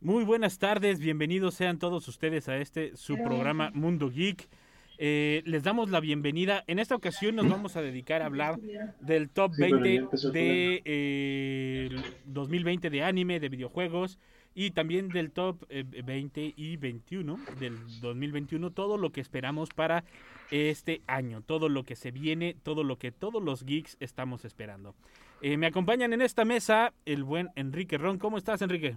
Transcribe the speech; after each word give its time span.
Muy 0.00 0.22
buenas 0.22 0.60
tardes, 0.60 1.00
bienvenidos 1.00 1.54
sean 1.54 1.80
todos 1.80 2.06
ustedes 2.06 2.48
a 2.48 2.56
este 2.58 2.96
su 2.96 3.16
programa 3.16 3.72
Mundo 3.74 4.08
Geek. 4.08 4.48
Eh, 4.96 5.42
les 5.44 5.64
damos 5.64 5.90
la 5.90 5.98
bienvenida. 5.98 6.62
En 6.68 6.78
esta 6.78 6.94
ocasión 6.94 7.34
nos 7.34 7.48
vamos 7.48 7.76
a 7.76 7.82
dedicar 7.82 8.22
a 8.22 8.26
hablar 8.26 8.60
del 9.00 9.28
top 9.28 9.56
20 9.56 10.08
de 10.32 10.82
eh, 10.84 11.90
2020 12.26 12.90
de 12.90 13.02
anime, 13.02 13.40
de 13.40 13.48
videojuegos 13.48 14.20
y 14.54 14.70
también 14.70 15.08
del 15.08 15.32
top 15.32 15.64
eh, 15.68 15.82
20 15.82 16.54
y 16.56 16.76
21 16.76 17.36
del 17.58 17.76
2021. 18.00 18.70
Todo 18.70 18.98
lo 18.98 19.10
que 19.10 19.20
esperamos 19.20 19.70
para 19.70 20.04
este 20.52 21.02
año, 21.08 21.42
todo 21.42 21.68
lo 21.68 21.82
que 21.82 21.96
se 21.96 22.12
viene, 22.12 22.54
todo 22.62 22.84
lo 22.84 22.98
que 22.98 23.10
todos 23.10 23.42
los 23.42 23.64
geeks 23.64 23.96
estamos 23.98 24.44
esperando. 24.44 24.94
Eh, 25.42 25.56
me 25.56 25.66
acompañan 25.66 26.12
en 26.12 26.22
esta 26.22 26.44
mesa 26.44 26.92
el 27.04 27.24
buen 27.24 27.50
Enrique 27.56 27.98
Ron. 27.98 28.18
¿Cómo 28.18 28.38
estás, 28.38 28.62
Enrique? 28.62 28.96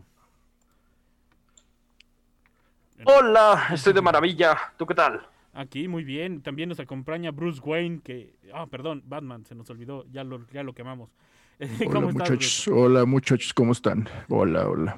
Hola, 3.06 3.68
estoy 3.72 3.94
de 3.94 4.02
maravilla. 4.02 4.58
¿Tú 4.78 4.86
qué 4.86 4.94
tal? 4.94 5.22
Aquí, 5.54 5.88
muy 5.88 6.04
bien. 6.04 6.42
También 6.42 6.70
nos 6.70 6.80
acompaña 6.80 7.32
Bruce 7.32 7.60
Wayne, 7.64 8.02
que... 8.04 8.36
Ah, 8.54 8.68
perdón, 8.68 9.04
Batman, 9.06 9.46
se 9.46 9.56
nos 9.56 9.70
olvidó. 9.70 10.06
Ya 10.12 10.24
lo, 10.24 10.48
ya 10.52 10.64
lo 10.64 10.74
quemamos. 10.74 11.10
Hola 11.60 11.70
¿Cómo 11.92 12.10
estás, 12.10 12.30
muchachos, 12.30 12.64
Bruce? 12.66 12.72
hola 12.72 13.06
muchachos, 13.06 13.54
¿cómo 13.54 13.72
están? 13.72 14.10
Hola, 14.30 14.68
hola. 14.68 14.98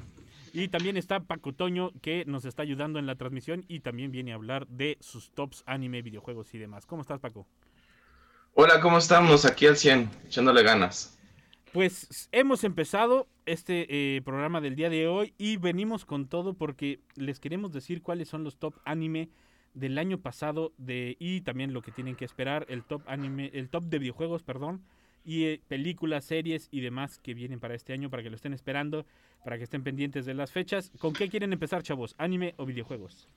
Y 0.52 0.68
también 0.68 0.96
está 0.96 1.20
Paco 1.20 1.52
Toño, 1.52 1.90
que 2.00 2.24
nos 2.26 2.44
está 2.44 2.62
ayudando 2.62 2.98
en 2.98 3.06
la 3.06 3.16
transmisión 3.16 3.64
y 3.68 3.80
también 3.80 4.12
viene 4.12 4.32
a 4.32 4.36
hablar 4.36 4.66
de 4.68 4.96
sus 5.00 5.30
tops 5.30 5.62
anime, 5.66 6.00
videojuegos 6.00 6.54
y 6.54 6.58
demás. 6.58 6.86
¿Cómo 6.86 7.02
estás, 7.02 7.20
Paco? 7.20 7.46
Hola, 8.54 8.80
¿cómo 8.80 8.98
estamos? 8.98 9.44
Aquí 9.44 9.66
al 9.66 9.76
100, 9.76 10.08
echándole 10.26 10.62
ganas. 10.62 11.18
Pues 11.74 12.28
hemos 12.30 12.62
empezado 12.62 13.26
este 13.46 13.86
eh, 13.88 14.22
programa 14.22 14.60
del 14.60 14.76
día 14.76 14.90
de 14.90 15.08
hoy 15.08 15.34
y 15.38 15.56
venimos 15.56 16.04
con 16.04 16.28
todo 16.28 16.54
porque 16.54 17.00
les 17.16 17.40
queremos 17.40 17.72
decir 17.72 18.00
cuáles 18.00 18.28
son 18.28 18.44
los 18.44 18.58
top 18.58 18.76
anime 18.84 19.28
del 19.74 19.98
año 19.98 20.20
pasado 20.20 20.72
de 20.78 21.16
y 21.18 21.40
también 21.40 21.72
lo 21.72 21.82
que 21.82 21.90
tienen 21.90 22.14
que 22.14 22.24
esperar 22.26 22.64
el 22.68 22.84
top 22.84 23.02
anime 23.08 23.50
el 23.54 23.70
top 23.70 23.86
de 23.86 23.98
videojuegos 23.98 24.44
perdón 24.44 24.84
y 25.24 25.46
eh, 25.46 25.60
películas 25.66 26.24
series 26.24 26.68
y 26.70 26.80
demás 26.80 27.18
que 27.18 27.34
vienen 27.34 27.58
para 27.58 27.74
este 27.74 27.92
año 27.92 28.08
para 28.08 28.22
que 28.22 28.30
lo 28.30 28.36
estén 28.36 28.52
esperando 28.52 29.04
para 29.42 29.58
que 29.58 29.64
estén 29.64 29.82
pendientes 29.82 30.26
de 30.26 30.34
las 30.34 30.52
fechas. 30.52 30.92
Con 31.00 31.12
qué 31.12 31.28
quieren 31.28 31.52
empezar 31.52 31.82
chavos 31.82 32.14
anime 32.18 32.54
o 32.56 32.66
videojuegos 32.66 33.28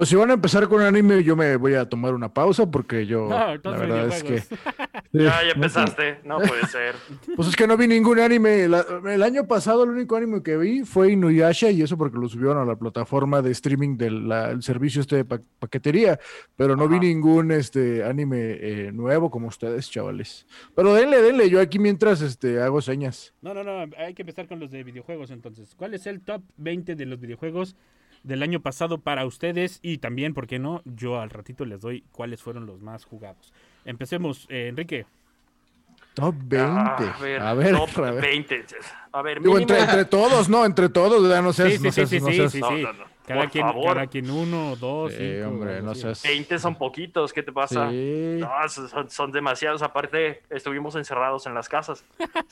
Pues 0.00 0.08
si 0.08 0.16
van 0.16 0.30
a 0.30 0.32
empezar 0.32 0.66
con 0.66 0.80
anime, 0.80 1.22
yo 1.22 1.36
me 1.36 1.56
voy 1.56 1.74
a 1.74 1.86
tomar 1.86 2.14
una 2.14 2.32
pausa 2.32 2.70
porque 2.70 3.04
yo, 3.04 3.28
No, 3.28 3.38
la 3.38 3.52
entonces 3.52 3.80
verdad 3.86 4.06
es 4.08 4.22
que... 4.22 4.42
Ya, 5.12 5.42
ya 5.44 5.50
empezaste. 5.56 6.20
No 6.24 6.38
puede 6.38 6.66
ser. 6.68 6.94
Pues 7.36 7.48
es 7.48 7.56
que 7.56 7.66
no 7.66 7.76
vi 7.76 7.86
ningún 7.88 8.18
anime. 8.20 8.66
La- 8.68 8.86
el 9.12 9.22
año 9.24 9.46
pasado 9.46 9.82
el 9.84 9.90
único 9.90 10.16
anime 10.16 10.40
que 10.42 10.56
vi 10.56 10.84
fue 10.84 11.12
Inuyasha 11.12 11.68
y 11.70 11.82
eso 11.82 11.98
porque 11.98 12.16
lo 12.16 12.28
subieron 12.28 12.56
a 12.58 12.64
la 12.64 12.76
plataforma 12.76 13.42
de 13.42 13.50
streaming 13.50 13.96
del 13.98 14.62
servicio 14.62 15.00
este 15.02 15.16
de 15.16 15.24
pa- 15.26 15.40
paquetería, 15.58 16.18
pero 16.56 16.76
no 16.76 16.88
vi 16.88 16.98
ningún 17.00 17.50
este 17.50 18.02
anime 18.04 18.36
eh, 18.60 18.90
nuevo 18.92 19.30
como 19.30 19.48
ustedes, 19.48 19.90
chavales. 19.90 20.46
Pero 20.76 20.94
denle, 20.94 21.20
denle, 21.20 21.50
yo 21.50 21.60
aquí 21.60 21.78
mientras 21.78 22.22
este 22.22 22.62
hago 22.62 22.80
señas. 22.80 23.34
No, 23.42 23.52
no, 23.52 23.62
no, 23.64 23.84
hay 23.98 24.14
que 24.14 24.22
empezar 24.22 24.46
con 24.48 24.60
los 24.60 24.70
de 24.70 24.82
videojuegos 24.84 25.30
entonces. 25.32 25.74
¿Cuál 25.76 25.92
es 25.92 26.06
el 26.06 26.20
top 26.22 26.40
20 26.56 26.94
de 26.94 27.04
los 27.04 27.20
videojuegos 27.20 27.74
del 28.22 28.42
año 28.42 28.60
pasado 28.60 28.98
para 28.98 29.24
ustedes? 29.26 29.78
Y 29.82 29.98
también, 29.98 30.34
¿por 30.34 30.46
qué 30.46 30.58
no? 30.58 30.82
Yo 30.84 31.20
al 31.20 31.30
ratito 31.30 31.64
les 31.64 31.80
doy 31.80 32.04
cuáles 32.12 32.42
fueron 32.42 32.66
los 32.66 32.80
más 32.80 33.04
jugados. 33.04 33.52
Empecemos, 33.84 34.46
eh, 34.50 34.68
Enrique. 34.68 35.06
Top 36.14 36.34
20. 36.36 36.58
Ah, 37.38 37.50
a 37.50 37.54
ver, 37.54 37.76
top 37.76 38.04
a 38.04 38.10
ver. 38.10 38.22
20. 38.22 38.64
A 39.12 39.22
ver, 39.22 39.40
Digo, 39.40 39.54
mínimo- 39.54 39.60
entre, 39.60 39.80
entre 39.80 40.04
todos, 40.04 40.48
¿no? 40.48 40.64
Entre 40.66 40.88
todos, 40.88 41.28
ya 41.28 41.40
no 41.40 41.52
seas, 41.52 41.70
Sí, 41.72 41.78
sí, 41.78 41.84
no 41.84 41.92
sí, 41.92 41.94
seas, 41.94 42.10
sí, 42.10 42.20
no 42.20 42.26
sí, 42.28 42.36
seas- 42.36 42.52
sí, 42.52 42.60
No, 42.60 42.68
sí. 42.70 42.82
no, 42.82 42.92
no. 42.92 43.10
Cada 43.26 43.42
Por 43.42 43.50
quien, 43.52 43.64
favor. 43.66 43.94
cada 43.94 44.06
quien 44.08 44.28
uno, 44.30 44.74
dos, 44.74 45.12
Sí, 45.12 45.18
cinco, 45.36 45.48
hombre, 45.50 45.80
no 45.82 45.94
seas- 45.94 46.22
20 46.24 46.58
son 46.58 46.74
poquitos. 46.74 47.32
¿Qué 47.32 47.44
te 47.44 47.52
pasa? 47.52 47.88
Sí. 47.90 48.38
No, 48.40 48.50
son, 48.68 49.08
son 49.08 49.30
demasiados. 49.30 49.82
Aparte, 49.82 50.42
estuvimos 50.50 50.96
encerrados 50.96 51.46
en 51.46 51.54
las 51.54 51.68
casas. 51.68 52.04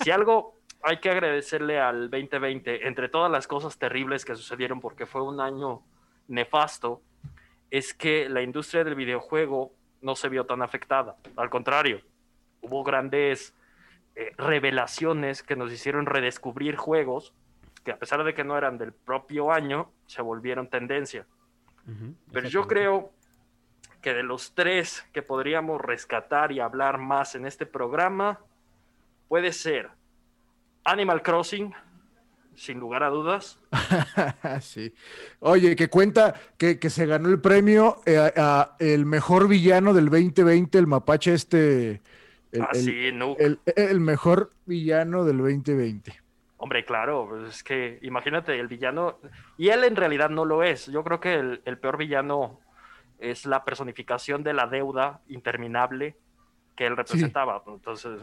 Si 0.05 0.11
algo 0.13 0.55
hay 0.83 0.99
que 0.99 1.11
agradecerle 1.11 1.81
al 1.81 2.11
2020, 2.11 2.87
entre 2.87 3.09
todas 3.09 3.31
las 3.31 3.47
cosas 3.47 3.79
terribles 3.79 4.25
que 4.25 4.37
sucedieron, 4.37 4.81
porque 4.81 5.07
fue 5.07 5.23
un 5.23 5.41
año 5.41 5.83
nefasto, 6.29 7.03
es 7.71 7.95
que 7.95 8.29
la 8.29 8.43
industria 8.43 8.85
del 8.85 8.95
videojuego 8.95 9.73
no 10.01 10.15
se 10.15 10.29
vio 10.29 10.47
tan 10.47 10.63
afectada. 10.63 11.17
Al 11.37 11.51
contrario, 11.51 12.01
hubo 12.63 12.85
grandes 12.85 13.55
eh, 14.15 14.33
revelaciones 14.37 15.43
que 15.43 15.57
nos 15.57 15.73
hicieron 15.73 16.07
redescubrir 16.07 16.77
juegos 16.77 17.33
que 17.85 17.93
a 17.93 17.99
pesar 17.99 18.23
de 18.25 18.35
que 18.35 18.45
no 18.45 18.57
eran 18.59 18.77
del 18.77 18.93
propio 18.93 19.53
año, 19.53 19.91
se 20.07 20.21
volvieron 20.21 20.69
tendencia. 20.69 21.27
Ujú, 21.87 22.15
Pero 22.33 22.49
yo 22.49 22.67
creo 22.67 23.13
que 24.03 24.13
de 24.13 24.23
los 24.23 24.55
tres 24.55 25.07
que 25.13 25.23
podríamos 25.23 25.81
rescatar 25.81 26.53
y 26.53 26.61
hablar 26.61 26.99
más 26.99 27.35
en 27.35 27.47
este 27.47 27.67
programa, 27.67 28.41
puede 29.29 29.53
ser 29.53 29.91
Animal 30.91 31.23
Crossing, 31.23 31.73
sin 32.55 32.79
lugar 32.81 33.03
a 33.03 33.09
dudas. 33.09 33.59
sí. 34.61 34.93
Oye, 35.41 35.77
que 35.77 35.89
cuenta 35.89 36.35
que, 36.57 36.79
que 36.79 36.91
se 36.91 37.07
ganó 37.07 37.29
el 37.29 37.41
premio 37.41 38.01
eh, 38.07 38.33
a, 38.37 38.77
el 38.79 39.07
mejor 39.07 39.49
villano 39.49 39.93
del 39.95 40.07
2020, 40.07 40.79
el 40.79 40.87
mapache 40.87 41.35
este. 41.35 42.01
El, 42.51 42.63
Ah, 42.63 42.69
el- 42.73 42.81
sí, 42.81 43.07
el- 43.39 43.61
el 43.77 44.01
mejor 44.01 44.51
villano 44.65 45.25
del 45.25 45.39
2020. 45.39 46.19
Hombre, 46.57 46.85
claro, 46.85 47.27
pues 47.29 47.57
es 47.57 47.63
que 47.63 47.99
imagínate, 48.03 48.59
el 48.59 48.67
villano, 48.67 49.19
y 49.59 49.69
él 49.69 49.85
en 49.85 49.95
realidad 49.95 50.29
no 50.31 50.45
lo 50.45 50.63
es. 50.65 50.87
Yo 50.87 51.05
creo 51.05 51.21
que 51.21 51.35
el, 51.35 51.63
el 51.67 51.79
peor 51.79 51.99
villano 51.99 52.59
es 53.21 53.45
la 53.47 53.65
personificación 53.65 54.43
de 54.43 54.55
la 54.55 54.67
deuda 54.67 55.21
interminable 55.29 56.17
que 56.75 56.87
él 56.87 56.97
representaba. 56.97 57.63
Entonces, 57.67 58.19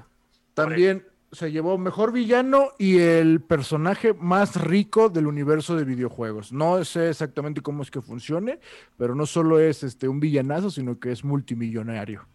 También 0.53 1.05
se 1.35 1.51
llevó 1.51 1.77
mejor 1.77 2.11
villano 2.11 2.69
y 2.79 2.99
el 2.99 3.41
personaje 3.41 4.13
más 4.13 4.59
rico 4.61 5.09
del 5.09 5.27
universo 5.27 5.75
de 5.75 5.83
videojuegos. 5.83 6.51
No 6.51 6.83
sé 6.83 7.09
exactamente 7.09 7.61
cómo 7.61 7.83
es 7.83 7.91
que 7.91 8.01
funcione, 8.01 8.59
pero 8.97 9.13
no 9.13 9.25
solo 9.25 9.59
es 9.59 9.83
este 9.83 10.07
un 10.07 10.19
villanazo, 10.19 10.71
sino 10.71 10.99
que 10.99 11.11
es 11.11 11.23
multimillonario. 11.23 12.25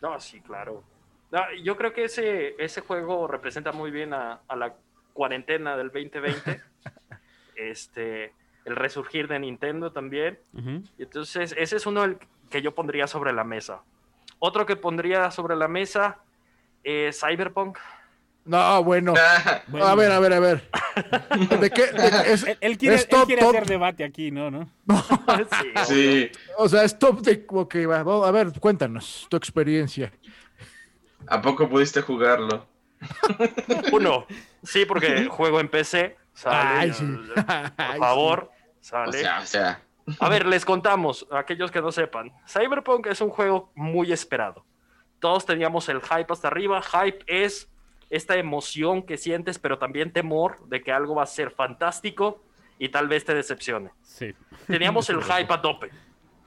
No, 0.00 0.20
sí, 0.20 0.40
claro. 0.40 0.84
No, 1.32 1.40
yo 1.62 1.76
creo 1.76 1.92
que 1.92 2.04
ese, 2.04 2.54
ese 2.62 2.80
juego 2.80 3.26
representa 3.26 3.72
muy 3.72 3.90
bien 3.90 4.14
a, 4.14 4.40
a 4.46 4.56
la 4.56 4.74
cuarentena 5.12 5.76
del 5.76 5.88
2020. 5.88 6.60
este, 7.56 8.32
el 8.64 8.76
resurgir 8.76 9.28
de 9.28 9.38
Nintendo 9.38 9.92
también. 9.92 10.38
Entonces, 10.98 11.54
ese 11.58 11.76
es 11.76 11.86
uno 11.86 12.18
que 12.48 12.62
yo 12.62 12.74
pondría 12.74 13.06
sobre 13.06 13.32
la 13.32 13.44
mesa. 13.44 13.82
Otro 14.38 14.66
que 14.66 14.76
pondría 14.76 15.30
sobre 15.30 15.56
la 15.56 15.68
mesa 15.68 16.18
es 16.82 17.20
Cyberpunk. 17.20 17.78
No, 18.44 18.82
bueno. 18.82 19.14
Bueno. 19.68 19.86
A 19.88 19.94
ver, 19.94 20.10
a 20.12 20.18
ver, 20.18 20.32
a 20.32 20.40
ver. 20.40 20.70
¿De 21.60 21.70
qué? 21.70 21.86
de 21.86 22.10
qué- 22.24 22.32
es- 22.32 22.44
Él, 22.44 22.58
él 22.60 22.78
quiere, 22.78 22.96
es 22.96 23.02
él 23.10 23.24
quiere 23.26 23.42
top. 23.42 23.50
hacer 23.50 23.66
debate 23.66 24.02
aquí, 24.04 24.30
¿no? 24.30 24.50
¿no? 24.50 24.68
Sí, 25.60 25.84
Sí, 25.86 26.30
O 26.56 26.68
sea, 26.68 26.82
es 26.84 26.98
top 26.98 27.20
de. 27.20 27.44
Ok, 27.48 27.76
va, 27.88 28.00
a 28.26 28.30
ver, 28.30 28.52
cuéntanos 28.58 29.26
tu 29.28 29.36
experiencia. 29.36 30.12
¿a 31.28 31.40
poco 31.40 31.68
pudiste 31.68 32.00
jugarlo? 32.00 32.66
Uno, 33.92 34.26
sí, 34.62 34.84
porque 34.84 35.26
juego 35.26 35.60
en 35.60 35.68
PC. 35.68 36.16
Sale, 36.34 36.56
Ay, 36.80 36.92
sí. 36.92 37.04
Por 37.04 37.44
Ay, 37.76 37.98
favor, 37.98 38.50
O 38.50 38.76
sale. 38.80 39.20
sea, 39.20 39.40
o 39.40 39.46
sea, 39.46 39.82
A 40.18 40.28
ver, 40.28 40.46
les 40.46 40.64
contamos, 40.64 41.26
a 41.30 41.38
aquellos 41.40 41.70
que 41.70 41.80
no 41.82 41.92
sepan. 41.92 42.32
Cyberpunk 42.48 43.06
es 43.06 43.20
un 43.20 43.30
juego 43.30 43.70
muy 43.74 44.12
esperado. 44.12 44.64
Todos 45.20 45.44
teníamos 45.46 45.88
el 45.88 46.00
hype 46.00 46.32
hasta 46.32 46.48
arriba. 46.48 46.80
Hype 46.82 47.24
es 47.26 47.68
esta 48.10 48.36
emoción 48.36 49.02
que 49.02 49.16
sientes, 49.16 49.58
pero 49.58 49.78
también 49.78 50.12
temor 50.12 50.58
de 50.68 50.82
que 50.82 50.92
algo 50.92 51.14
va 51.14 51.22
a 51.22 51.26
ser 51.26 51.50
fantástico 51.50 52.42
y 52.78 52.88
tal 52.90 53.08
vez 53.08 53.24
te 53.24 53.34
decepcione. 53.34 53.90
Sí. 54.02 54.34
Teníamos 54.66 55.08
el 55.10 55.22
hype 55.22 55.52
a 55.52 55.62
tope. 55.62 55.90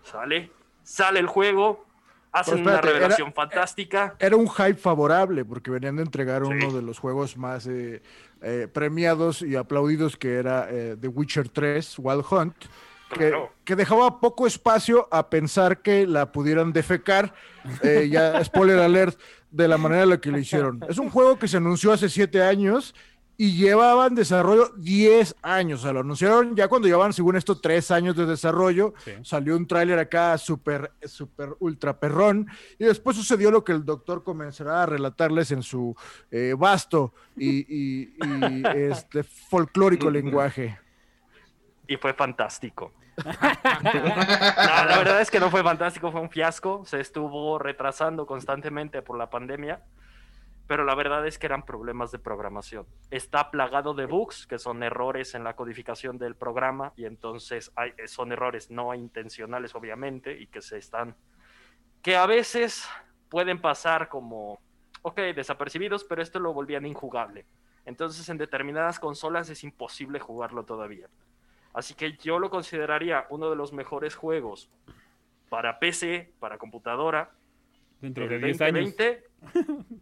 ¿Sale? 0.04 0.52
Sale 0.84 1.20
el 1.20 1.28
juego, 1.28 1.86
hacen 2.32 2.62
una 2.62 2.74
era- 2.74 2.82
revelación 2.82 3.34
fantástica. 3.34 4.16
Era 4.20 4.36
un 4.36 4.50
hype 4.50 4.76
favorable 4.76 5.46
porque 5.46 5.72
venían 5.72 5.96
de 5.96 6.04
entregar 6.04 6.44
Sí. 6.46 6.52
uno 6.52 6.72
de 6.74 6.82
los 6.82 7.00
juegos 7.00 7.38
más 7.38 7.66
eh, 7.68 8.02
eh, 8.42 8.68
premiados 8.72 9.42
y 9.42 9.56
aplaudidos 9.56 10.18
que 10.18 10.34
era 10.36 10.68
eh, 10.70 10.98
The 11.00 11.08
Witcher 11.08 11.48
3, 11.50 11.96
Wild 12.00 12.26
Hunt, 12.30 12.56
que, 13.10 13.30
Claro. 13.30 13.54
que 13.64 13.76
dejaba 13.78 14.20
poco 14.20 14.48
espacio 14.48 15.08
a 15.12 15.30
pensar 15.30 15.82
que 15.82 16.06
la 16.08 16.32
pudieran 16.32 16.74
defecar. 16.74 17.34
eh, 17.84 18.10
ya, 18.12 18.44
spoiler 18.44 18.80
alert, 18.80 19.18
de 19.54 19.68
la 19.68 19.78
manera 19.78 20.04
en 20.04 20.10
la 20.10 20.18
que 20.20 20.32
lo 20.32 20.38
hicieron. 20.46 20.84
Es 20.90 20.98
un 20.98 21.10
juego 21.10 21.40
que 21.40 21.48
se 21.48 21.58
anunció 21.58 21.92
hace 21.94 22.10
siete 22.10 22.42
años 22.44 22.94
y 23.36 23.56
llevaba 23.58 24.06
en 24.08 24.14
desarrollo 24.16 24.70
10 24.78 25.36
años. 25.42 25.80
O 25.80 25.84
sea, 25.84 25.94
lo 25.94 26.02
anunciaron 26.02 26.56
ya 26.56 26.68
cuando 26.68 26.88
llevaban, 26.88 27.14
según 27.14 27.36
esto, 27.36 27.60
tres 27.60 27.90
años 27.90 28.16
de 28.16 28.28
desarrollo. 28.28 28.94
Sí. 29.04 29.12
Salió 29.24 29.58
un 29.58 29.66
tráiler 29.66 29.98
acá 29.98 30.38
súper, 30.38 30.92
súper 31.04 31.50
ultra 31.60 32.00
perrón. 32.00 32.48
Y 32.78 32.84
después 32.86 33.18
sucedió 33.18 33.50
lo 33.50 33.64
que 33.64 33.72
el 33.72 33.84
doctor 33.86 34.24
comenzará 34.24 34.84
a 34.84 34.86
relatarles 34.86 35.50
en 35.52 35.64
su 35.64 35.96
eh, 36.30 36.54
vasto 36.58 37.14
y, 37.36 37.62
y- 37.62 38.14
y, 38.24 38.64
este, 38.76 39.24
folclórico 39.24 40.12
lenguaje. 40.12 40.78
Y 41.88 41.98
fue 41.98 42.14
fantástico. 42.14 42.94
La 43.18 44.96
verdad 44.98 45.22
es 45.22 45.30
que 45.30 45.40
no 45.40 45.50
fue 45.50 45.64
fantástico, 45.64 46.12
fue 46.12 46.22
un 46.22 46.30
fiasco. 46.30 46.84
Se 46.86 47.00
estuvo 47.00 47.60
retrasando 47.60 48.26
constantemente 48.26 49.02
por 49.02 49.18
la 49.18 49.30
pandemia. 49.30 49.84
Pero 50.66 50.86
la 50.86 50.96
verdad 50.96 51.28
es 51.28 51.38
que 51.38 51.46
eran 51.46 51.66
problemas 51.66 52.12
de 52.12 52.20
programación. 52.20 52.86
Está 53.12 53.52
plagado 53.52 53.94
de 53.94 54.06
bugs, 54.06 54.48
que 54.48 54.58
son 54.58 54.82
errores 54.82 55.36
en 55.36 55.44
la 55.44 55.56
codificación 55.56 56.18
del 56.18 56.36
programa, 56.36 56.94
y 56.96 57.04
entonces 57.06 57.72
hay, 57.76 57.92
son 58.08 58.32
errores 58.32 58.72
no 58.72 58.94
intencionales, 58.94 59.76
obviamente, 59.76 60.40
y 60.40 60.48
que 60.48 60.62
se 60.62 60.78
están. 60.78 61.16
que 62.02 62.16
a 62.16 62.26
veces 62.26 62.88
pueden 63.30 63.60
pasar 63.60 64.10
como, 64.10 64.60
ok, 65.02 65.18
desapercibidos, 65.36 66.06
pero 66.06 66.22
esto 66.22 66.40
lo 66.40 66.54
volvían 66.54 66.86
injugable. 66.86 67.46
Entonces, 67.86 68.28
en 68.30 68.38
determinadas 68.38 69.00
consolas 69.00 69.50
es 69.50 69.64
imposible 69.64 70.20
jugarlo 70.20 70.64
todavía. 70.64 71.08
Así 71.74 71.96
que 71.96 72.18
yo 72.18 72.40
lo 72.40 72.50
consideraría 72.50 73.26
uno 73.30 73.50
de 73.50 73.56
los 73.56 73.74
mejores 73.74 74.16
juegos 74.16 74.70
para 75.50 75.80
PC, 75.80 76.32
para 76.40 76.58
computadora, 76.58 77.32
Dentro 78.02 78.28
de 78.28 78.38
10 78.38 78.62
años. 78.62 78.96
2020 78.98 79.24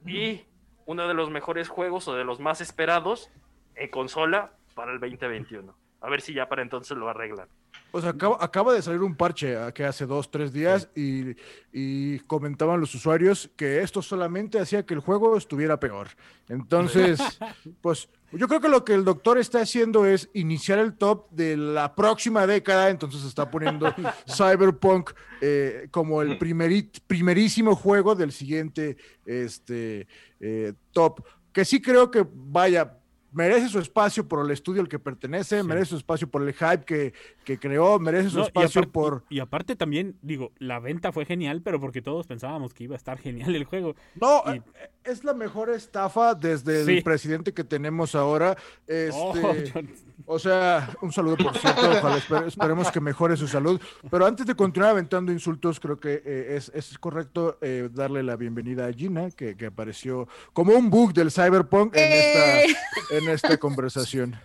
y 0.07 0.41
uno 0.85 1.07
de 1.07 1.13
los 1.13 1.29
mejores 1.29 1.69
juegos 1.69 2.07
o 2.07 2.15
de 2.15 2.23
los 2.23 2.39
más 2.39 2.59
esperados 2.59 3.29
en 3.75 3.89
consola 3.89 4.53
para 4.73 4.91
el 4.91 4.99
2021. 4.99 5.75
A 6.01 6.09
ver 6.09 6.21
si 6.21 6.33
ya 6.33 6.49
para 6.49 6.63
entonces 6.63 6.97
lo 6.97 7.09
arreglan. 7.09 7.47
O 7.93 7.99
sea, 7.99 8.11
acaba, 8.11 8.37
acaba 8.39 8.73
de 8.73 8.81
salir 8.81 9.01
un 9.01 9.15
parche 9.15 9.57
ah, 9.57 9.71
que 9.73 9.83
hace 9.83 10.05
dos, 10.05 10.31
tres 10.31 10.53
días 10.53 10.89
y, 10.95 11.35
y 11.73 12.19
comentaban 12.19 12.79
los 12.79 12.95
usuarios 12.95 13.49
que 13.55 13.81
esto 13.81 14.01
solamente 14.01 14.59
hacía 14.59 14.85
que 14.85 14.93
el 14.93 15.01
juego 15.01 15.35
estuviera 15.35 15.79
peor. 15.79 16.07
Entonces, 16.47 17.19
pues 17.81 18.07
yo 18.31 18.47
creo 18.47 18.61
que 18.61 18.69
lo 18.69 18.85
que 18.85 18.93
el 18.93 19.03
doctor 19.03 19.37
está 19.37 19.59
haciendo 19.61 20.05
es 20.05 20.29
iniciar 20.33 20.79
el 20.79 20.93
top 20.93 21.29
de 21.31 21.57
la 21.57 21.93
próxima 21.93 22.47
década, 22.47 22.89
entonces 22.89 23.25
está 23.25 23.51
poniendo 23.51 23.93
Cyberpunk 24.25 25.11
eh, 25.41 25.87
como 25.91 26.21
el 26.21 26.39
primerit- 26.39 27.01
primerísimo 27.05 27.75
juego 27.75 28.15
del 28.15 28.31
siguiente 28.31 28.95
este, 29.25 30.07
eh, 30.39 30.73
top, 30.91 31.23
que 31.51 31.65
sí 31.65 31.81
creo 31.81 32.09
que 32.09 32.25
vaya. 32.33 32.97
Merece 33.33 33.69
su 33.69 33.79
espacio 33.79 34.27
por 34.27 34.43
el 34.45 34.51
estudio 34.51 34.81
al 34.81 34.89
que 34.89 34.99
pertenece, 34.99 35.61
Sí. 35.61 35.67
merece 35.67 35.91
su 35.91 35.97
espacio 35.97 36.27
por 36.29 36.41
el 36.47 36.53
hype 36.53 36.83
que, 36.85 37.13
que 37.45 37.57
creó, 37.57 37.97
merece 37.99 38.29
su 38.29 38.37
No, 38.37 38.43
y, 38.43 38.47
espacio 38.47 38.81
aparte, 38.81 38.91
por... 38.91 39.23
y 39.29 39.39
aparte 39.39 39.75
también, 39.75 40.17
digo, 40.21 40.51
la 40.59 40.79
venta 40.79 41.11
fue 41.11 41.25
genial, 41.25 41.61
pero 41.61 41.79
porque 41.79 42.01
todos 42.01 42.27
pensábamos 42.27 42.73
que 42.73 42.83
iba 42.83 42.95
a 42.95 42.97
estar 42.97 43.17
genial 43.17 43.55
el 43.55 43.63
juego. 43.63 43.95
No, 44.19 44.43
y- 44.53 44.57
eh, 44.57 44.61
es 45.03 45.23
la 45.23 45.33
mejor 45.33 45.69
estafa 45.69 46.35
desde 46.35 46.85
Sí. 46.85 46.97
el 46.97 47.03
presidente 47.03 47.53
que 47.53 47.63
tenemos 47.63 48.15
ahora. 48.15 48.57
Este, 48.85 49.11
Oh, 49.13 49.33
yo- 49.55 49.81
O 50.27 50.37
sea, 50.37 50.87
un 51.01 51.11
saludo 51.11 51.35
por 51.37 51.57
cierto, 51.57 51.81
ojalá 51.89 52.17
esper- 52.17 52.45
esperemos 52.45 52.91
que 52.91 52.99
mejore 53.01 53.35
su 53.35 53.47
salud. 53.47 53.81
Pero 54.11 54.25
antes 54.27 54.45
de 54.45 54.53
continuar 54.53 54.91
aventando 54.91 55.31
insultos, 55.31 55.79
creo 55.79 55.99
que 55.99 56.21
eh, 56.23 56.55
es, 56.57 56.71
es 56.75 56.97
correcto 56.99 57.57
eh, 57.61 57.89
darle 57.91 58.21
la 58.21 58.35
bienvenida 58.35 58.85
a 58.85 58.93
Gina, 58.93 59.31
que, 59.31 59.57
que 59.57 59.65
apareció 59.65 60.27
como 60.53 60.73
un 60.73 60.91
bug 60.91 61.13
del 61.13 61.31
Cyberpunk 61.31 61.95
en, 61.95 62.03
¡Eh! 62.11 62.65
esta, 62.65 63.15
en 63.17 63.20
esta 63.29 63.57
conversación. 63.57 64.35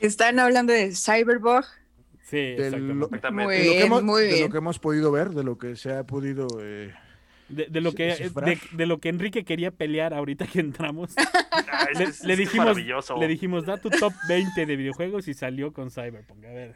Están 0.00 0.38
hablando 0.38 0.72
de 0.72 0.94
Cyberbug. 0.94 1.64
sí, 2.22 2.36
De 2.36 2.70
lo, 2.70 3.06
exactamente. 3.06 3.44
Muy 3.44 3.56
de 3.56 3.64
lo 3.66 3.72
que 3.72 3.82
hemos, 3.82 4.02
muy 4.02 4.22
de 4.22 4.30
lo 4.30 4.36
bien. 4.36 4.52
que 4.52 4.58
hemos 4.58 4.78
podido 4.78 5.10
ver, 5.12 5.30
de 5.30 5.44
lo 5.44 5.58
que 5.58 5.76
se 5.76 5.92
ha 5.94 6.04
podido... 6.04 6.46
eh, 6.60 6.92
De, 7.48 7.66
de 7.70 7.80
lo 7.80 7.92
que, 7.92 8.06
descifrar. 8.06 8.44
de, 8.46 8.58
de 8.72 8.86
lo 8.86 8.98
que 8.98 9.08
Enrique 9.08 9.44
quería 9.44 9.70
pelear 9.70 10.12
ahorita 10.14 10.46
que 10.46 10.60
entramos. 10.60 11.14
Ah, 11.68 11.86
es- 11.90 11.98
le, 11.98 12.04
es- 12.04 12.24
le 12.24 12.32
es 12.34 12.38
dijimos, 12.38 12.76
le 13.18 13.28
dijimos, 13.28 13.64
da 13.66 13.78
tu 13.78 13.88
top 13.90 14.12
20 14.28 14.66
de 14.66 14.76
videojuegos 14.76 15.26
y 15.28 15.34
salió 15.34 15.72
con 15.72 15.90
Cyberpunk. 15.90 16.44
A 16.44 16.48
ver. 16.52 16.74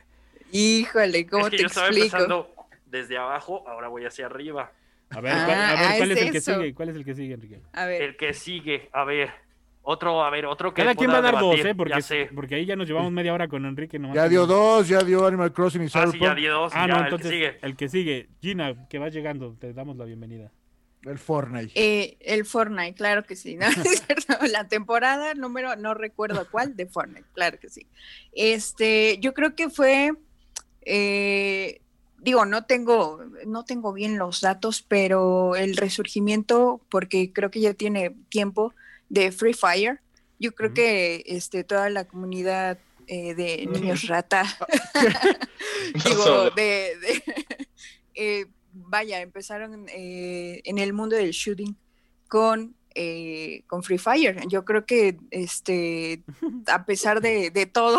Híjole, 0.52 1.26
¿cómo 1.26 1.46
es 1.46 1.50
que 1.50 1.56
te 1.58 1.62
yo 1.62 1.66
estaba 1.68 1.86
explico? 1.88 2.16
empezando 2.16 2.54
desde 2.86 3.16
abajo, 3.18 3.62
ahora 3.68 3.88
voy 3.88 4.04
hacia 4.04 4.26
arriba. 4.26 4.72
A 5.10 5.20
ver, 5.20 5.32
Ah, 5.34 5.42
cuál, 5.46 5.58
a 5.58 5.74
ver, 5.74 5.78
ah, 5.90 5.94
¿cuál 5.98 6.10
es 6.12 6.18
es, 6.18 6.24
el 6.24 6.32
que 6.32 6.40
sigue? 6.40 6.74
¿Cuál 6.74 6.88
es 6.88 6.96
el 6.96 7.04
que 7.04 7.14
sigue, 7.14 7.34
Enrique? 7.34 7.60
A 7.72 7.84
ver, 7.86 8.02
El 8.02 8.16
que 8.16 8.32
sigue, 8.32 8.88
a 8.92 9.04
ver, 9.04 9.30
otro, 9.90 10.24
a 10.24 10.30
ver, 10.30 10.46
otro 10.46 10.72
que 10.72 10.82
Cada 10.82 10.94
quien 10.94 11.10
va 11.10 11.18
a 11.18 11.22
dar 11.22 11.38
dos, 11.38 11.58
¿eh? 11.64 11.74
Porque, 11.74 11.94
ya 11.94 12.00
sé. 12.00 12.30
porque 12.34 12.54
ahí 12.54 12.64
ya 12.66 12.76
nos 12.76 12.86
llevamos 12.88 13.12
media 13.12 13.32
hora 13.34 13.48
con 13.48 13.64
Enrique. 13.66 13.98
nomás 13.98 14.14
ya 14.16 14.28
dio 14.28 14.46
dos, 14.46 14.88
ya 14.88 15.00
dio 15.02 15.26
Animal 15.26 15.52
Crossing 15.52 15.82
y 15.82 15.86
Ah, 15.92 16.06
sí, 16.10 16.18
ya 16.18 16.34
dio 16.34 16.52
dos, 16.54 16.72
Ah, 16.74 16.86
ya, 16.86 16.94
no, 16.94 16.98
el 17.00 17.04
entonces 17.04 17.30
que 17.30 17.36
sigue. 17.36 17.58
el 17.62 17.76
que 17.76 17.88
sigue. 17.88 18.28
Gina, 18.40 18.88
que 18.88 18.98
va 18.98 19.08
llegando, 19.08 19.54
te 19.58 19.72
damos 19.72 19.96
la 19.96 20.04
bienvenida. 20.04 20.50
El 21.02 21.18
Fortnite. 21.18 21.72
eh, 21.74 22.18
el 22.20 22.44
Fortnite, 22.44 22.92
claro 22.94 23.22
que 23.24 23.34
sí. 23.34 23.56
La 24.52 24.68
temporada 24.68 25.32
número, 25.34 25.74
no 25.76 25.94
recuerdo 25.94 26.46
cuál, 26.50 26.76
de 26.76 26.86
Fortnite, 26.86 27.24
claro 27.32 27.58
que 27.58 27.70
sí. 27.70 27.86
Este, 28.32 29.16
yo 29.20 29.32
creo 29.32 29.54
que 29.54 29.70
fue, 29.70 30.12
eh, 30.82 31.80
digo, 32.18 32.44
no 32.44 32.64
tengo, 32.66 33.24
no 33.46 33.64
tengo 33.64 33.92
bien 33.94 34.18
los 34.18 34.42
datos, 34.42 34.82
pero 34.86 35.56
el 35.56 35.76
resurgimiento, 35.76 36.80
porque 36.90 37.32
creo 37.32 37.50
que 37.50 37.60
ya 37.60 37.72
tiene 37.72 38.14
tiempo, 38.28 38.74
de 39.10 39.30
Free 39.32 39.52
Fire. 39.52 40.00
Yo 40.38 40.52
creo 40.52 40.72
que 40.72 41.22
este, 41.26 41.62
toda 41.64 41.90
la 41.90 42.06
comunidad 42.08 42.78
eh, 43.06 43.34
de 43.34 43.66
niños 43.66 44.04
rata 44.08 44.44
digo, 46.04 46.50
de, 46.50 46.96
de- 46.98 47.22
eh, 48.14 48.46
vaya, 48.72 49.20
empezaron 49.20 49.86
eh, 49.88 50.62
en 50.64 50.78
el 50.78 50.92
mundo 50.92 51.16
del 51.16 51.30
shooting 51.32 51.76
con, 52.28 52.74
eh, 52.94 53.64
con 53.66 53.82
Free 53.82 53.98
Fire. 53.98 54.40
Yo 54.48 54.64
creo 54.64 54.86
que 54.86 55.18
este, 55.30 56.22
a 56.68 56.84
pesar 56.86 57.20
de, 57.20 57.50
de 57.50 57.66
todo, 57.66 57.98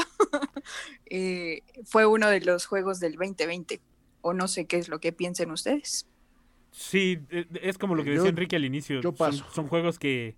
eh, 1.06 1.62
fue 1.86 2.06
uno 2.06 2.30
de 2.30 2.42
los 2.42 2.66
juegos 2.66 3.00
del 3.00 3.14
2020. 3.18 3.82
O 4.24 4.34
no 4.34 4.48
sé 4.48 4.66
qué 4.66 4.78
es 4.78 4.88
lo 4.88 5.00
que 5.00 5.12
piensen 5.12 5.50
ustedes. 5.52 6.06
Sí, 6.72 7.20
eh, 7.32 7.46
es 7.64 7.78
como 7.78 7.96
lo 7.96 8.04
que 8.04 8.12
decía 8.12 8.24
Yo- 8.26 8.30
Enrique 8.30 8.56
al 8.56 8.66
inicio. 8.66 8.98
yo 8.98 9.10
Son- 9.10 9.16
paso. 9.16 9.46
Son, 9.54 9.68
juegos 9.68 9.98
que, 10.00 10.36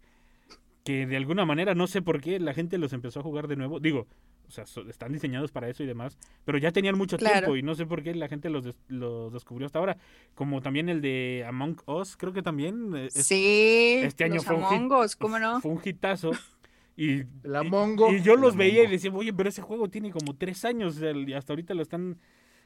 que 0.83 1.05
de 1.07 1.15
alguna 1.17 1.45
manera, 1.45 1.75
no 1.75 1.87
sé 1.87 2.01
por 2.01 2.19
qué, 2.21 2.39
la 2.39 2.53
gente 2.53 2.77
los 2.77 2.91
empezó 2.93 3.19
a 3.19 3.23
jugar 3.23 3.47
de 3.47 3.55
nuevo. 3.55 3.79
Digo, 3.79 4.07
o 4.47 4.51
sea, 4.51 4.65
so- 4.65 4.87
están 4.89 5.13
diseñados 5.13 5.51
para 5.51 5.69
eso 5.69 5.81
y 5.81 5.85
demás, 5.85 6.17
pero 6.43 6.57
ya 6.57 6.71
tenían 6.71 6.97
mucho 6.97 7.17
Claro. 7.17 7.35
tiempo 7.39 7.55
y 7.55 7.63
no 7.63 7.73
sé 7.75 7.85
por 7.85 8.03
qué 8.03 8.13
la 8.13 8.27
gente 8.27 8.49
los, 8.49 8.65
des- 8.65 8.77
los 8.89 9.31
descubrió 9.31 9.65
hasta 9.65 9.79
ahora. 9.79 9.97
Como 10.35 10.61
también 10.61 10.89
el 10.89 11.01
de 11.01 11.45
Among 11.47 11.77
Us, 11.87 12.17
creo 12.17 12.33
que 12.33 12.41
también. 12.41 12.93
eh, 12.95 13.05
es- 13.07 13.25
sí, 13.25 13.99
este 14.03 14.25
año 14.25 14.35
los 14.35 14.45
fue 14.45 14.55
un 14.55 14.63
hit. 14.65 14.77
Among 14.77 14.91
Us, 15.03 15.15
¿cómo 15.15 15.39
no? 15.39 15.61
Fue 15.61 15.71
un 15.71 15.81
hitazo. 15.83 16.31
Y, 16.95 17.23
El 17.43 17.55
Amongo. 17.55 18.11
y, 18.11 18.17
y 18.17 18.21
yo 18.21 18.35
los 18.35 18.55
veía 18.55 18.83
y 18.83 18.87
decía, 18.87 19.11
oye, 19.11 19.33
pero 19.33 19.49
ese 19.49 19.63
juego 19.63 19.89
tiene 19.89 20.11
como 20.11 20.35
tres 20.35 20.63
años 20.63 21.01
y 21.01 21.33
hasta 21.33 21.51
ahorita 21.53 21.73
lo 21.73 21.81
están 21.81 22.19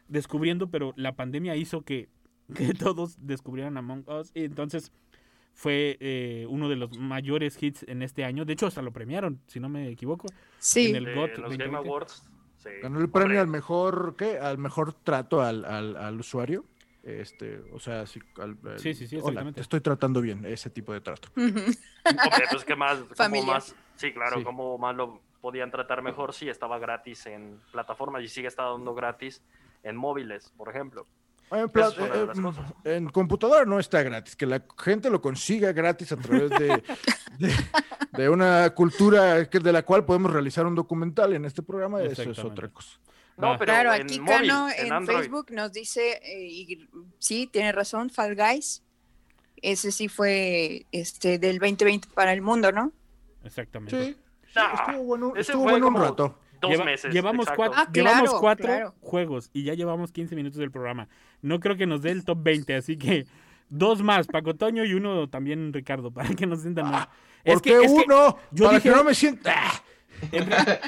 descubriendo, 0.10 0.70
pero 0.70 0.92
la 0.98 1.16
pandemia 1.16 1.56
hizo 1.56 1.84
que, 1.84 2.10
que 2.54 2.74
todos 2.74 3.16
descubrieran 3.26 3.78
Among 3.78 4.04
Us 4.10 4.32
y 4.34 4.44
entonces 4.44 4.92
fue 5.58 5.98
eh, 6.00 6.46
uno 6.48 6.70
de 6.70 6.76
los 6.76 6.96
mayores 7.00 7.58
hits 7.62 7.84
en 7.88 8.04
este 8.04 8.24
año. 8.24 8.46
De 8.46 8.54
hecho, 8.54 8.68
hasta 8.68 8.84
lo 8.84 8.92
premiaron, 8.94 9.42
si 9.48 9.60
no 9.60 9.70
me 9.70 9.90
equivoco. 9.90 10.28
Sí, 10.60 10.92
en 10.92 10.98
el 10.98 11.16
GOT 11.16 11.32
los 11.40 11.50
2020. 11.50 11.66
Game 11.66 11.78
Awards. 11.78 12.30
sí. 12.58 12.70
Ganó 12.84 13.00
el 13.00 13.10
premio 13.10 13.26
Hombre, 13.26 13.40
al 13.40 13.48
mejor, 13.48 14.16
¿qué? 14.16 14.38
Al 14.38 14.60
mejor 14.60 14.94
trato 14.94 15.42
al, 15.42 15.66
al, 15.66 15.98
al 15.98 16.20
usuario. 16.20 16.64
Este, 17.02 17.60
o 17.74 17.80
sea, 17.80 18.06
sí, 18.06 18.20
al- 18.38 18.56
al- 18.66 18.80
Sí, 18.80 18.94
sí, 18.94 19.08
sí, 19.08 19.16
hola, 19.16 19.24
exactamente. 19.30 19.62
estoy 19.62 19.82
tratando 19.82 20.22
bien 20.22 20.46
ese 20.46 20.70
tipo 20.70 20.94
de 20.94 21.02
trato. 21.02 21.30
Hombre, 21.36 21.64
pues 22.52 22.78
más, 22.78 23.00
cómo 23.00 23.16
Familiar. 23.16 23.48
más, 23.48 23.76
sí, 23.96 24.12
claro, 24.14 24.38
Sí. 24.38 24.44
cómo 24.44 24.78
más 24.78 24.96
lo 24.96 25.22
podían 25.42 25.72
tratar 25.72 26.04
mejor 26.04 26.34
si 26.34 26.50
estaba 26.50 26.78
gratis 26.78 27.26
en 27.26 27.60
plataformas 27.72 28.22
y 28.24 28.28
sigue 28.28 28.48
estando 28.48 28.94
gratis 28.94 29.42
en 29.84 29.96
móviles, 29.96 30.54
por 30.56 30.70
ejemplo. 30.70 31.08
En, 31.50 31.60
eh, 31.66 31.70
cosas. 32.42 32.74
en 32.84 33.10
computadora 33.10 33.64
no 33.66 33.80
está 33.80 34.04
gratis, 34.04 34.36
que 34.36 34.46
la 34.46 34.64
gente 34.78 35.10
lo 35.10 35.22
consiga 35.22 35.72
gratis 35.72 36.12
a 36.12 36.18
través 36.18 36.50
de, 36.50 36.84
de, 37.40 37.54
de 38.14 38.30
una 38.30 38.70
cultura 38.72 39.50
que, 39.50 39.60
de 39.60 39.72
la 39.72 39.84
cual 39.84 40.04
podemos 40.06 40.32
realizar 40.34 40.66
un 40.66 40.76
documental 40.76 41.34
en 41.34 41.46
este 41.46 41.64
programa, 41.64 42.02
eso 42.04 42.24
es 42.24 42.40
otra 42.40 42.68
cosa. 42.70 43.00
No, 43.38 43.56
pero 43.58 43.72
Claro, 43.72 43.94
en 43.94 44.02
aquí 44.02 44.20
móvil, 44.20 44.36
Cano 44.50 44.68
en 44.78 44.92
Android. 44.92 45.20
Facebook 45.20 45.52
nos 45.52 45.72
dice, 45.72 46.20
eh, 46.24 46.44
y 46.48 46.90
sí, 47.20 47.48
tiene 47.52 47.72
razón, 47.72 48.10
Fall 48.10 48.36
Guys. 48.36 48.84
Ese 49.62 49.92
sí 49.92 50.08
fue 50.08 50.86
este 50.92 51.38
del 51.40 51.60
2020 51.60 52.10
para 52.14 52.34
el 52.34 52.42
mundo, 52.42 52.72
¿no? 52.72 52.92
Exactamente. 53.44 54.06
Sí, 54.06 54.14
sí, 54.14 54.54
Nah, 54.56 54.74
estuvo 54.74 55.04
bueno, 55.04 55.34
estuvo 55.36 55.64
bueno 55.64 55.88
un 55.90 55.96
rato. 55.96 56.40
Dos 56.60 56.72
Lleva- 56.72 56.86
meses. 56.86 57.14
Llevamos, 57.14 57.44
exacto. 57.46 57.58
cuatro, 57.58 57.80
Ah, 57.80 57.92
llevamos 57.94 58.22
claro, 58.24 58.40
cuatro 58.42 58.66
claro. 58.66 58.96
juegos 59.02 59.50
y 59.54 59.64
ya 59.64 59.76
llevamos 59.76 60.12
15 60.12 60.36
minutos 60.36 60.58
del 60.58 60.72
programa. 60.72 61.08
No 61.42 61.60
creo 61.60 61.76
que 61.78 61.86
nos 61.88 62.02
dé 62.02 62.12
el 62.12 62.24
top 62.26 62.40
20, 62.44 62.76
así 62.76 62.98
que 62.98 63.26
dos 63.70 64.02
más, 64.02 64.28
Paco 64.28 64.56
Toño 64.56 64.86
y 64.86 64.94
uno 64.94 65.30
también 65.30 65.72
Ricardo, 65.74 66.12
para 66.12 66.30
que 66.30 66.46
nos 66.46 66.62
sientan 66.62 66.90
mal. 66.92 67.08
¿Por 67.46 67.62
qué 67.62 67.80
uno? 67.80 68.38
yo 68.52 68.66
Para 68.66 68.78
dije- 68.80 68.90
que 68.90 68.96
no 68.96 69.04
me 69.04 69.14
sienta. 69.14 69.54
¡Ah! 69.56 69.82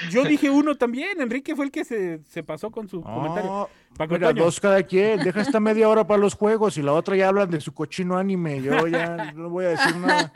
Yo 0.09 0.23
dije 0.23 0.49
uno 0.49 0.75
también, 0.75 1.21
Enrique 1.21 1.55
fue 1.55 1.65
el 1.65 1.71
que 1.71 1.85
se, 1.85 2.19
se 2.27 2.41
pasó 2.43 2.71
con 2.71 2.87
su 2.89 3.01
comentario. 3.01 3.49
No, 3.49 3.69
Paco 3.95 4.15
mira, 4.15 4.29
Toño. 4.29 4.43
dos 4.45 4.59
cada 4.59 4.81
quien. 4.81 5.19
Deja 5.23 5.41
esta 5.41 5.59
media 5.59 5.87
hora 5.87 6.07
para 6.07 6.19
los 6.19 6.33
juegos 6.33 6.77
y 6.77 6.81
la 6.81 6.93
otra 6.93 7.15
ya 7.15 7.27
hablan 7.27 7.49
de 7.51 7.61
su 7.61 7.71
cochino 7.73 8.17
anime. 8.17 8.59
Yo 8.63 8.87
ya 8.87 9.31
no 9.35 9.49
voy 9.49 9.65
a 9.65 9.69
decir 9.69 9.95
nada. 9.97 10.31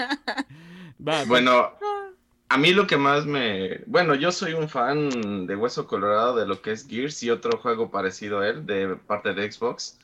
Va, 1.05 1.23
Bueno, 1.25 1.71
a 2.49 2.57
mí 2.57 2.71
lo 2.71 2.85
que 2.85 2.97
más 2.97 3.25
me... 3.25 3.79
Bueno, 3.87 4.13
yo 4.13 4.31
soy 4.31 4.53
un 4.53 4.69
fan 4.69 5.47
de 5.47 5.55
Hueso 5.55 5.87
Colorado 5.87 6.35
de 6.35 6.45
lo 6.45 6.61
que 6.61 6.71
es 6.73 6.87
Gears 6.87 7.23
y 7.23 7.31
otro 7.31 7.57
juego 7.57 7.89
parecido 7.89 8.41
a 8.41 8.47
él 8.49 8.65
de 8.67 8.95
parte 8.95 9.33
de 9.33 9.51
Xbox. 9.51 9.97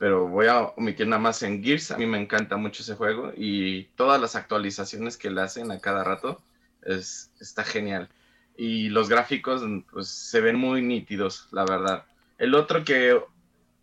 Pero 0.00 0.26
voy 0.28 0.46
a 0.46 0.62
omitir 0.62 1.06
nada 1.06 1.20
más 1.20 1.42
en 1.42 1.62
Gears. 1.62 1.90
A 1.90 1.98
mí 1.98 2.06
me 2.06 2.18
encanta 2.18 2.56
mucho 2.56 2.82
ese 2.82 2.94
juego 2.94 3.32
y 3.36 3.84
todas 3.96 4.18
las 4.18 4.34
actualizaciones 4.34 5.18
que 5.18 5.28
le 5.28 5.42
hacen 5.42 5.70
a 5.70 5.78
cada 5.78 6.02
rato 6.02 6.40
es, 6.82 7.30
está 7.38 7.64
genial. 7.64 8.08
Y 8.56 8.88
los 8.88 9.10
gráficos 9.10 9.62
pues, 9.92 10.08
se 10.08 10.40
ven 10.40 10.56
muy 10.56 10.80
nítidos, 10.80 11.48
la 11.52 11.66
verdad. 11.66 12.04
El 12.38 12.54
otro 12.54 12.82
que 12.82 13.20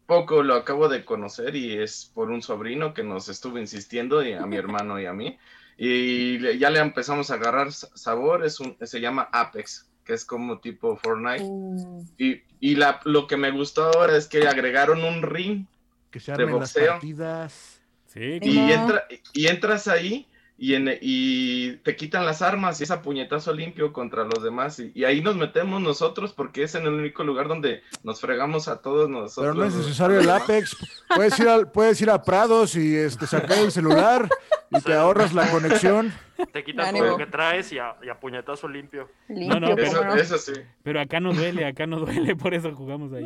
poco 0.08 0.42
lo 0.42 0.56
acabo 0.56 0.90
de 0.90 1.06
conocer 1.06 1.56
y 1.56 1.78
es 1.78 2.10
por 2.16 2.32
un 2.32 2.42
sobrino 2.42 2.96
que 2.96 3.04
nos 3.04 3.30
estuvo 3.30 3.60
insistiendo 3.60 4.26
y 4.26 4.34
a 4.34 4.48
mi 4.48 4.56
hermano 4.64 5.00
y 5.00 5.06
a 5.06 5.14
mí. 5.14 5.38
Y 5.78 6.58
ya 6.58 6.72
le 6.72 6.80
empezamos 6.80 7.30
a 7.30 7.36
agarrar 7.36 7.72
sa- 7.72 7.96
sabor, 7.96 8.44
es 8.44 8.60
un, 8.60 8.76
se 8.82 9.00
llama 9.00 9.30
Apex, 9.32 9.88
que 10.04 10.14
es 10.16 10.26
como 10.26 10.58
tipo 10.58 10.98
Fortnite. 10.98 11.44
Mm. 11.44 12.02
Y, 12.18 12.42
y 12.60 12.74
la, 12.74 13.02
lo 13.04 13.28
que 13.28 13.38
me 13.38 13.52
gustó 13.52 13.84
ahora 13.84 14.18
es 14.18 14.26
que 14.28 14.48
agregaron 14.48 15.04
un 15.04 15.22
ring 15.22 15.68
Que 16.12 16.20
se 16.20 16.32
De 16.32 16.44
armen 16.44 16.60
las 16.60 16.74
partidas. 16.74 17.82
Sí, 18.06 18.40
y, 18.42 18.72
entra, 18.72 19.06
y 19.34 19.48
entras 19.48 19.88
ahí 19.88 20.28
y, 20.58 20.74
en- 20.74 20.98
y 21.02 21.74
te 21.78 21.96
quitan 21.96 22.26
las 22.26 22.42
armas 22.42 22.80
y 22.80 22.84
es 22.84 22.92
a 22.92 23.02
puñetazo 23.02 23.54
limpio 23.54 23.94
contra 23.94 24.24
los 24.24 24.44
demás. 24.44 24.80
Y, 24.80 24.92
y 24.96 25.04
ahí 25.04 25.22
nos 25.22 25.36
metemos 25.36 25.82
nosotros 25.82 26.34
porque 26.34 26.64
es 26.64 26.74
en 26.76 26.84
el 26.84 26.94
único 26.94 27.24
lugar 27.24 27.48
donde 27.48 27.82
nos 28.04 28.20
fregamos 28.22 28.68
a 28.68 28.82
todos 28.82 29.10
nosotros. 29.10 29.36
Pero 29.38 29.54
no 29.54 29.66
es 29.66 29.76
necesario 29.76 30.20
el 30.20 30.30
Apex. 30.30 30.76
Puedes 31.16 31.40
ir, 31.40 31.48
al, 31.48 31.72
puedes 31.72 32.02
ir 32.02 32.10
a 32.10 32.22
Prados 32.24 32.76
y 32.76 32.96
este, 32.96 33.28
sacar 33.28 33.60
el 33.60 33.72
celular 33.72 34.28
y 34.72 34.82
te 34.82 34.94
ahorras 34.94 35.34
la 35.34 35.50
conexión. 35.52 36.12
Te 36.52 36.64
quitan 36.64 36.88
Ánimo. 36.88 37.06
todo 37.06 37.18
lo 37.18 37.26
que 37.26 37.32
traes 37.32 37.72
y 37.72 37.80
a, 37.80 37.96
y 38.04 38.10
a 38.10 38.20
puñetazo 38.20 38.68
limpio. 38.68 39.10
Limpio, 39.28 39.60
no, 39.60 39.70
¿cómo 39.70 39.80
Eso, 39.82 40.04
no? 40.06 40.16
eso 40.16 40.38
sí. 40.38 40.54
pero 40.84 41.00
acá 41.02 41.20
no 41.20 41.34
duele, 41.34 41.66
acá 41.66 41.88
no 41.88 42.00
duele, 42.00 42.36
por 42.36 42.54
eso 42.54 42.74
jugamos 42.76 43.12
ahí. 43.14 43.26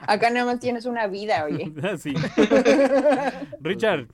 Acá 0.00 0.30
nada 0.30 0.46
más 0.46 0.58
tienes 0.60 0.84
una 0.86 1.06
vida, 1.06 1.44
oye. 1.44 1.72
Sí. 1.98 2.14
Richard, 3.60 4.06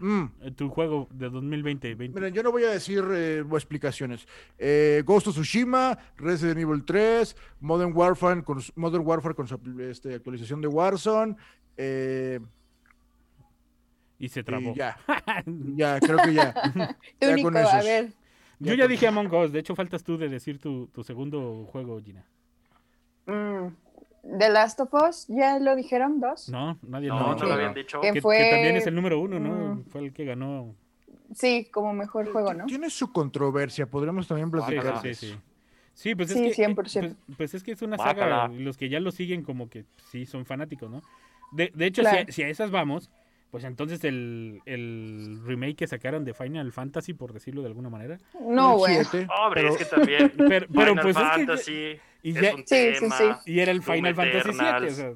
Mm. 0.00 0.24
eh, 0.42 0.50
tu 0.52 0.68
juego 0.68 1.08
de 1.12 1.28
2020. 1.28 1.94
20. 1.94 2.14
Miren, 2.20 2.34
yo 2.34 2.42
no 2.42 2.52
voy 2.52 2.64
a 2.64 2.70
decir 2.70 3.04
eh, 3.10 3.44
explicaciones. 3.52 4.26
Eh, 4.58 5.02
Ghost 5.04 5.26
of 5.28 5.34
Tsushima, 5.34 5.98
Resident 6.16 6.58
Evil 6.58 6.84
3, 6.84 7.36
Modern 7.60 7.92
Warfare 7.96 8.42
con, 8.42 8.60
su- 8.60 8.72
Modern 8.76 9.04
Warfare 9.06 9.34
con 9.34 9.48
su 9.48 9.58
este, 9.80 10.14
actualización 10.14 10.60
de 10.60 10.68
Warzone. 10.68 11.36
eh, 11.76 12.40
Y 14.18 14.28
se 14.28 14.40
y 14.40 14.42
trabó. 14.42 14.74
ya, 14.74 14.96
ya, 15.76 16.00
creo 16.00 16.18
que 16.18 16.34
ya. 16.34 16.54
Ya 17.20 17.30
Único, 17.32 17.48
con 17.48 17.56
a 17.56 17.62
esos. 17.62 17.84
ver. 17.84 18.12
Yo 18.60 18.74
ya 18.74 18.88
dije 18.88 19.06
Among 19.06 19.32
Us, 19.32 19.52
de 19.52 19.60
hecho 19.60 19.76
faltas 19.76 20.02
tú 20.02 20.18
de 20.18 20.28
decir 20.28 20.58
tu, 20.58 20.88
tu 20.88 21.04
segundo 21.04 21.64
juego, 21.70 22.00
Gina. 22.02 22.24
mm, 23.26 23.68
The 24.22 24.48
Last 24.50 24.80
of 24.80 24.92
Us, 24.92 25.26
¿ya 25.28 25.58
lo 25.58 25.74
dijeron 25.76 26.20
dos? 26.20 26.48
No, 26.48 26.78
nadie 26.86 27.08
No, 27.08 27.20
lo 27.20 27.36
no 27.36 27.44
lo 27.46 27.52
habían 27.54 27.74
dicho. 27.74 28.00
Que 28.00 28.12
Que, 28.12 28.20
fue- 28.22 28.38
que 28.38 28.50
también 28.50 28.76
es 28.76 28.86
el 28.86 28.94
número 28.94 29.20
uno, 29.20 29.38
¿no? 29.38 29.74
Mm. 29.76 29.84
Fue 29.86 30.00
el 30.02 30.12
que 30.12 30.24
ganó. 30.24 30.74
Sí, 31.34 31.68
como 31.70 31.92
mejor 31.92 32.30
juego, 32.32 32.54
¿no? 32.54 32.66
Tiene 32.66 32.90
su 32.90 33.12
controversia, 33.12 33.86
podríamos 33.86 34.26
también 34.26 34.50
platicar. 34.50 35.00
sí, 35.02 35.14
sí, 35.14 35.26
sí. 35.32 35.38
Sí, 35.94 36.14
pues 36.14 36.30
Sí, 36.30 36.46
es 36.46 36.56
que, 36.56 36.62
eh, 36.62 36.66
100%. 36.68 36.74
Pues, 37.26 37.36
pues 37.36 37.54
es 37.54 37.62
que 37.64 37.72
es 37.72 37.82
una 37.82 37.96
Guácala. 37.96 38.42
saga, 38.42 38.54
y 38.54 38.60
los 38.60 38.76
que 38.76 38.88
ya 38.88 39.00
lo 39.00 39.10
siguen 39.10 39.42
como 39.42 39.68
que 39.68 39.84
sí 40.10 40.26
son 40.26 40.46
fanáticos, 40.46 40.88
¿no? 40.90 41.02
De, 41.52 41.72
de 41.74 41.86
hecho, 41.86 42.02
Claro. 42.02 42.18
si, 42.18 42.30
a, 42.30 42.32
si 42.32 42.42
a 42.44 42.48
esas 42.48 42.70
vamos, 42.70 43.10
pues 43.50 43.64
entonces 43.64 44.04
el, 44.04 44.60
el 44.64 45.40
remake 45.44 45.74
que 45.76 45.86
sacaron 45.88 46.24
de 46.24 46.34
Final 46.34 46.70
Fantasy, 46.70 47.14
por 47.14 47.32
decirlo 47.32 47.62
de 47.62 47.68
alguna 47.68 47.90
manera. 47.90 48.18
No, 48.40 48.76
güey. 48.76 48.98
Hombre, 48.98 49.26
pero- 49.54 49.68
es 49.70 49.76
que 49.76 49.84
también. 49.86 50.32
Pero, 50.36 50.66
pero 50.72 50.92
Final 50.94 51.46
pues 51.46 51.60
es 51.60 51.66
que... 51.66 52.00
Y 52.22 52.30
es 52.36 52.40
ya- 52.42 52.54
un 52.54 52.58
Sí, 52.66 52.94
sí, 52.94 53.00
tema. 53.00 53.16
sí. 53.44 53.52
Y 53.52 53.60
era 53.60 53.72
el 53.72 53.82
Final 53.82 54.14
Fantasy 54.14 54.48
VII. 54.50 54.58
Eternals. 54.60 54.92
o 54.92 54.96
sea, 54.96 55.12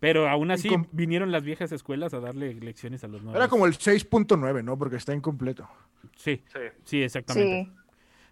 pero 0.00 0.28
aún 0.28 0.50
así 0.52 0.68
vinieron 0.92 1.32
las 1.32 1.42
viejas 1.42 1.72
escuelas 1.72 2.14
a 2.14 2.20
darle 2.20 2.54
lecciones 2.54 3.02
a 3.02 3.08
los 3.08 3.22
nuevos. 3.22 3.36
Era 3.36 3.48
como 3.48 3.66
el 3.66 3.72
6.9, 3.74 4.62
¿no? 4.62 4.78
Porque 4.78 4.94
está 4.96 5.12
incompleto. 5.12 5.68
Sí, 6.16 6.42
Sí. 6.52 6.58
sí, 6.84 7.02
exactamente. 7.02 7.64
Sí. 7.64 7.78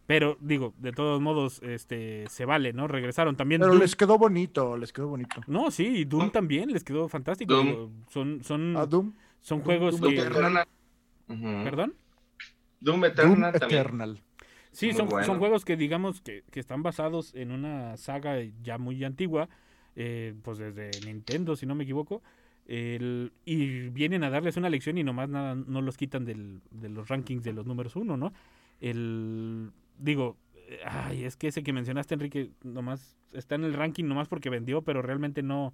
Pero 0.07 0.37
digo, 0.41 0.73
de 0.79 0.93
todos 0.93 1.21
modos, 1.21 1.61
este, 1.65 2.27
se 2.29 2.45
vale, 2.45 2.73
¿no? 2.73 2.87
Regresaron 2.87 3.35
también. 3.35 3.61
Pero 3.61 3.75
Doom- 3.75 3.81
les 3.81 3.97
quedó 3.97 4.17
bonito, 4.19 4.77
les 4.77 4.93
quedó 4.93 5.09
bonito. 5.09 5.41
No, 5.49 5.73
sí, 5.73 5.85
y 5.87 6.05
Doom 6.05 6.31
también 6.31 6.71
les 6.73 6.85
quedó 6.85 7.09
fantástico. 7.09 7.55
Doom. 7.55 8.05
Son, 8.11 8.45
son, 8.45 8.75
Doom, 8.89 9.15
son 9.41 9.59
Doom- 9.59 9.65
juegos 9.65 9.99
Doom 10.01 10.15
que... 10.15 10.21
Eternal. 10.21 10.67
¿Perdón? 11.27 11.95
Doom 12.79 13.01
Doom 13.01 13.05
Eternal 13.07 13.53
también. 13.59 14.19
Sí, 14.77 14.93
son, 14.93 15.09
bueno. 15.09 15.25
son 15.27 15.39
juegos 15.39 15.65
que 15.65 15.77
digamos 15.77 16.21
que, 16.21 16.43
que 16.51 16.61
están 16.61 16.83
basados 16.83 17.35
en 17.35 17.51
una 17.51 17.97
saga 17.97 18.37
ya 18.63 18.77
muy 18.79 19.03
antigua, 19.05 19.49
eh, 19.95 20.35
pues 20.43 20.59
desde 20.59 21.01
Nintendo, 21.01 21.57
si 21.57 21.65
no 21.67 21.75
me 21.75 21.85
equivoco, 21.85 22.23
el- 22.67 23.33
y 23.45 23.89
vienen 23.89 24.23
a 24.25 24.31
darles 24.31 24.57
una 24.57 24.69
lección 24.69 24.99
y 24.99 25.05
nomás 25.05 25.29
nada, 25.29 25.55
no 25.55 25.81
los 25.81 25.97
quitan 25.97 26.25
del- 26.25 26.61
de 26.71 26.89
los 26.91 27.09
rankings 27.09 27.43
de 27.43 27.53
los 27.55 27.65
números 27.65 27.97
uno, 27.97 28.17
¿no? 28.17 28.33
El, 28.81 29.71
digo, 29.99 30.37
ay, 30.85 31.25
es 31.25 31.37
que 31.37 31.49
ese 31.49 31.63
que 31.63 31.73
mencionaste, 31.73 32.15
Enrique, 32.15 32.51
nomás 32.63 33.17
está 33.33 33.55
en 33.55 33.65
el 33.65 33.73
ranking 33.73 34.05
nomás 34.05 34.29
porque 34.29 34.51
vendió, 34.51 34.83
pero 34.83 35.01
realmente 35.01 35.43
no, 35.43 35.73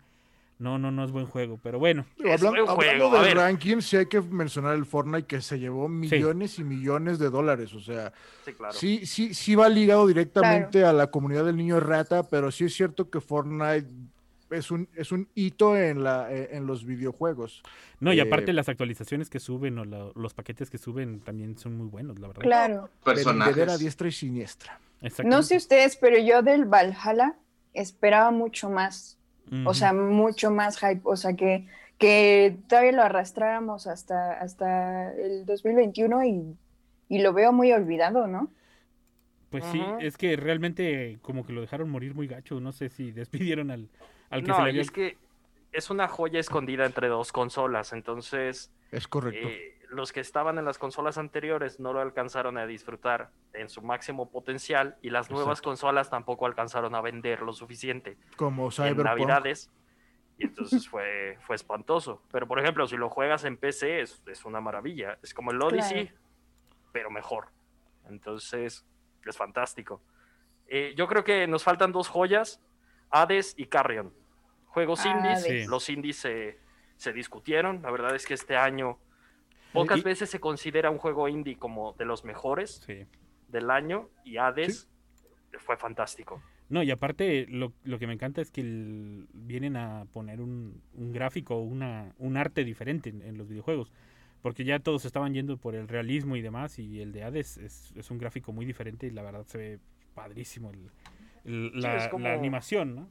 no, 0.58 0.78
no, 0.78 0.90
no 0.90 1.04
es 1.04 1.10
buen 1.10 1.26
juego. 1.26 1.58
Pero 1.62 1.78
bueno, 1.78 2.06
Es 2.18 2.40
buen 2.40 2.54
hablando 2.56 2.66
juego, 2.74 3.10
a 3.16 3.18
del 3.24 3.28
ver. 3.28 3.36
ranking, 3.36 3.80
sí 3.80 3.96
hay 3.96 4.06
que 4.06 4.20
mencionar 4.20 4.74
el 4.76 4.86
Fortnite 4.86 5.26
que 5.26 5.40
se 5.40 5.58
llevó 5.58 5.88
millones 5.88 6.58
y 6.58 6.64
millones 6.64 7.18
de 7.18 7.30
dólares. 7.30 7.74
O 7.74 7.80
sea, 7.80 8.12
Sí, 8.44 8.52
claro. 8.52 8.72
sí, 8.74 9.06
sí, 9.06 9.34
sí 9.34 9.54
va 9.54 9.68
ligado 9.68 10.06
directamente 10.06 10.84
a 10.84 10.92
la 10.92 11.08
comunidad 11.08 11.44
del 11.44 11.56
niño 11.56 11.80
rata, 11.80 12.22
pero 12.28 12.50
sí 12.50 12.64
es 12.64 12.74
cierto 12.74 13.10
que 13.10 13.20
Fortnite 13.20 13.86
es 14.50 14.70
un, 14.70 14.86
es 14.94 15.10
un 15.12 15.28
hito 15.34 15.76
en, 15.78 16.04
la, 16.04 16.30
eh, 16.30 16.50
en 16.52 16.66
los 16.66 16.84
videojuegos. 16.84 17.62
no, 18.00 18.12
y 18.12 18.18
Eh, 18.18 18.22
aparte 18.22 18.52
las 18.52 18.68
actualizaciones 18.68 19.30
que 19.30 19.40
suben 19.40 19.78
o 19.78 19.84
la- 19.86 20.10
los 20.14 20.34
paquetes 20.34 20.68
que 20.68 20.76
suben 20.78 21.20
también 21.20 21.56
son 21.56 21.74
muy 21.76 21.86
buenos, 21.86 22.18
la 22.18 22.28
verdad. 22.28 22.42
Claro. 22.42 22.90
Personajes. 23.02 23.78
diestra 23.78 24.08
y 24.08 24.12
siniestra. 24.12 24.78
No 25.24 25.42
sé 25.42 25.56
ustedes, 25.56 25.96
pero 25.96 26.18
yo 26.18 26.42
del 26.42 26.66
Valhalla 26.66 27.34
esperaba 27.74 28.30
mucho 28.30 28.68
más. 28.70 29.16
O 29.64 29.74
sea, 29.74 29.92
mucho 29.92 30.50
más 30.50 30.78
hype. 30.78 31.00
O 31.04 31.16
sea, 31.16 31.34
que, 31.36 31.66
que 31.98 32.58
todavía 32.68 32.92
lo 32.92 33.02
arrastráramos 33.02 33.86
hasta, 33.86 34.32
hasta 34.40 35.12
el 35.14 35.44
2021 35.46 36.24
y, 36.24 36.58
y 37.08 37.18
lo 37.22 37.32
veo 37.32 37.52
muy 37.52 37.72
olvidado, 37.72 38.26
¿no? 38.26 38.54
Pues 39.50 39.66
sí, 39.66 39.94
es 39.98 40.16
que 40.16 40.36
realmente 40.36 41.18
como 41.20 41.44
que 41.44 41.52
lo 41.52 41.60
dejaron 41.60 41.90
morir 41.90 42.14
muy 42.14 42.26
gacho. 42.26 42.60
No 42.60 42.72
sé 42.72 42.88
si 42.88 43.12
despidieron 43.12 43.70
al, 43.70 43.90
al 44.30 44.42
que 44.44 44.48
no, 44.48 44.54
se 44.54 44.62
le 44.62 44.70
y 44.70 44.70
había... 44.70 44.80
es 44.80 44.90
que 44.90 45.18
es 45.72 45.90
una 45.90 46.08
joya 46.08 46.40
escondida 46.40 46.86
entre 46.86 47.08
dos 47.08 47.32
consolas, 47.32 47.92
entonces 47.92 48.72
Es 48.90 49.08
correcto. 49.08 49.48
eh, 49.48 49.81
los 49.92 50.12
que 50.12 50.20
estaban 50.20 50.58
en 50.58 50.64
las 50.64 50.78
consolas 50.78 51.18
anteriores 51.18 51.78
no 51.78 51.92
lo 51.92 52.00
alcanzaron 52.00 52.58
a 52.58 52.66
disfrutar 52.66 53.30
en 53.52 53.68
su 53.68 53.82
máximo 53.82 54.30
potencial 54.30 54.96
y 55.02 55.10
las 55.10 55.30
nuevas 55.30 55.58
Exacto. 55.58 55.68
consolas 55.70 56.10
tampoco 56.10 56.46
alcanzaron 56.46 56.94
a 56.94 57.00
vender 57.00 57.42
lo 57.42 57.52
suficiente 57.52 58.16
Como 58.36 58.66
en 58.66 58.70
Cyberpunk. 58.72 59.04
navidades 59.04 59.70
y 60.38 60.44
entonces 60.46 60.88
fue, 60.88 61.38
fue 61.42 61.56
espantoso. 61.56 62.22
Pero 62.32 62.48
por 62.48 62.58
ejemplo, 62.58 62.86
si 62.88 62.96
lo 62.96 63.08
juegas 63.10 63.44
en 63.44 63.56
PC 63.58 64.00
es, 64.00 64.22
es 64.26 64.44
una 64.44 64.60
maravilla, 64.60 65.18
es 65.22 65.34
como 65.34 65.50
el 65.52 65.60
Odyssey, 65.62 66.08
Claro. 66.08 66.20
pero 66.92 67.10
mejor. 67.10 67.48
Entonces 68.08 68.84
es 69.24 69.36
fantástico. 69.36 70.02
Eh, 70.66 70.94
yo 70.96 71.06
creo 71.06 71.22
que 71.22 71.46
nos 71.46 71.62
faltan 71.64 71.92
dos 71.92 72.08
joyas, 72.08 72.60
Hades 73.10 73.54
y 73.56 73.66
Carrion. 73.66 74.12
Juegos 74.66 75.04
indies, 75.04 75.44
Hades. 75.44 75.64
Sí. 75.64 75.66
los 75.68 75.88
indies 75.90 76.16
se, 76.16 76.58
se 76.96 77.12
discutieron, 77.12 77.82
la 77.82 77.90
verdad 77.90 78.14
es 78.14 78.24
que 78.26 78.34
este 78.34 78.56
año 78.56 78.98
pocas 79.72 79.98
Y- 79.98 80.02
veces 80.02 80.30
se 80.30 80.40
considera 80.40 80.90
un 80.90 80.98
juego 80.98 81.28
indie 81.28 81.56
como 81.56 81.92
de 81.94 82.04
los 82.04 82.24
mejores 82.24 82.82
Sí. 82.86 83.04
del 83.48 83.70
año 83.70 84.08
y 84.24 84.36
Hades 84.38 84.88
fue 85.58 85.76
fantástico. 85.76 86.42
No, 86.68 86.82
y 86.82 86.90
aparte 86.90 87.46
lo, 87.50 87.72
lo 87.84 87.98
que 87.98 88.06
me 88.06 88.14
encanta 88.14 88.40
es 88.40 88.50
que 88.50 88.62
el- 88.62 89.26
vienen 89.34 89.76
a 89.76 90.06
poner 90.12 90.40
un, 90.40 90.80
un 90.94 91.12
gráfico, 91.12 91.60
una, 91.60 92.14
un 92.18 92.36
arte 92.38 92.64
diferente 92.64 93.10
en, 93.10 93.20
en 93.22 93.36
los 93.36 93.48
videojuegos. 93.48 93.92
Porque 94.40 94.64
ya 94.64 94.78
todos 94.80 95.04
estaban 95.04 95.34
yendo 95.34 95.56
por 95.56 95.74
el 95.76 95.86
realismo 95.86 96.34
y 96.36 96.40
demás, 96.42 96.78
y 96.78 97.00
el 97.00 97.12
de 97.12 97.22
Hades 97.24 97.58
es, 97.58 97.92
es 97.94 98.10
un 98.10 98.18
gráfico 98.18 98.52
muy 98.52 98.64
diferente 98.66 99.06
y 99.06 99.10
la 99.10 99.22
verdad 99.22 99.44
se 99.46 99.58
ve 99.58 99.78
padrísimo 100.14 100.70
el, 100.70 100.90
el- 101.44 101.80
la, 101.80 102.08
como- 102.10 102.24
la 102.26 102.34
animación, 102.34 102.94
¿no? 102.96 103.08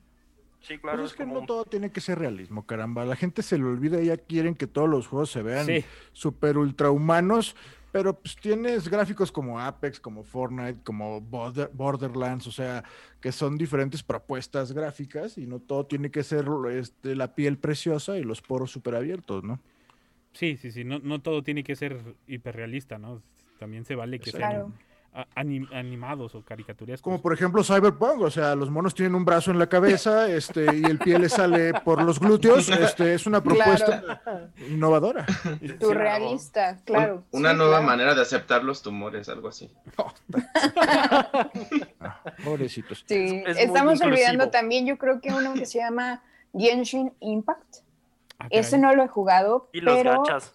Sí, 0.61 0.77
Pues 0.77 0.81
claro. 0.81 1.03
es 1.05 1.11
es 1.11 1.17
que 1.17 1.23
como 1.23 1.33
no 1.35 1.39
un- 1.41 1.45
todo 1.47 1.65
tiene 1.65 1.91
que 1.91 2.01
ser 2.01 2.19
realismo, 2.19 2.65
caramba. 2.65 3.03
La 3.05 3.15
gente 3.15 3.41
se 3.41 3.57
le 3.57 3.65
olvida, 3.65 3.99
ya 4.01 4.17
quieren 4.17 4.55
que 4.55 4.67
todos 4.67 4.87
los 4.89 5.07
juegos 5.07 5.31
se 5.31 5.41
vean 5.41 5.65
Sí. 5.65 5.83
super 6.13 6.57
ultra 6.57 6.91
humanos, 6.91 7.55
pero 7.91 8.17
pues 8.19 8.35
tienes 8.35 8.87
gráficos 8.87 9.31
como 9.31 9.59
Apex, 9.59 9.99
como 9.99 10.23
Fortnite, 10.23 10.79
como 10.83 11.19
Border- 11.19 11.71
Borderlands, 11.73 12.45
o 12.47 12.51
sea, 12.51 12.83
que 13.19 13.31
son 13.31 13.57
diferentes 13.57 14.03
propuestas 14.03 14.71
gráficas 14.71 15.37
y 15.37 15.45
no 15.47 15.59
todo 15.59 15.85
tiene 15.87 16.11
que 16.11 16.23
ser 16.23 16.45
este, 16.71 17.15
la 17.15 17.33
piel 17.35 17.57
preciosa 17.57 18.17
y 18.17 18.23
los 18.23 18.41
poros 18.41 18.71
super 18.71 18.95
abiertos, 18.95 19.43
¿no? 19.43 19.59
Sí, 20.33 20.55
sí, 20.57 20.71
sí, 20.71 20.83
no, 20.85 20.99
no 20.99 21.21
todo 21.21 21.43
tiene 21.43 21.63
que 21.63 21.75
ser 21.75 22.15
hiperrealista, 22.27 22.97
¿no? 22.97 23.21
También 23.59 23.83
se 23.83 23.95
vale 23.95 24.19
que 24.19 24.31
sean 24.31 24.41
Claro. 24.51 24.67
a- 24.67 24.90
anim- 25.35 25.67
animados 25.73 26.33
o 26.35 26.43
caricaturescos. 26.43 27.01
Como 27.03 27.21
por 27.21 27.33
ejemplo 27.33 27.63
Cyberpunk, 27.63 28.21
o 28.21 28.31
sea, 28.31 28.55
los 28.55 28.69
monos 28.69 28.95
tienen 28.95 29.15
un 29.15 29.25
brazo 29.25 29.51
en 29.51 29.59
la 29.59 29.67
cabeza 29.67 30.27
este, 30.31 30.65
y 30.75 30.83
el 30.85 30.97
pie 30.99 31.19
le 31.19 31.27
sale 31.29 31.73
por 31.83 32.01
los 32.01 32.19
glúteos, 32.19 32.69
este, 32.69 33.13
es 33.13 33.25
una 33.27 33.41
propuesta 33.43 34.21
innovadora. 34.69 35.25
Surrealista, 35.79 36.79
claro. 36.85 37.23
Un- 37.31 37.41
una 37.41 37.51
sí, 37.51 37.57
nueva 37.57 37.71
claro. 37.77 37.87
manera 37.87 38.15
de 38.15 38.21
aceptar 38.21 38.63
los 38.63 38.81
tumores, 38.81 39.27
algo 39.29 39.47
así. 39.49 39.69
Ah, 41.99 42.19
pobrecitos. 42.43 43.03
Sí, 43.07 43.43
Es 43.45 43.57
estamos 43.57 44.01
olvidando 44.01 44.49
también, 44.49 44.85
yo 44.85 44.97
creo 44.97 45.21
que 45.21 45.29
uno 45.33 45.53
que 45.53 45.65
se 45.65 45.79
llama 45.79 46.21
Genshin 46.53 47.13
Impact. 47.19 47.77
Ah, 48.39 48.45
caray. 48.45 48.59
Ese 48.59 48.77
no 48.77 48.95
lo 48.95 49.03
he 49.03 49.07
jugado, 49.07 49.69
Y 49.71 49.81
los 49.81 49.95
pero 49.95 50.21
gachas, 50.23 50.53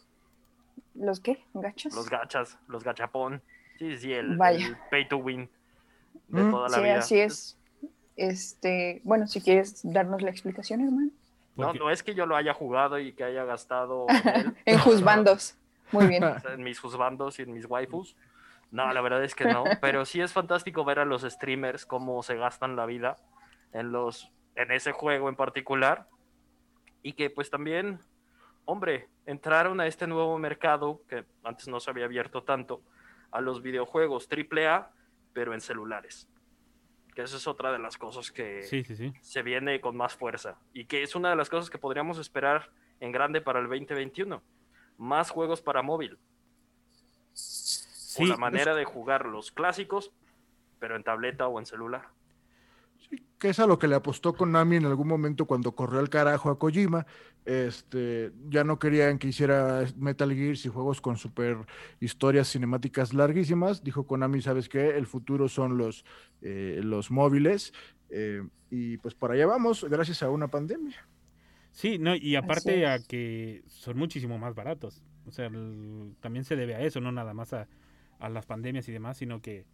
¿los 0.95 1.21
qué? 1.21 1.45
¿Gachas? 1.55 1.95
los 1.95 2.09
gachas, 2.11 2.59
los 2.69 2.83
gachapón. 2.85 3.43
Sí, 3.79 3.97
sí, 3.99 4.13
el, 4.13 4.37
Vaya. 4.37 4.67
el 4.69 4.77
pay 4.91 5.09
to 5.09 5.19
win 5.19 5.49
de 6.29 6.43
Mm. 6.43 6.51
toda 6.51 6.69
la 6.69 6.77
sí, 6.77 6.83
vida. 6.83 6.99
así 6.99 7.19
es. 7.21 7.59
Este, 8.17 9.01
bueno, 9.05 9.27
si 9.27 9.41
quieres 9.41 9.81
darnos 9.85 10.23
la 10.23 10.31
explicación, 10.31 10.81
hermano. 10.81 11.11
No, 11.57 11.91
es 11.91 12.03
que 12.03 12.15
yo 12.15 12.27
lo 12.27 12.37
haya 12.37 12.53
jugado 12.53 12.99
y 12.99 13.13
que 13.13 13.25
haya 13.25 13.45
gastado 13.45 14.07
en 14.67 14.79
Juzbandos. 14.79 15.57
Muy 15.93 16.07
bien. 16.09 16.25
en 16.53 16.63
mis 16.65 16.81
juzbandos 16.81 17.39
y 17.39 17.43
en 17.43 17.53
mis 17.53 17.65
waifus. 17.67 18.17
No, 18.73 18.93
la 18.93 19.01
verdad 19.01 19.23
es 19.23 19.35
que 19.37 19.45
no, 19.45 19.63
pero 19.81 20.05
sí 20.05 20.21
es 20.21 20.33
fantástico 20.33 20.85
ver 20.85 20.99
a 20.99 21.05
los 21.05 21.23
streamers 21.23 21.87
cómo 21.87 22.23
se 22.25 22.37
gastan 22.37 22.75
la 22.75 22.85
vida 22.87 23.17
en 23.73 23.93
los 23.93 24.31
en 24.57 24.73
ese 24.73 24.91
juego 24.93 25.29
en 25.29 25.37
particular 25.37 26.09
y 27.03 27.13
que 27.13 27.31
pues 27.31 27.51
también, 27.51 28.01
hombre, 28.65 29.09
entraron 29.27 29.81
a 29.81 29.87
este 29.87 30.07
nuevo 30.09 30.37
mercado 30.39 31.03
que 31.09 31.25
antes 31.45 31.69
no 31.69 31.79
se 31.79 31.91
había 31.91 32.07
abierto 32.07 32.43
tanto 32.43 32.83
a 33.31 33.41
los 33.41 33.63
videojuegos 33.63 34.29
AAA, 34.31 34.91
pero 35.33 35.55
en 35.55 35.61
celulares. 35.61 36.29
Que 37.15 37.23
esa 37.23 37.37
es 37.37 37.47
otra 37.47 37.73
de 37.73 37.79
las 37.79 37.97
cosas 37.97 38.31
que 38.31 38.63
Sí, 38.63 38.85
sí, 38.85 38.95
sí. 38.97 39.13
se 39.23 39.43
viene 39.43 39.81
con 39.81 39.97
más 39.97 40.15
fuerza 40.15 40.59
y 40.73 40.85
que 40.85 41.03
es 41.03 41.15
una 41.15 41.31
de 41.31 41.37
las 41.37 41.49
cosas 41.49 41.71
que 41.71 41.79
podríamos 41.79 42.19
esperar 42.19 42.71
en 43.01 43.13
grande 43.13 43.41
para 43.41 43.59
el 43.61 43.69
2021. 43.69 44.43
Más 44.99 45.31
juegos 45.31 45.63
para 45.63 45.83
móvil. 45.83 46.19
O 48.19 48.25
la 48.25 48.37
manera 48.37 48.75
de 48.75 48.85
jugar 48.85 49.27
los 49.27 49.51
clásicos, 49.51 50.11
pero 50.79 50.97
en 50.97 51.03
tableta 51.05 51.49
o 51.49 51.59
en 51.59 51.67
celular. 51.67 52.09
Que 53.39 53.51
es 53.51 53.59
a 53.61 53.67
lo 53.67 53.79
que 53.79 53.89
le 53.89 53.95
apostó 53.97 54.35
Konami 54.35 54.77
en 54.77 54.87
algún 54.87 55.09
momento 55.09 55.47
cuando 55.47 55.75
corrió 55.75 56.01
al 56.01 56.09
carajo 56.09 56.51
a 56.51 56.59
Kojima. 56.59 57.07
Este, 57.45 58.33
ya 58.49 58.65
no 58.65 58.79
querían 58.79 59.19
que 59.19 59.29
hiciera 59.29 59.85
Metal 59.97 60.33
Gear 60.35 60.57
y 60.57 60.69
juegos 60.69 61.01
con 61.01 61.17
super 61.17 61.59
historias 62.01 62.51
cinemáticas 62.51 63.13
larguísimas. 63.15 63.83
Dijo 63.85 64.07
Konami, 64.07 64.43
¿sabes 64.43 64.69
qué? 64.69 64.97
El 64.97 65.07
futuro 65.07 65.49
son 65.49 65.77
los, 65.79 66.05
eh, 66.43 66.81
los 66.83 67.11
móviles. 67.11 67.73
eh, 68.09 68.43
y 68.71 68.99
pues 68.99 69.15
para 69.15 69.35
allá 69.35 69.47
vamos, 69.47 69.85
gracias 69.89 70.23
a 70.23 70.31
una 70.31 70.49
pandemia. 70.49 71.09
Sí, 71.73 71.99
no, 71.99 72.15
y 72.17 72.37
aparte 72.37 72.87
a 72.87 72.99
que 73.01 73.63
son 73.69 73.99
muchísimo 73.99 74.39
más 74.39 74.55
baratos. 74.55 75.03
O 75.27 75.31
sea, 75.31 75.47
el- 75.47 76.17
también 76.21 76.45
se 76.45 76.57
debe 76.57 76.75
a 76.75 76.81
eso, 76.81 77.01
no 77.01 77.13
nada 77.13 77.35
más 77.35 77.53
a, 77.53 77.69
a 78.19 78.29
las 78.31 78.47
pandemias 78.47 78.89
y 78.89 78.93
demás, 78.93 79.19
sino 79.19 79.43
que 79.43 79.67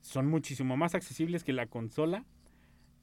son 0.00 0.26
muchísimo 0.28 0.76
más 0.76 0.94
accesibles 0.94 1.44
que 1.44 1.52
la 1.52 1.66
consola. 1.66 2.24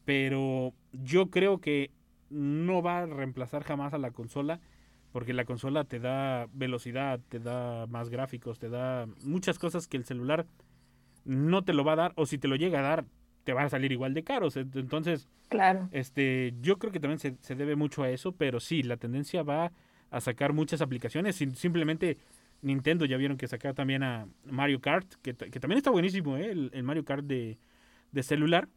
Pero 0.05 0.73
yo 0.91 1.29
creo 1.29 1.59
que 1.59 1.91
no 2.29 2.81
va 2.81 2.99
a 2.99 3.05
reemplazar 3.05 3.63
jamás 3.63 3.93
a 3.93 3.97
la 3.97 4.11
consola, 4.11 4.59
porque 5.11 5.33
la 5.33 5.45
consola 5.45 5.83
te 5.83 5.99
da 5.99 6.47
velocidad, 6.53 7.19
te 7.29 7.39
da 7.39 7.85
más 7.87 8.09
gráficos, 8.09 8.59
te 8.59 8.69
da 8.69 9.07
muchas 9.23 9.59
cosas 9.59 9.87
que 9.87 9.97
el 9.97 10.05
celular 10.05 10.45
no 11.25 11.63
te 11.63 11.73
lo 11.73 11.83
va 11.83 11.93
a 11.93 11.97
dar, 11.97 12.13
o 12.15 12.25
si 12.25 12.37
te 12.37 12.47
lo 12.47 12.55
llega 12.55 12.79
a 12.79 12.81
dar, 12.81 13.05
te 13.43 13.53
van 13.53 13.65
a 13.65 13.69
salir 13.69 13.91
igual 13.91 14.13
de 14.13 14.23
caros. 14.23 14.57
Entonces, 14.57 15.29
Claro. 15.49 15.87
este, 15.91 16.53
yo 16.61 16.79
creo 16.79 16.91
que 16.91 16.99
también 16.99 17.19
se, 17.19 17.35
se 17.41 17.55
debe 17.55 17.75
mucho 17.75 18.03
a 18.03 18.09
eso, 18.09 18.31
pero 18.33 18.59
sí, 18.59 18.81
la 18.83 18.97
tendencia 18.97 19.43
va 19.43 19.71
a 20.09 20.19
sacar 20.21 20.53
muchas 20.53 20.81
aplicaciones. 20.81 21.35
Sim- 21.35 21.53
Simplemente 21.55 22.17
Nintendo 22.61 23.05
ya 23.05 23.17
vieron 23.17 23.37
que 23.37 23.47
sacar 23.47 23.73
también 23.73 24.03
a 24.03 24.27
Mario 24.45 24.81
Kart, 24.81 25.13
que, 25.21 25.35
que 25.35 25.59
también 25.59 25.77
está 25.77 25.91
buenísimo, 25.91 26.37
¿eh? 26.37 26.51
el, 26.51 26.71
el 26.73 26.83
Mario 26.83 27.05
Kart 27.05 27.23
de, 27.25 27.57
de 28.11 28.23
celular. 28.23 28.67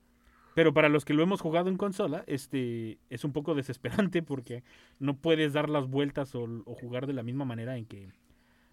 Pero 0.56 0.72
para 0.72 0.88
los 0.88 1.04
que 1.04 1.12
lo 1.12 1.22
hemos 1.22 1.42
jugado 1.42 1.68
en 1.68 1.76
consola, 1.76 2.24
este 2.26 2.96
es 3.10 3.24
un 3.24 3.32
poco 3.34 3.54
desesperante 3.54 4.22
porque 4.22 4.62
no 4.98 5.14
puedes 5.18 5.52
dar 5.52 5.68
las 5.68 5.86
vueltas 5.86 6.34
o, 6.34 6.44
o 6.64 6.74
jugar 6.74 7.06
de 7.06 7.12
la 7.12 7.22
misma 7.22 7.44
manera 7.44 7.76
en 7.76 7.84
que 7.84 8.08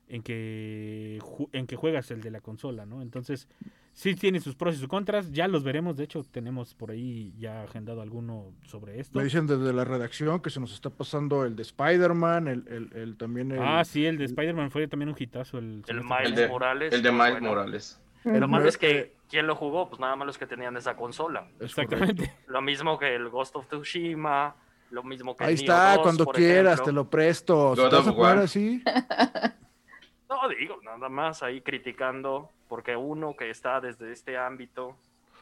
en 0.08 0.22
que 0.22 1.20
en 1.52 1.68
que 1.68 1.76
juegas 1.76 2.10
el 2.12 2.22
de 2.22 2.32
la 2.32 2.40
consola, 2.40 2.86
¿no? 2.86 3.02
Entonces, 3.02 3.50
sí 3.92 4.16
tiene 4.16 4.40
sus 4.40 4.56
pros 4.56 4.76
y 4.76 4.78
sus 4.80 4.88
contras, 4.88 5.32
ya 5.34 5.48
los 5.50 5.64
veremos, 5.66 5.98
de 5.98 6.06
hecho 6.06 6.24
tenemos 6.24 6.74
por 6.74 6.92
ahí 6.92 7.34
ya 7.38 7.64
agendado 7.64 8.02
alguno 8.02 8.54
sobre 8.66 9.02
esto. 9.02 9.18
Me 9.18 9.26
dicen 9.26 9.46
desde 9.48 9.74
la 9.74 9.84
redacción 9.84 10.40
que 10.42 10.52
se 10.52 10.60
nos 10.62 10.74
está 10.74 10.90
pasando 10.90 11.44
el 11.46 11.56
de 11.58 11.64
Spider-Man, 11.64 12.48
el, 12.48 12.64
el, 12.70 12.94
el 12.98 13.18
también 13.18 13.52
el... 13.52 13.60
Ah, 13.62 13.84
sí, 13.84 14.06
el 14.06 14.18
de 14.18 14.26
Spider-Man 14.26 14.72
fue 14.72 14.88
también 14.88 15.10
un 15.10 15.16
hitazo 15.18 15.58
el 15.58 15.84
El 15.88 16.02
Miles 16.04 16.30
El 16.30 16.36
de- 16.36 16.48
Morales. 16.48 16.94
El 16.94 17.02
de 17.02 17.12
Miles 17.12 17.32
bueno. 17.32 17.48
Morales. 17.50 18.00
Lo 18.26 18.48
malo 18.48 18.70
es 18.70 18.78
que, 18.78 19.16
¿quién 19.34 19.48
lo 19.48 19.56
jugó? 19.56 19.90
Pues 19.90 20.00
nada 20.00 20.16
más 20.16 20.28
los 20.28 20.38
que 20.38 20.46
tenían 20.46 20.78
esa 20.78 20.96
consola. 20.96 21.48
Exactamente. 21.60 22.32
Lo 22.46 22.62
mismo 22.62 23.00
que 23.00 23.16
el 23.16 23.30
Ghost 23.30 23.56
of 23.56 23.66
Tsushima, 23.66 24.56
lo 24.92 25.02
mismo 25.02 25.36
que 25.36 25.44
Ahí 25.44 25.56
el 25.56 25.60
está, 25.62 25.96
2, 25.96 26.04
cuando 26.04 26.26
quieras, 26.28 26.74
ejemplo. 26.74 26.86
te 26.86 26.92
lo 26.92 27.10
presto. 27.10 27.74
Te 27.76 27.82
vas 27.82 28.08
a 28.08 28.12
jugar 28.12 28.38
así, 28.38 28.84
No, 30.30 30.50
digo, 30.50 30.78
nada 30.84 31.10
más 31.10 31.42
ahí 31.42 31.62
criticando, 31.62 32.52
porque 32.70 32.96
uno 32.96 33.36
que 33.36 33.50
está 33.50 33.82
desde 33.82 34.12
este 34.12 34.38
ámbito, 34.38 34.98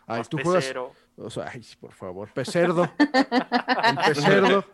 ay, 0.08 0.20
más 0.20 0.30
tú 0.30 0.38
juegas, 0.42 0.64
pecero, 0.64 0.94
o 1.18 1.30
sea, 1.30 1.50
ay, 1.54 1.62
por 1.82 1.92
favor, 1.92 2.30
pecerdo. 2.30 2.90
el 2.98 3.98
pecerdo. 4.08 4.66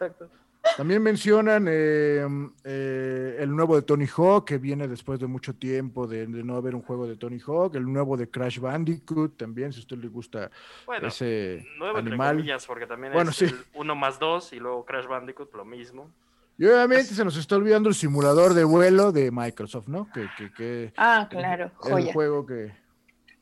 También 0.75 1.01
mencionan 1.01 1.65
eh, 1.69 2.25
eh, 2.63 3.37
el 3.39 3.55
nuevo 3.55 3.75
de 3.75 3.81
Tony 3.81 4.05
Hawk, 4.15 4.45
que 4.45 4.57
viene 4.57 4.87
después 4.87 5.19
de 5.19 5.25
mucho 5.27 5.55
tiempo 5.55 6.05
de, 6.07 6.27
de 6.27 6.43
no 6.43 6.55
haber 6.55 6.75
un 6.75 6.81
juego 6.81 7.07
de 7.07 7.15
Tony 7.15 7.39
Hawk, 7.39 7.75
el 7.75 7.85
nuevo 7.91 8.17
de 8.17 8.29
Crash 8.29 8.59
Bandicoot, 8.59 9.37
también, 9.37 9.71
si 9.73 9.79
a 9.79 9.81
usted 9.81 9.97
le 9.97 10.07
gusta 10.07 10.51
bueno, 10.85 11.07
ese 11.07 11.65
nuevo 11.77 11.97
entre 11.99 12.13
animal. 12.13 12.35
comillas, 12.35 12.65
porque 12.67 12.85
también 12.85 13.13
Bueno, 13.13 13.31
es 13.31 13.37
sí. 13.37 13.45
el 13.45 13.55
1 13.73 13.95
más 13.95 14.19
2 14.19 14.53
y 14.53 14.59
luego 14.59 14.85
Crash 14.85 15.07
Bandicoot, 15.07 15.53
lo 15.55 15.65
mismo. 15.65 16.11
Y 16.59 16.65
obviamente 16.65 17.13
se 17.13 17.23
nos 17.23 17.37
está 17.37 17.55
olvidando 17.55 17.87
el 17.89 17.95
simulador 17.95 18.53
de 18.53 18.63
vuelo 18.63 19.11
de 19.11 19.29
Microsoft, 19.31 19.87
¿no? 19.87 20.09
Que, 20.11 20.27
que, 20.37 20.51
que 20.53 20.93
Ah, 20.97 21.27
claro, 21.29 21.65
el 21.85 21.91
joya. 21.91 22.13
juego 22.13 22.45
que, 22.45 22.73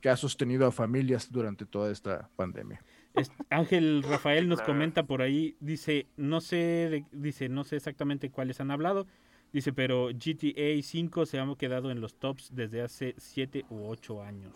que 0.02 0.10
ha 0.10 0.18
sostenido 0.18 0.68
a 0.68 0.72
familias 0.72 1.32
durante 1.32 1.66
toda 1.66 1.92
esta 1.92 2.30
pandemia. 2.36 2.82
Es- 3.16 3.32
Ángel 3.50 4.04
Rafael 4.04 4.48
nos 4.48 4.62
comenta 4.62 5.04
por 5.04 5.22
ahí, 5.22 5.56
dice, 5.60 6.08
no 6.18 6.42
sé, 6.42 6.56
de- 6.56 7.06
dice, 7.12 7.50
no 7.50 7.64
sé 7.64 7.76
exactamente 7.78 8.30
cuáles 8.30 8.60
han 8.60 8.72
hablado, 8.72 9.08
dice, 9.54 9.72
pero 9.74 10.10
GTA 10.10 10.82
5 10.82 11.26
se 11.26 11.40
ha 11.40 11.46
quedado 11.58 11.92
en 11.92 12.02
los 12.02 12.16
tops 12.16 12.50
desde 12.54 12.82
hace 12.82 13.16
7 13.18 13.66
u 13.70 13.88
8 13.88 14.22
años. 14.22 14.54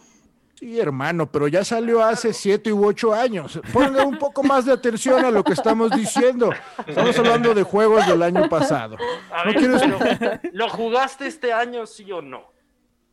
Sí, 0.55 0.77
hermano, 0.77 1.31
pero 1.31 1.47
ya 1.47 1.63
salió 1.63 2.03
hace 2.03 2.33
siete 2.33 2.73
u 2.73 2.85
ocho 2.85 3.13
años. 3.13 3.61
Pongan 3.71 4.05
un 4.07 4.17
poco 4.17 4.43
más 4.43 4.65
de 4.65 4.73
atención 4.73 5.23
a 5.23 5.31
lo 5.31 5.41
que 5.41 5.53
estamos 5.53 5.89
diciendo. 5.91 6.49
Estamos 6.85 7.17
hablando 7.17 7.53
de 7.53 7.63
juegos 7.63 8.05
del 8.05 8.21
año 8.21 8.49
pasado. 8.49 8.97
A 9.31 9.45
No 9.45 9.53
ver, 9.53 9.55
quieres- 9.55 9.81
pero, 10.19 10.39
¿lo 10.51 10.67
jugaste 10.67 11.27
este 11.27 11.53
año, 11.53 11.85
sí 11.85 12.11
o 12.11 12.21
no? 12.21 12.43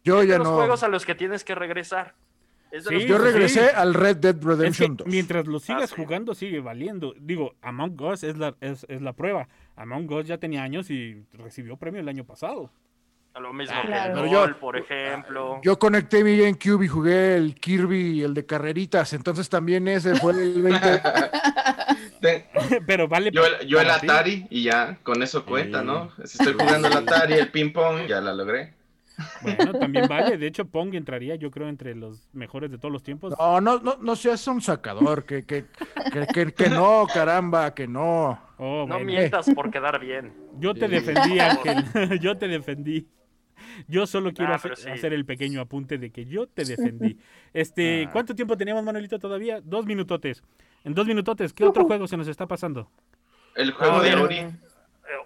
Yo 0.02 0.24
ya 0.24 0.38
los 0.38 0.48
no. 0.48 0.56
juegos 0.56 0.82
a 0.82 0.88
los 0.88 1.06
que 1.06 1.14
tienes 1.14 1.44
que 1.44 1.54
regresar. 1.54 2.16
Sí, 2.80 3.06
Yo 3.06 3.18
regresé 3.18 3.68
sí. 3.68 3.74
al 3.74 3.94
Red 3.94 4.16
Dead 4.18 4.36
Es 4.36 4.44
Redemption 4.44 4.96
que 4.96 5.04
2. 5.04 5.12
mientras 5.12 5.46
lo 5.46 5.58
sigas 5.60 5.84
Ah, 5.84 5.86
sí. 5.88 6.02
jugando 6.02 6.34
sigue 6.34 6.60
valiendo. 6.60 7.14
Digo, 7.20 7.54
Among 7.62 8.00
Us 8.02 8.22
es 8.24 8.36
la, 8.36 8.54
es, 8.60 8.84
es 8.88 9.02
la 9.02 9.12
prueba. 9.12 9.48
Among 9.76 10.10
Us 10.12 10.26
ya 10.26 10.38
tenía 10.38 10.62
años 10.62 10.90
y 10.90 11.24
recibió 11.32 11.76
premio 11.76 12.00
el 12.00 12.08
año 12.08 12.24
pasado. 12.24 12.70
lo 13.38 13.52
mismo 13.52 13.74
Ah, 13.76 13.82
que 13.86 13.92
el 13.92 14.12
Pero 14.14 14.26
yo- 14.46 14.58
por 14.58 14.76
ejemplo. 14.78 15.60
Yo 15.62 15.78
conecté 15.78 16.24
mi 16.24 16.38
GameCube 16.38 16.84
y 16.84 16.88
jugué 16.88 17.36
el 17.36 17.54
Kirby 17.54 18.20
y 18.20 18.22
el 18.22 18.32
de 18.32 18.46
carreritas, 18.46 19.12
entonces 19.12 19.48
también 19.50 19.86
ese 19.88 20.14
fue 20.16 20.32
el 20.32 20.62
20. 20.62 21.00
Te- 22.20 22.46
Pero 22.86 23.08
vale 23.08 23.30
Yo, 23.30 23.44
el- 23.44 23.66
yo 23.66 23.78
el 23.80 23.86
para 23.86 24.00
ti. 24.00 24.06
Atari 24.06 24.46
y 24.50 24.62
ya, 24.62 24.98
con 25.02 25.22
eso 25.22 25.44
cuenta, 25.44 25.80
Sí. 25.80 25.86
¿no? 25.86 26.10
Si 26.24 26.38
estoy 26.38 26.54
jugando 26.54 26.88
el 26.88 26.96
Atari, 26.96 27.34
el 27.34 27.50
ping 27.50 27.72
pong, 27.72 28.06
ya 28.08 28.20
la 28.22 28.32
logré. 28.32 28.72
Bueno, 29.42 29.72
también 29.78 30.06
vale. 30.08 30.36
De 30.36 30.46
hecho, 30.46 30.66
Pong 30.66 30.94
entraría, 30.94 31.34
yo 31.36 31.50
creo, 31.50 31.68
entre 31.68 31.94
los 31.94 32.28
mejores 32.32 32.70
de 32.70 32.78
todos 32.78 32.92
los 32.92 33.02
tiempos. 33.02 33.34
No, 33.38 33.60
no, 33.60 33.78
no, 33.80 33.96
no 34.00 34.16
seas 34.16 34.46
un 34.48 34.60
sacador, 34.60 35.24
que, 35.24 35.44
que, 35.44 35.64
que, 36.12 36.26
que, 36.32 36.52
que 36.52 36.68
no, 36.70 37.06
caramba, 37.12 37.72
que 37.74 37.86
no. 37.88 38.38
Oh, 38.58 38.80
No 38.80 38.94
bueno. 38.94 39.04
mientas 39.04 39.48
por 39.54 39.70
quedar 39.70 39.98
bien. 40.00 40.32
Yo 40.58 40.74
te 40.74 40.86
Sí. 40.86 40.92
defendí, 40.94 41.38
Ángel. 41.38 41.84
yo 42.20 42.36
te 42.36 42.48
defendí. 42.48 43.08
Yo 43.88 44.06
solo 44.06 44.32
quiero 44.32 44.54
hacer, 44.54 44.72
pero 44.74 44.82
sí. 44.82 44.90
hacer 44.90 45.12
el 45.12 45.24
pequeño 45.24 45.60
apunte 45.60 45.98
de 45.98 46.10
que 46.10 46.24
yo 46.26 46.46
te 46.46 46.64
defendí. 46.66 47.18
Este, 47.52 48.04
Ah. 48.06 48.10
¿cuánto 48.12 48.34
tiempo 48.34 48.56
teníamos, 48.56 48.84
Manuelito, 48.84 49.18
todavía? 49.18 49.60
Dos 49.62 49.86
minutotes. 49.86 50.42
En 50.84 50.94
dos 50.94 51.06
minutotes, 51.06 51.52
¿qué 51.52 51.64
otro 51.64 51.84
juego 51.84 52.06
se 52.06 52.16
nos 52.16 52.28
está 52.28 52.46
pasando? 52.46 52.90
El 53.54 53.72
juego 53.72 53.96
Ah, 53.96 54.02
de. 54.02 54.14
Ori. 54.14 54.36
Eh, 54.36 54.50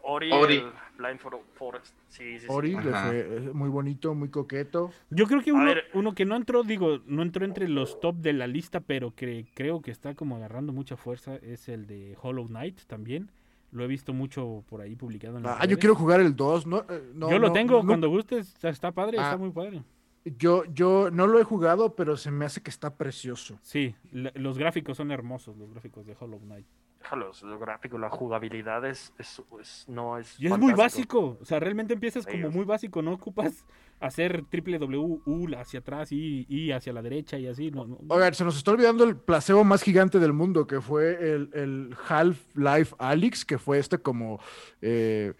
Ori, 0.03 0.31
Ori. 0.33 0.57
el 0.57 0.73
Blind 1.01 1.19
For- 1.19 1.41
Forest. 1.55 1.95
Sí, 2.09 2.35
sí, 2.39 2.41
sí. 2.41 2.47
Ori, 2.49 2.75
fue 2.75 3.51
muy 3.55 3.69
bonito, 3.69 4.15
muy 4.15 4.29
coqueto. 4.29 4.91
Yo 5.11 5.27
creo 5.27 5.43
que 5.43 5.53
uno, 5.53 5.65
ver. 5.65 5.85
uno 5.95 6.15
que 6.15 6.25
no 6.25 6.37
entró, 6.37 6.63
digo, 6.63 7.01
no 7.07 7.23
entró 7.23 7.45
entre 7.45 7.69
los 7.69 7.99
top 8.01 8.17
de 8.17 8.33
la 8.33 8.47
lista, 8.47 8.81
pero 8.81 9.15
que 9.15 9.47
creo 9.55 9.81
que 9.83 9.91
está 9.91 10.15
como 10.15 10.37
agarrando 10.37 10.73
mucha 10.73 10.97
fuerza, 10.97 11.37
es 11.37 11.69
el 11.69 11.87
de 11.87 12.17
Hollow 12.21 12.47
Knight 12.49 12.81
también. 12.87 13.31
Lo 13.73 13.85
he 13.85 13.87
visto 13.87 14.13
mucho 14.13 14.65
por 14.69 14.81
ahí 14.81 14.97
publicado 14.97 15.39
en 15.39 15.47
Ah, 15.47 15.59
yo 15.61 15.67
redes. 15.67 15.79
quiero 15.79 15.95
jugar 15.95 16.21
el 16.21 16.35
2. 16.35 16.67
No, 16.67 16.79
eh, 16.89 17.11
no, 17.15 17.31
Yo 17.31 17.39
lo 17.39 17.49
no, 17.49 17.53
tengo, 17.53 17.81
no- 17.81 17.87
cuando 17.87 18.09
gustes, 18.09 18.49
está, 18.49 18.69
está 18.69 18.91
padre, 18.93 19.17
Ah. 19.21 19.25
está 19.25 19.37
muy 19.37 19.51
padre. 19.51 19.83
Yo, 20.25 20.65
yo 20.67 21.11
no 21.11 21.27
lo 21.27 21.39
he 21.41 21.45
jugado, 21.45 21.95
pero 21.97 22.17
se 22.17 22.31
me 22.31 22.45
hace 22.45 22.63
que 22.63 22.71
está 22.71 22.95
precioso. 22.97 23.59
Sí, 23.63 23.95
los 24.13 24.59
gráficos 24.59 24.97
son 24.97 25.11
hermosos, 25.11 25.57
los 25.57 25.71
gráficos 25.73 26.07
de 26.07 26.15
Hollow 26.19 26.39
Knight. 26.41 26.67
Déjalos, 27.01 27.43
lo 27.43 27.59
gráfico, 27.59 27.97
la 27.97 28.11
jugabilidad 28.11 28.85
es, 28.85 29.15
es- 29.19 29.43
es- 29.59 29.87
no 29.89 30.19
es. 30.19 30.39
Y 30.39 30.49
es 30.49 30.59
muy 30.59 30.75
básico, 30.75 31.39
o 31.41 31.45
sea, 31.47 31.59
realmente 31.59 31.95
empiezas 31.95 32.25
Sí, 32.27 32.33
como 32.33 32.51
muy 32.51 32.67
básico, 32.67 33.01
no 33.01 33.13
ocupas 33.15 33.65
hacer 34.01 34.45
triple 34.51 34.79
W, 34.79 35.23
U 35.25 35.47
hacia 35.57 35.81
atrás 35.81 36.13
y, 36.13 36.45
y 36.47 36.73
hacia 36.73 36.93
la 36.93 37.01
derecha 37.01 37.39
y 37.39 37.47
así. 37.47 37.71
No, 37.71 37.87
no. 37.87 37.99
Oigan, 38.09 38.35
se 38.35 38.45
nos 38.45 38.59
está 38.59 38.73
olvidando 38.73 39.05
el 39.05 39.17
placebo 39.17 39.65
más 39.65 39.83
gigante 39.83 40.19
del 40.19 40.35
mundo, 40.35 40.67
que 40.67 40.83
fue 40.83 41.33
el, 41.33 41.51
el 41.55 41.97
Half-Life 42.07 42.95
Alyx, 42.99 43.47
que 43.47 43.57
fue 43.57 43.79
este 43.79 43.97
como 43.97 44.39
eh, 44.83 45.33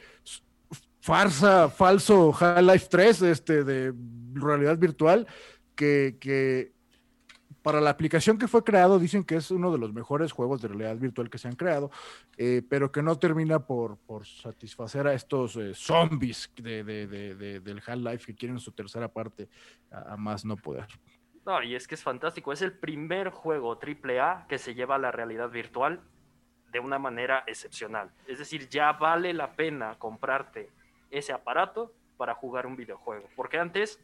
farsa, 1.01 1.69
falso 1.69 2.33
Half-Life 2.39 2.87
3 2.91 3.23
este, 3.23 3.65
de 3.65 3.95
realidad 4.35 4.79
virtual, 4.79 5.27
que, 5.75 6.73
para 7.63 7.81
la 7.81 7.91
aplicación 7.91 8.39
que 8.39 8.49
fue 8.49 8.65
creado 8.65 8.99
dicen 8.99 9.23
que 9.25 9.37
es 9.37 9.51
uno 9.51 9.71
de 9.73 9.79
los 9.79 9.93
mejores 9.93 10.33
juegos 10.33 10.63
de 10.63 10.69
realidad 10.69 10.97
virtual 10.97 11.29
que 11.29 11.39
se 11.39 11.49
han 11.49 11.57
creado, 11.57 11.91
eh, 12.39 12.63
pero 12.69 12.91
que 12.93 13.03
no 13.03 13.19
termina 13.19 13.59
por, 13.61 13.99
satisfacer 14.25 15.07
a 15.07 15.15
estos 15.15 15.57
eh, 15.57 15.73
zombies 15.75 16.51
de- 16.57 17.61
del 17.63 17.83
Half-Life 17.87 18.27
que 18.27 18.35
quieren 18.35 18.59
su 18.59 18.73
tercera 18.73 19.09
parte 19.09 19.49
a- 19.91 20.15
a 20.15 20.17
más 20.17 20.45
no 20.45 20.57
poder. 20.57 20.87
No, 21.47 21.63
y 21.63 21.75
es 21.75 21.89
que 21.89 21.95
es 21.95 22.03
fantástico. 22.03 22.53
Es 22.53 22.61
el 22.63 22.73
primer 22.73 23.31
juego 23.31 23.79
AAA 23.79 24.47
que 24.49 24.59
se 24.59 24.75
lleva 24.75 24.97
a 24.97 24.99
la 24.99 25.11
realidad 25.11 25.49
virtual 25.51 26.01
de 26.71 26.79
una 26.81 26.99
manera 26.99 27.43
excepcional. 27.47 28.11
Es 28.29 28.39
decir, 28.39 28.69
ya 28.69 28.93
vale 28.93 29.33
la 29.33 29.53
pena 29.57 29.97
comprarte 29.99 30.69
ese 31.11 31.33
aparato 31.33 31.93
para 32.17 32.35
jugar 32.35 32.67
un 32.67 32.77
videojuego. 32.77 33.29
Porque 33.37 33.59
antes 33.59 33.99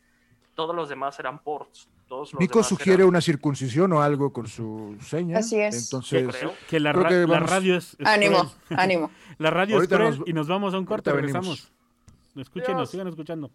todos 0.55 0.75
los 0.75 0.89
demás 0.89 1.19
eran 1.19 1.39
ports. 1.41 1.89
Todos 2.09 2.33
los 2.35 2.41
demás 2.49 2.69
sugiere 2.69 2.95
eran- 3.01 3.09
una 3.09 3.21
circuncisión 3.21 3.93
o 3.93 4.01
algo 4.01 4.33
con 4.33 4.47
su 4.47 4.97
seña. 5.01 5.39
Así 5.39 5.61
es. 5.61 5.85
Entonces, 5.85 6.29
creo. 6.37 6.55
Que 6.69 6.79
la, 6.81 6.93
creo 6.93 7.03
ra- 7.03 7.09
que 7.09 7.15
la 7.17 7.27
vamos- 7.27 7.51
radio 7.51 7.77
es, 7.77 7.97
es 7.99 8.07
Ánimo, 8.07 8.53
cruel. 8.67 8.81
ánimo. 8.81 9.11
La 9.39 9.51
radio 9.51 9.75
Ahorita 9.77 9.95
es 9.97 9.99
cruel 10.01 10.19
nos- 10.21 10.29
y 10.29 10.33
nos 10.33 10.47
vamos 10.49 10.73
a 10.75 10.79
un 10.79 10.87
corte, 10.87 11.13
regresamos. 11.13 11.73
Escúchenos, 12.37 12.79
Dios. 12.83 12.91
sigan 12.91 13.09
escuchando. 13.09 13.51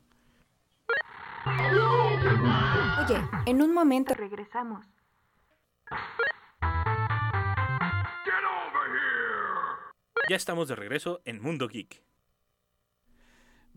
Oye, 1.46 3.22
en 3.46 3.62
un 3.62 3.74
momento 3.74 4.14
regresamos. 4.14 4.86
Ya 10.30 10.36
estamos 10.36 10.68
de 10.68 10.76
regreso 10.76 11.22
en 11.26 11.42
Mundo 11.42 11.68
Geek. 11.68 12.04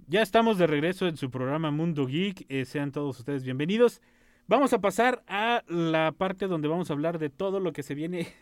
Ya 0.06 0.22
estamos 0.22 0.58
de 0.58 0.66
regreso 0.66 1.06
en 1.06 1.16
su 1.16 1.30
programa 1.30 1.70
Mundo 1.70 2.06
Geek. 2.06 2.46
eh, 2.48 2.64
sean 2.64 2.92
todos 2.92 3.18
ustedes 3.18 3.44
bienvenidos. 3.44 4.00
Vamos 4.46 4.72
a 4.74 4.80
pasar 4.80 5.22
a 5.26 5.62
la 5.66 6.12
parte 6.12 6.46
donde 6.46 6.68
vamos 6.68 6.90
a 6.90 6.92
hablar 6.92 7.18
de 7.18 7.30
todo 7.30 7.60
lo 7.60 7.72
que 7.72 7.82
se 7.82 7.94
viene. 7.94 8.28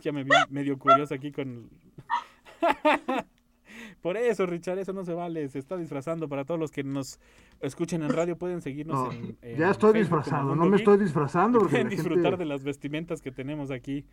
Ya 0.00 0.12
me 0.12 0.22
vi 0.22 0.30
medio 0.48 0.78
curioso 0.78 1.12
aquí 1.12 1.32
con. 1.32 1.68
Por 4.00 4.16
eso, 4.16 4.46
Richard, 4.46 4.78
eso 4.78 4.92
no 4.92 5.04
se 5.04 5.12
vale. 5.12 5.48
Se 5.48 5.58
está 5.58 5.76
disfrazando. 5.76 6.28
Para 6.28 6.44
todos 6.44 6.60
los 6.60 6.70
que 6.70 6.84
nos 6.84 7.18
escuchen 7.60 8.04
en 8.04 8.10
radio, 8.10 8.38
pueden 8.38 8.60
seguirnos 8.62 8.94
No, 8.96 9.12
en, 9.12 9.36
en 9.42 9.58
ya 9.58 9.72
estoy 9.72 9.92
Facebook 9.92 10.18
disfrazado, 10.20 10.54
no 10.54 10.66
me 10.66 10.76
Geek. 10.76 10.78
estoy 10.78 10.98
disfrazando 10.98 11.58
porque 11.58 11.72
Pueden 11.72 11.88
disfrutar 11.88 12.22
gente- 12.22 12.36
de 12.36 12.44
las 12.44 12.62
vestimentas 12.62 13.20
que 13.20 13.32
tenemos 13.32 13.72
aquí 13.72 14.04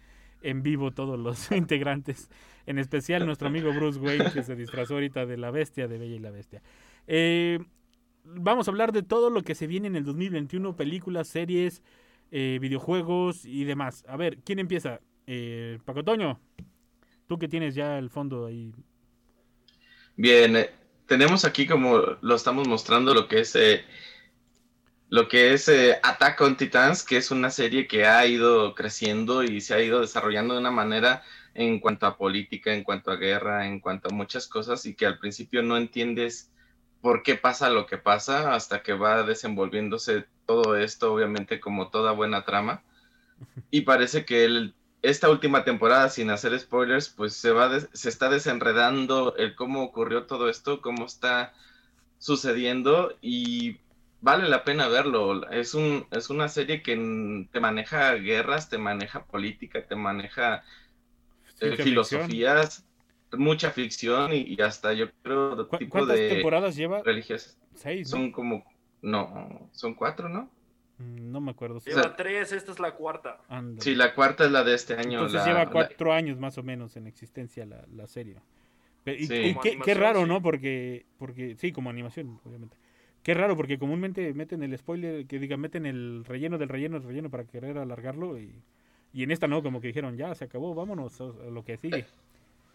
en 0.43 0.61
vivo 0.61 0.91
todos 0.91 1.19
los 1.19 1.51
integrantes. 1.51 2.29
En 2.65 2.77
especial 2.77 3.25
nuestro 3.25 3.47
amigo 3.47 3.73
Bruce 3.73 3.99
Wayne, 3.99 4.31
que 4.31 4.43
se 4.43 4.55
disfrazó 4.55 4.95
ahorita 4.95 5.25
de 5.25 5.37
la 5.37 5.51
bestia, 5.51 5.87
de 5.87 5.97
Bella 5.97 6.15
y 6.15 6.19
la 6.19 6.31
Bestia. 6.31 6.61
Eh, 7.07 7.59
vamos 8.23 8.67
a 8.67 8.71
hablar 8.71 8.91
de 8.91 9.03
todo 9.03 9.29
lo 9.29 9.41
que 9.41 9.55
se 9.55 9.67
viene 9.67 9.87
en 9.87 9.95
el 9.95 10.05
2021, 10.05 10.75
películas, 10.75 11.27
series, 11.27 11.81
eh, 12.31 12.57
videojuegos 12.61 13.45
y 13.45 13.63
demás. 13.63 14.03
A 14.07 14.17
ver, 14.17 14.37
¿quién 14.43 14.59
empieza? 14.59 14.99
Eh, 15.27 15.79
Paco 15.85 16.03
Toño, 16.03 16.39
tú 17.27 17.37
que 17.37 17.47
tienes 17.47 17.75
ya 17.75 17.97
el 17.97 18.09
fondo 18.09 18.45
ahí. 18.45 18.73
Bien, 20.15 20.55
eh, 20.55 20.69
tenemos 21.07 21.45
aquí 21.45 21.65
como 21.67 21.97
lo 22.21 22.35
estamos 22.35 22.67
mostrando 22.67 23.13
lo 23.13 23.27
que 23.27 23.41
es 23.41 23.55
lo 25.13 25.27
que 25.27 25.53
es 25.53 25.67
eh, 25.69 25.99
Attack 26.03 26.41
on 26.41 26.57
Titans, 26.57 27.03
que 27.03 27.17
es 27.17 27.29
una 27.31 27.51
serie 27.51 27.87
que 27.87 28.05
ha 28.07 28.25
ido 28.25 28.73
creciendo 28.75 29.43
y 29.43 29.61
se 29.61 29.75
ha 29.75 29.81
ido 29.81 30.01
desarrollando 30.01 30.55
de 30.55 30.59
una 30.61 30.71
manera 30.71 31.23
en 31.53 31.79
cuanto 31.79 32.07
a 32.07 32.17
política, 32.17 32.73
en 32.73 32.83
cuanto 32.83 33.11
a 33.11 33.17
guerra, 33.17 33.67
en 33.67 33.79
cuanto 33.79 34.09
a 34.09 34.15
muchas 34.15 34.47
cosas 34.47 34.85
y 34.87 34.95
que 34.95 35.05
al 35.05 35.19
principio 35.19 35.61
no 35.61 35.77
entiendes 35.77 36.51
por 37.01 37.21
qué 37.23 37.35
pasa 37.35 37.69
lo 37.69 37.85
que 37.85 37.97
pasa 37.99 38.55
hasta 38.55 38.81
que 38.81 38.93
va 38.93 39.21
desenvolviéndose 39.23 40.25
todo 40.47 40.75
esto, 40.77 41.13
obviamente 41.13 41.59
como 41.59 41.89
toda 41.91 42.11
buena 42.13 42.43
trama. 42.45 42.83
Y 43.71 43.81
parece 43.81 44.25
que 44.25 44.45
el, 44.45 44.75
esta 45.01 45.29
última 45.29 45.63
temporada, 45.65 46.09
sin 46.09 46.29
hacer 46.29 46.57
spoilers, 46.59 47.09
pues 47.09 47.33
se, 47.35 47.51
va 47.51 47.69
des- 47.69 47.89
se 47.93 48.09
está 48.09 48.29
desenredando 48.29 49.35
el 49.37 49.55
cómo 49.55 49.83
ocurrió 49.83 50.25
todo 50.27 50.49
esto, 50.49 50.81
cómo 50.81 51.05
está 51.05 51.53
sucediendo 52.19 53.17
y 53.21 53.79
vale 54.23 54.47
la 54.49 54.63
pena 54.63 54.87
verlo. 54.87 55.49
Es, 55.51 55.73
un, 55.73 56.05
es 56.11 56.29
una 56.29 56.47
serie 56.49 56.81
que 56.81 56.95
te 57.51 57.59
maneja 57.59 58.13
guerras, 58.15 58.69
te 58.69 58.77
maneja 58.77 59.25
política, 59.25 59.85
te 59.85 59.95
maneja 59.95 60.63
eh, 61.59 61.75
filosofías, 61.77 62.85
mucha 63.33 63.71
ficción 63.71 64.33
y, 64.33 64.55
y 64.55 64.61
hasta 64.61 64.93
yo 64.93 65.07
creo 65.23 65.55
de 65.55 65.67
¿Cu- 65.67 65.77
tipo 65.77 65.91
¿Cuántas 65.91 66.17
de 66.17 66.29
temporadas 66.29 66.75
lleva? 66.75 67.01
religiosas. 67.03 67.57
Seis, 67.75 68.09
¿no? 68.09 68.17
Son 68.17 68.31
como, 68.31 68.63
no, 69.01 69.69
son 69.73 69.93
cuatro, 69.95 70.29
¿no? 70.29 70.49
Mm, 70.99 71.31
No 71.31 71.41
me 71.41 71.51
acuerdo. 71.51 71.79
sea, 71.79 71.95
Lleva 71.95 72.15
tres, 72.15 72.51
esta 72.51 72.71
es 72.71 72.79
la 72.79 72.91
cuarta. 72.95 73.39
Sí, 73.79 73.95
la 73.95 74.13
cuarta 74.13 74.45
es 74.45 74.51
la 74.51 74.63
de 74.63 74.75
este 74.75 74.93
año. 74.93 75.19
Entonces 75.19 75.41
la- 75.41 75.45
lleva 75.47 75.65
la- 75.65 75.71
cuatro 75.71 76.13
años 76.13 76.39
más 76.39 76.57
o 76.57 76.63
menos 76.63 76.95
en 76.95 77.07
existencia 77.07 77.65
la, 77.65 77.85
la 77.91 78.07
serie. 78.07 78.37
Y, 79.05 79.25
Sí. 79.25 79.33
y 79.33 79.79
qué, 79.81 79.93
raro, 79.95 80.21
sí. 80.21 80.25
¿no? 80.27 80.41
Porque, 80.41 81.05
porque, 81.17 81.55
sí, 81.57 81.71
como 81.73 81.89
animación, 81.89 82.39
obviamente. 82.45 82.77
Qué 83.23 83.33
raro, 83.33 83.55
porque 83.55 83.79
comúnmente 83.79 84.33
meten 84.33 84.63
el 84.63 84.77
spoiler, 84.77 85.25
que 85.27 85.39
diga, 85.39 85.55
meten 85.57 85.85
el 85.85 86.25
relleno 86.25 86.57
del 86.57 86.69
relleno 86.69 86.99
del 86.99 87.07
relleno 87.07 87.29
para 87.29 87.45
querer 87.45 87.77
alargarlo 87.77 88.37
y, 88.37 88.53
y 89.13 89.23
en 89.23 89.31
esta 89.31 89.47
no, 89.47 89.63
como 89.63 89.79
que 89.79 89.87
dijeron, 89.87 90.17
ya, 90.17 90.35
se 90.35 90.45
acabó, 90.45 90.75
vámonos 90.75 91.19
a, 91.21 91.25
a 91.25 91.49
lo 91.51 91.63
que 91.63 91.77
sigue. 91.77 92.05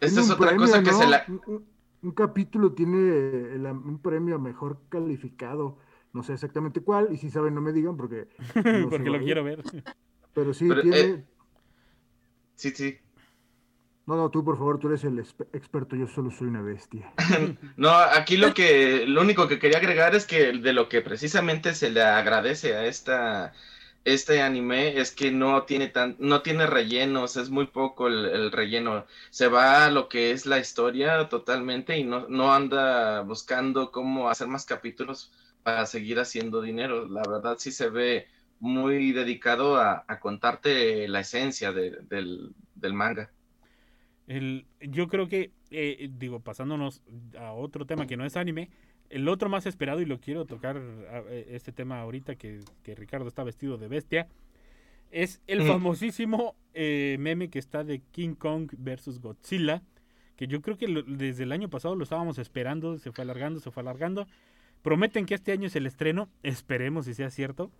Esta 0.00 0.06
Tiene 0.06 0.20
es 0.20 0.26
un 0.26 0.30
otra 0.32 0.48
premio, 0.48 0.66
cosa 0.66 0.82
que 0.82 0.90
¿no? 0.90 0.98
se 0.98 1.06
la... 1.06 1.24
Un, 2.00 2.12
capítulo 2.12 2.72
tiene 2.72 2.98
el- 3.54 3.66
un 3.66 3.98
premio 3.98 4.38
mejor 4.38 4.78
calificado. 4.88 5.78
No 6.12 6.22
sé 6.22 6.32
exactamente 6.34 6.80
cuál, 6.80 7.08
y 7.12 7.16
si 7.16 7.28
saben 7.28 7.54
no 7.54 7.60
me 7.60 7.72
digan 7.72 7.96
porque... 7.96 8.28
no 8.64 8.88
porque 8.88 9.10
lo 9.10 9.18
quiero 9.20 9.44
ver. 9.44 9.62
Pero 10.34 10.54
sí, 10.54 10.68
Pero, 10.68 10.82
tiene... 10.82 10.98
eh, 11.00 11.24
Sí, 12.56 12.70
sí. 12.70 12.98
No, 14.08 14.16
no, 14.16 14.30
tú 14.30 14.42
por 14.42 14.56
favor, 14.56 14.78
tú 14.78 14.88
eres 14.88 15.04
el 15.04 15.18
experto, 15.18 15.94
yo 15.94 16.06
solo 16.06 16.30
soy 16.30 16.46
una 16.46 16.62
bestia. 16.62 17.12
No, 17.76 17.90
aquí 17.90 18.38
lo 18.38 18.54
que, 18.54 19.04
lo 19.06 19.20
único 19.20 19.46
que 19.48 19.58
quería 19.58 19.76
agregar 19.76 20.14
es 20.14 20.24
que 20.24 20.52
de 20.52 20.72
lo 20.72 20.88
que 20.88 21.02
precisamente 21.02 21.74
se 21.74 21.90
le 21.90 22.00
agradece 22.02 22.74
a 22.74 22.86
esta, 22.86 23.52
este 24.04 24.40
anime 24.40 24.98
es 24.98 25.12
que 25.12 25.30
no 25.30 25.64
tiene 25.64 25.88
tan, 25.88 26.16
no 26.20 26.40
tiene 26.40 26.66
rellenos, 26.66 27.36
es 27.36 27.50
muy 27.50 27.66
poco 27.66 28.06
el, 28.08 28.24
el 28.24 28.50
relleno. 28.50 29.04
Se 29.28 29.48
va 29.48 29.84
a 29.84 29.90
lo 29.90 30.08
que 30.08 30.30
es 30.30 30.46
la 30.46 30.58
historia 30.58 31.28
totalmente 31.28 31.98
y 31.98 32.04
no, 32.04 32.26
no 32.30 32.54
anda 32.54 33.20
buscando 33.20 33.92
cómo 33.92 34.30
hacer 34.30 34.48
más 34.48 34.64
capítulos 34.64 35.32
para 35.62 35.84
seguir 35.84 36.18
haciendo 36.18 36.62
dinero. 36.62 37.06
La 37.08 37.22
verdad 37.28 37.56
sí 37.58 37.72
se 37.72 37.90
ve 37.90 38.26
muy 38.58 39.12
dedicado 39.12 39.76
a, 39.76 40.06
contarte 40.18 41.06
la 41.08 41.20
esencia 41.20 41.72
de- 41.72 41.98
del, 42.08 42.54
del 42.74 42.94
manga. 42.94 43.30
El, 44.28 44.66
yo 44.80 45.08
creo 45.08 45.26
que, 45.26 45.50
eh, 45.70 46.08
digo, 46.18 46.38
pasándonos 46.40 47.02
a 47.38 47.52
otro 47.52 47.84
tema 47.86 48.06
que 48.06 48.16
no 48.16 48.24
es 48.24 48.36
anime, 48.36 48.70
el 49.10 49.26
otro 49.28 49.48
más 49.48 49.64
esperado, 49.66 50.00
y 50.02 50.04
lo 50.04 50.20
quiero 50.20 50.44
tocar 50.44 50.76
a- 50.76 51.20
eh, 51.30 51.46
este 51.52 51.72
tema 51.72 52.00
ahorita 52.00 52.36
que, 52.36 52.60
que 52.82 52.94
Ricardo 52.94 53.26
está 53.26 53.42
vestido 53.42 53.78
de 53.78 53.88
bestia, 53.88 54.28
es 55.10 55.40
el 55.46 55.62
Mm. 55.64 55.66
famosísimo 55.68 56.54
eh, 56.74 57.16
meme 57.18 57.48
que 57.48 57.58
está 57.58 57.82
de 57.82 58.00
King 58.12 58.34
Kong 58.34 58.70
versus 58.76 59.20
Godzilla, 59.20 59.82
que 60.36 60.46
yo 60.46 60.60
creo 60.60 60.76
que 60.76 60.86
lo- 60.86 61.02
desde 61.02 61.42
el 61.44 61.50
año 61.52 61.68
pasado 61.70 61.96
lo 61.96 62.04
estábamos 62.04 62.38
esperando, 62.38 62.98
se 62.98 63.10
fue 63.10 63.22
alargando, 63.22 63.58
se 63.58 63.70
fue 63.72 63.80
alargando. 63.80 64.26
Prometen 64.82 65.24
que 65.26 65.34
este 65.34 65.50
año 65.52 65.66
es 65.66 65.74
el 65.74 65.86
estreno, 65.86 66.28
esperemos 66.44 67.06
si 67.06 67.14
sea 67.14 67.30
cierto. 67.30 67.70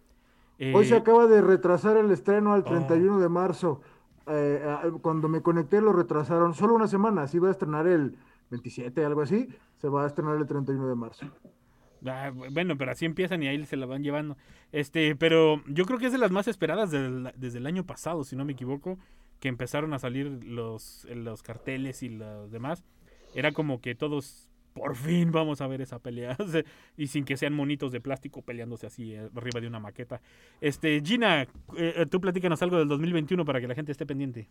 Hoy 0.74 0.84
se 0.86 0.94
Eh, 0.94 0.98
acaba 0.98 1.26
de 1.28 1.40
retrasar 1.42 1.96
el 1.98 2.10
estreno 2.10 2.54
al 2.54 2.62
Oh. 2.62 2.64
31 2.64 3.20
de 3.20 3.28
marzo. 3.28 3.82
Eh, 4.30 4.62
ah, 4.66 4.82
cuando 5.02 5.28
me 5.28 5.42
conecté 5.42 5.80
lo 5.80 5.92
retrasaron 5.92 6.54
solo 6.54 6.74
una 6.74 6.88
semana. 6.88 7.22
Así 7.22 7.38
va 7.38 7.48
a 7.48 7.52
estrenar 7.52 7.86
el 7.86 8.16
27, 8.50 9.04
algo 9.04 9.22
así. 9.22 9.48
Se 9.78 9.88
va 9.88 10.04
a 10.04 10.06
estrenar 10.06 10.36
el 10.36 10.46
31 10.46 10.88
de 10.88 10.94
marzo. 10.94 11.26
Ah, 12.06 12.30
bu- 12.32 12.52
bueno, 12.52 12.76
pero 12.76 12.92
así 12.92 13.04
empiezan 13.04 13.42
y 13.42 13.48
ahí 13.48 13.64
se 13.66 13.76
la 13.76 13.86
van 13.86 14.02
llevando. 14.02 14.36
Este, 14.72 15.16
pero 15.16 15.62
yo 15.66 15.84
creo 15.84 15.98
que 15.98 16.06
es 16.06 16.12
de 16.12 16.18
las 16.18 16.30
más 16.30 16.46
esperadas 16.48 16.90
desde 16.90 17.58
el 17.58 17.66
año 17.66 17.84
pasado, 17.84 18.22
si 18.24 18.36
no 18.36 18.44
me 18.44 18.52
equivoco, 18.52 18.98
que 19.40 19.48
empezaron 19.48 19.92
a 19.94 19.98
salir 19.98 20.44
los, 20.44 21.06
los 21.10 21.42
carteles 21.42 22.02
y 22.02 22.08
los 22.10 22.50
demás. 22.50 22.84
Era 23.34 23.52
como 23.52 23.80
que 23.80 23.94
todos, 23.94 24.47
por 24.78 24.96
fin 24.96 25.30
vamos 25.32 25.60
a 25.60 25.66
ver 25.66 25.80
esa 25.80 25.98
pelea. 25.98 26.36
Y 26.96 27.06
sin 27.08 27.24
que 27.24 27.36
sean 27.36 27.54
monitos 27.54 27.92
de 27.92 28.00
plástico 28.00 28.42
peleándose 28.42 28.86
así 28.86 29.14
eh, 29.14 29.28
arriba 29.36 29.60
de 29.60 29.66
una 29.66 29.78
maqueta. 29.78 30.20
Este, 30.60 31.00
Gina, 31.04 31.46
eh, 31.76 32.06
tú 32.10 32.20
platícanos 32.20 32.60
algo 32.62 32.78
del 32.78 32.88
2021 32.88 33.44
para 33.44 33.60
que 33.60 33.68
la 33.68 33.74
gente 33.74 33.92
esté 33.92 34.06
pendiente. 34.06 34.48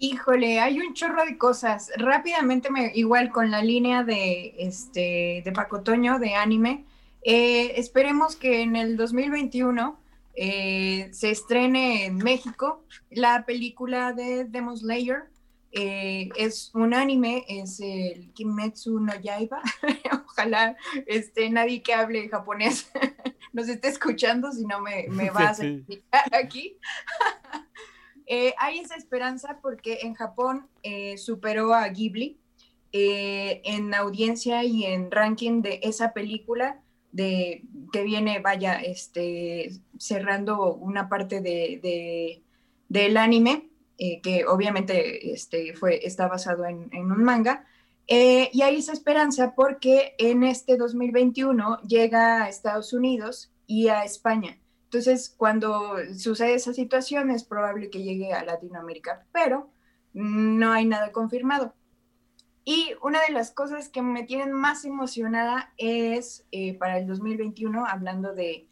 Híjole, 0.00 0.60
hay 0.60 0.78
un 0.78 0.94
chorro 0.94 1.24
de 1.24 1.36
cosas. 1.36 1.90
Rápidamente, 1.96 2.70
me, 2.70 2.92
igual 2.94 3.30
con 3.30 3.50
la 3.50 3.62
línea 3.62 4.04
de, 4.04 4.54
este, 4.58 5.42
de 5.44 5.52
Paco 5.52 5.82
Toño, 5.82 6.20
de 6.20 6.34
anime, 6.34 6.84
eh, 7.22 7.72
esperemos 7.76 8.36
que 8.36 8.62
en 8.62 8.76
el 8.76 8.96
2021 8.96 9.98
eh, 10.36 11.08
se 11.12 11.30
estrene 11.32 12.06
en 12.06 12.18
México 12.18 12.84
la 13.10 13.44
película 13.44 14.12
de 14.12 14.44
Demon 14.44 14.78
Slayer. 14.78 15.24
Eh, 15.72 16.30
es 16.36 16.70
un 16.74 16.94
anime, 16.94 17.44
es 17.48 17.78
el 17.80 18.32
Kimetsu 18.32 19.00
no 19.00 19.14
Yaiba. 19.20 19.60
Ojalá 20.26 20.76
este, 21.06 21.50
nadie 21.50 21.82
que 21.82 21.92
hable 21.94 22.28
japonés 22.28 22.90
nos 23.52 23.68
esté 23.68 23.88
escuchando, 23.88 24.50
si 24.52 24.64
no 24.64 24.80
me, 24.80 25.06
me 25.08 25.30
va 25.30 25.48
a 25.50 25.54
Sí, 25.54 25.62
sí. 25.62 25.68
certificar 25.68 26.34
aquí. 26.34 26.76
Eh, 28.26 28.54
hay 28.58 28.78
esa 28.78 28.94
esperanza 28.96 29.58
porque 29.62 30.00
en 30.02 30.14
Japón 30.14 30.68
eh, 30.82 31.16
superó 31.18 31.72
a 31.74 31.88
Ghibli 31.88 32.38
en 32.92 33.92
audiencia 33.94 34.64
y 34.64 34.84
en 34.84 35.10
ranking 35.10 35.60
de 35.60 35.80
esa 35.82 36.12
película 36.14 36.80
de 37.12 37.62
que 37.92 38.02
viene, 38.02 38.38
vaya, 38.40 38.80
este, 38.80 39.70
cerrando 39.98 40.74
una 40.74 41.08
parte 41.08 41.40
de, 41.42 41.80
de- 41.82 42.42
del 42.88 43.16
anime, 43.18 43.67
eh, 44.00 44.20
que 44.20 44.46
obviamente 44.46 45.32
este, 45.32 45.74
fue, 45.74 46.06
está 46.06 46.28
basado 46.28 46.64
en, 46.64 46.88
un 46.92 47.24
manga. 47.24 47.66
Eh, 48.06 48.48
y 48.52 48.62
hay 48.62 48.76
esa 48.76 48.92
esperanza 48.92 49.54
porque 49.56 50.14
en 50.18 50.44
este 50.44 50.76
2021 50.76 51.82
llega 51.82 52.44
a 52.44 52.48
Estados 52.48 52.92
Unidos 52.92 53.52
y 53.66 53.88
a 53.88 54.04
España. 54.04 54.56
Entonces, 54.84 55.34
cuando 55.36 55.96
sucede 56.16 56.54
esa 56.54 56.72
situación, 56.72 57.32
es 57.32 57.42
probable 57.42 57.90
que 57.90 58.04
llegue 58.04 58.32
a 58.32 58.44
Latinoamérica, 58.44 59.26
pero 59.32 59.68
no 60.14 60.70
hay 60.70 60.86
nada 60.86 61.10
confirmado. 61.10 61.74
Y 62.64 62.92
una 63.02 63.20
de 63.26 63.32
las 63.32 63.50
cosas 63.50 63.88
que 63.88 64.00
me 64.00 64.22
tienen 64.22 64.52
más 64.52 64.84
emocionada 64.84 65.72
es 65.76 66.46
eh, 66.52 66.78
para 66.78 66.98
el 66.98 67.06
2021, 67.08 67.84
hablando 67.84 68.32
de 68.32 68.68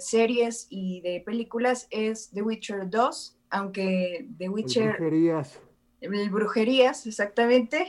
series 0.00 0.68
y 0.70 1.00
de 1.00 1.20
películas, 1.20 1.88
es 1.90 2.30
The 2.30 2.42
Witcher 2.42 2.88
2, 2.88 3.37
aunque 3.50 4.26
The 4.38 4.44
El 4.44 4.50
Witcher... 4.50 4.96
Brujerías. 4.98 5.60
El 6.00 6.30
Brujerías, 6.30 7.06
exactamente, 7.06 7.88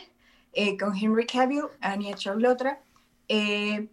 eh, 0.54 0.78
con 0.78 0.96
Henry 0.96 1.26
Cavill, 1.28 1.66
Anya 1.80 2.16
Charlotra. 2.16 2.80
Eh, 3.28 3.88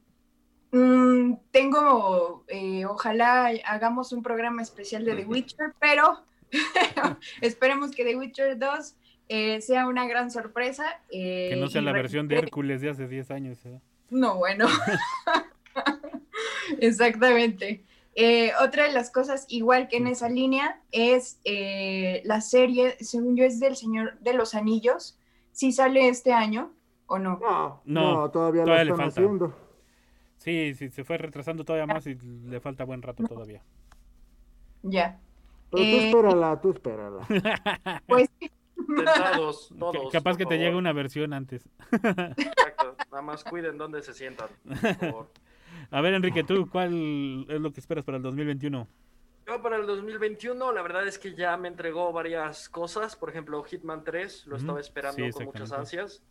mm, 0.72 1.34
tengo, 1.50 2.44
eh, 2.48 2.86
ojalá 2.86 3.52
hagamos 3.66 4.12
un 4.12 4.22
programa 4.22 4.62
especial 4.62 5.04
de 5.04 5.16
The 5.16 5.24
Witcher, 5.26 5.74
pero 5.78 6.24
esperemos 7.42 7.90
que 7.90 8.04
The 8.04 8.16
Witcher 8.16 8.58
2 8.58 8.94
eh, 9.28 9.60
sea 9.60 9.86
una 9.86 10.06
gran 10.06 10.30
sorpresa. 10.30 10.84
eh, 11.10 11.48
Que 11.50 11.56
no 11.56 11.68
sea 11.68 11.82
la 11.82 11.92
versión 11.92 12.28
de 12.28 12.36
Hércules 12.36 12.80
de 12.80 12.90
hace 12.90 13.06
10 13.08 13.30
años. 13.32 13.58
¿eh? 13.66 13.80
no, 14.10 14.36
bueno. 14.36 14.66
Exactamente. 16.80 17.84
Eh, 18.18 18.50
otra 18.62 18.84
de 18.84 18.92
las 18.92 19.10
cosas, 19.10 19.44
igual 19.48 19.88
que 19.88 19.98
en 19.98 20.06
esa 20.06 20.28
línea, 20.30 20.80
es 20.90 21.38
eh, 21.44 22.22
la 22.24 22.40
serie, 22.40 22.96
según 23.00 23.36
yo, 23.36 23.44
es 23.44 23.60
del 23.60 23.76
Señor 23.76 24.18
de 24.20 24.32
los 24.32 24.54
Anillos. 24.54 25.18
Si 25.52 25.70
sale 25.70 26.08
este 26.08 26.32
año 26.32 26.72
o 27.06 27.18
no. 27.18 27.38
No, 27.40 27.82
No, 27.84 28.12
no, 28.14 28.30
todavía, 28.30 28.64
todavía 28.64 28.84
le 28.84 28.90
lo 28.90 28.94
están 28.96 29.12
falta. 29.12 29.20
haciendo. 29.20 29.56
Sí, 30.38 30.74
sí, 30.74 30.88
se 30.90 31.04
fue 31.04 31.18
retrasando 31.18 31.64
todavía 31.64 31.86
más 31.86 32.06
y 32.06 32.14
le 32.14 32.58
falta 32.60 32.84
buen 32.84 33.02
rato 33.02 33.22
todavía. 33.24 33.62
Ya. 34.82 35.20
Pero 35.70 35.82
tú 35.82 35.88
Eh, 35.88 36.06
espérala, 36.08 36.60
tú 36.60 36.70
espérala. 36.70 37.26
Pues 38.06 38.30
Tentados, 38.86 39.72
todos. 39.78 40.10
Capaz 40.12 40.36
que 40.36 40.46
te 40.46 40.58
llegue 40.58 40.76
una 40.76 40.92
versión 40.92 41.32
antes. 41.32 41.68
Exacto. 41.90 42.96
Nada 43.10 43.22
más 43.22 43.42
cuiden 43.44 43.76
dónde 43.78 44.02
se 44.02 44.14
sientan. 44.14 44.48
Por 44.64 44.94
favor. 44.96 45.30
A 45.90 46.00
ver, 46.00 46.14
Enrique, 46.14 46.42
¿tú 46.44 46.68
cuál 46.70 47.46
es 47.48 47.60
lo 47.60 47.72
que 47.72 47.80
esperas 47.80 48.04
para 48.04 48.16
el 48.16 48.22
2021? 48.22 48.88
Yo 49.46 49.62
para 49.62 49.76
el 49.76 49.86
2021, 49.86 50.72
la 50.72 50.82
verdad 50.82 51.06
es 51.06 51.18
que 51.18 51.34
ya 51.34 51.56
me 51.56 51.68
entregó 51.68 52.12
varias 52.12 52.68
cosas. 52.68 53.14
Por 53.14 53.30
ejemplo, 53.30 53.62
Hitman 53.62 54.02
3, 54.02 54.46
lo 54.46 54.56
Ujú. 54.56 54.60
estaba 54.62 54.80
esperando 54.80 55.24
Sí, 55.24 55.30
con 55.30 55.44
muchas 55.44 55.70
ansias. 55.72 56.22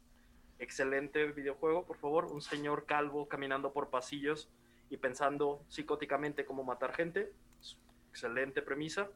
Excelente 0.60 1.26
videojuego, 1.32 1.86
por 1.86 1.98
favor. 1.98 2.26
Un 2.26 2.42
señor 2.42 2.86
calvo 2.86 3.28
caminando 3.28 3.72
por 3.72 3.90
pasillos 3.90 4.50
y 4.90 4.98
pensando 4.98 5.64
psicóticamente 5.70 6.46
cómo 6.46 6.64
matar 6.64 6.94
gente. 6.94 7.32
Excelente 8.10 8.62
premisa. 8.62 9.10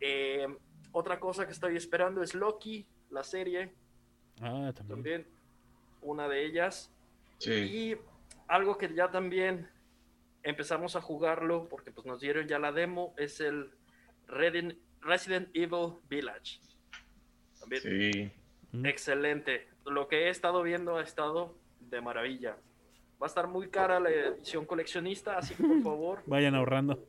Eh, 0.00 0.46
otra 0.92 1.18
cosa 1.18 1.46
que 1.46 1.52
estoy 1.52 1.76
esperando 1.76 2.22
es 2.22 2.34
Loki, 2.34 2.86
la 3.10 3.22
serie, 3.24 3.72
Ah, 4.42 4.72
también. 4.74 4.88
también 4.88 5.26
una 6.02 6.28
de 6.28 6.44
ellas. 6.44 6.92
Sí. 7.38 7.52
Y 7.52 7.96
algo 8.48 8.78
que 8.78 8.92
ya 8.94 9.10
también 9.10 9.68
empezamos 10.42 10.96
a 10.96 11.00
jugarlo, 11.00 11.68
porque 11.68 11.90
pues 11.90 12.06
nos 12.06 12.20
dieron 12.20 12.46
ya 12.46 12.58
la 12.58 12.72
demo, 12.72 13.14
es 13.16 13.40
el 13.40 13.70
Resident, 14.26 14.78
Resident 15.00 15.48
Evil 15.54 15.94
Village. 16.08 16.60
También 17.60 17.82
Sí. 17.82 18.30
excelente. 18.84 19.68
Lo 19.84 20.08
que 20.08 20.26
he 20.26 20.28
estado 20.30 20.62
viendo 20.62 20.96
ha 20.96 21.02
estado 21.02 21.56
de 21.80 22.00
maravilla. 22.00 22.56
Va 23.20 23.26
a 23.26 23.28
estar 23.28 23.48
muy 23.48 23.68
cara 23.70 23.98
la 23.98 24.10
edición 24.10 24.66
coleccionista, 24.66 25.38
así 25.38 25.54
que 25.54 25.62
por 25.64 25.82
favor, 25.82 26.22
Vayan 26.26 26.54
ahorrando. 26.54 27.04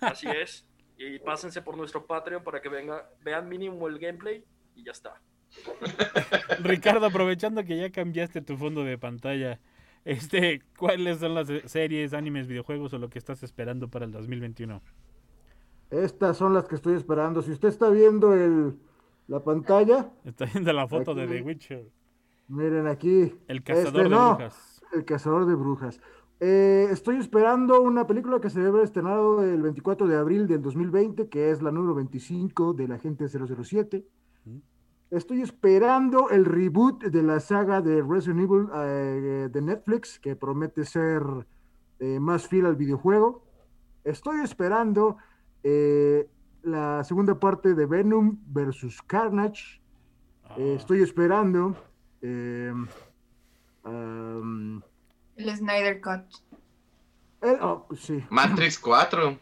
así 0.00 0.28
es. 0.28 0.64
Y 0.96 1.18
pásense 1.20 1.62
por 1.62 1.76
nuestro 1.76 2.06
Patreon 2.06 2.42
para 2.42 2.60
que 2.60 2.68
venga, 2.68 3.08
vean 3.22 3.48
mínimo 3.48 3.86
el 3.88 3.98
gameplay 3.98 4.44
y 4.74 4.84
ya 4.84 4.92
está. 4.92 5.20
Ricardo, 6.60 7.06
aprovechando 7.06 7.64
que 7.64 7.76
ya 7.76 7.90
cambiaste 7.90 8.42
tu 8.42 8.56
fondo 8.56 8.84
de 8.84 8.98
pantalla, 8.98 9.58
este, 10.04 10.62
¿cuáles 10.78 11.18
son 11.18 11.34
las 11.34 11.48
series, 11.66 12.14
animes, 12.14 12.46
videojuegos 12.46 12.92
o 12.94 12.98
lo 12.98 13.08
que 13.08 13.18
estás 13.18 13.42
esperando 13.42 13.88
para 13.88 14.04
el 14.04 14.12
2021? 14.12 14.80
Estas 15.90 16.36
son 16.36 16.52
las 16.54 16.68
que 16.68 16.74
estoy 16.74 16.94
esperando. 16.96 17.42
Si 17.42 17.50
usted 17.50 17.68
está 17.68 17.88
viendo 17.90 18.34
el, 18.34 18.78
la 19.26 19.42
pantalla, 19.42 20.10
Está 20.24 20.44
viendo 20.46 20.72
la 20.72 20.86
foto 20.86 21.14
de. 21.14 21.26
The 21.26 21.42
Witcher. 21.42 21.90
miren 22.48 22.86
aquí. 22.86 23.34
El 23.48 23.62
cazador 23.62 23.86
Este, 23.88 24.02
de 24.02 24.08
no, 24.08 24.28
brujas. 24.36 24.82
El 24.92 25.04
cazador 25.04 25.46
de 25.46 25.54
brujas. 25.54 26.00
Eh, 26.40 26.88
estoy 26.90 27.16
esperando 27.16 27.80
una 27.82 28.06
película 28.06 28.40
que 28.40 28.48
se 28.50 28.58
debe 28.60 28.70
haber 28.70 28.84
estrenado 28.84 29.42
el 29.42 29.60
24 29.60 30.06
de 30.06 30.16
abril 30.16 30.46
del 30.46 30.62
2020, 30.62 31.28
que 31.28 31.50
es 31.50 31.62
la 31.62 31.72
número 31.72 31.94
25 31.94 32.74
de 32.74 32.86
la 32.88 32.94
Agente 32.96 33.26
007. 33.28 34.04
Estoy 35.10 35.40
esperando 35.40 36.28
el 36.28 36.44
reboot 36.44 37.02
de 37.04 37.22
la 37.22 37.40
saga 37.40 37.80
de 37.80 38.02
Resident 38.02 38.40
Evil 38.40 38.68
eh, 38.74 39.48
de 39.50 39.62
Netflix, 39.62 40.18
que 40.18 40.36
promete 40.36 40.84
ser 40.84 41.22
eh, 41.98 42.20
más 42.20 42.46
fiel 42.46 42.66
al 42.66 42.76
videojuego. 42.76 43.42
Estoy 44.04 44.40
esperando 44.42 45.16
eh, 45.62 46.28
la 46.62 47.02
segunda 47.04 47.40
parte 47.40 47.74
de 47.74 47.86
Venom 47.86 48.36
versus 48.48 49.00
Carnage. 49.02 49.80
Eh, 50.58 50.74
estoy 50.76 51.02
esperando. 51.02 51.74
eh, 52.20 52.72
el 53.84 55.56
Snyder 55.56 56.00
Cut. 56.02 56.24
el- 57.40 57.58
oh, 57.62 57.86
sí. 57.96 58.22
Matrix 58.28 58.78
4. 58.78 59.38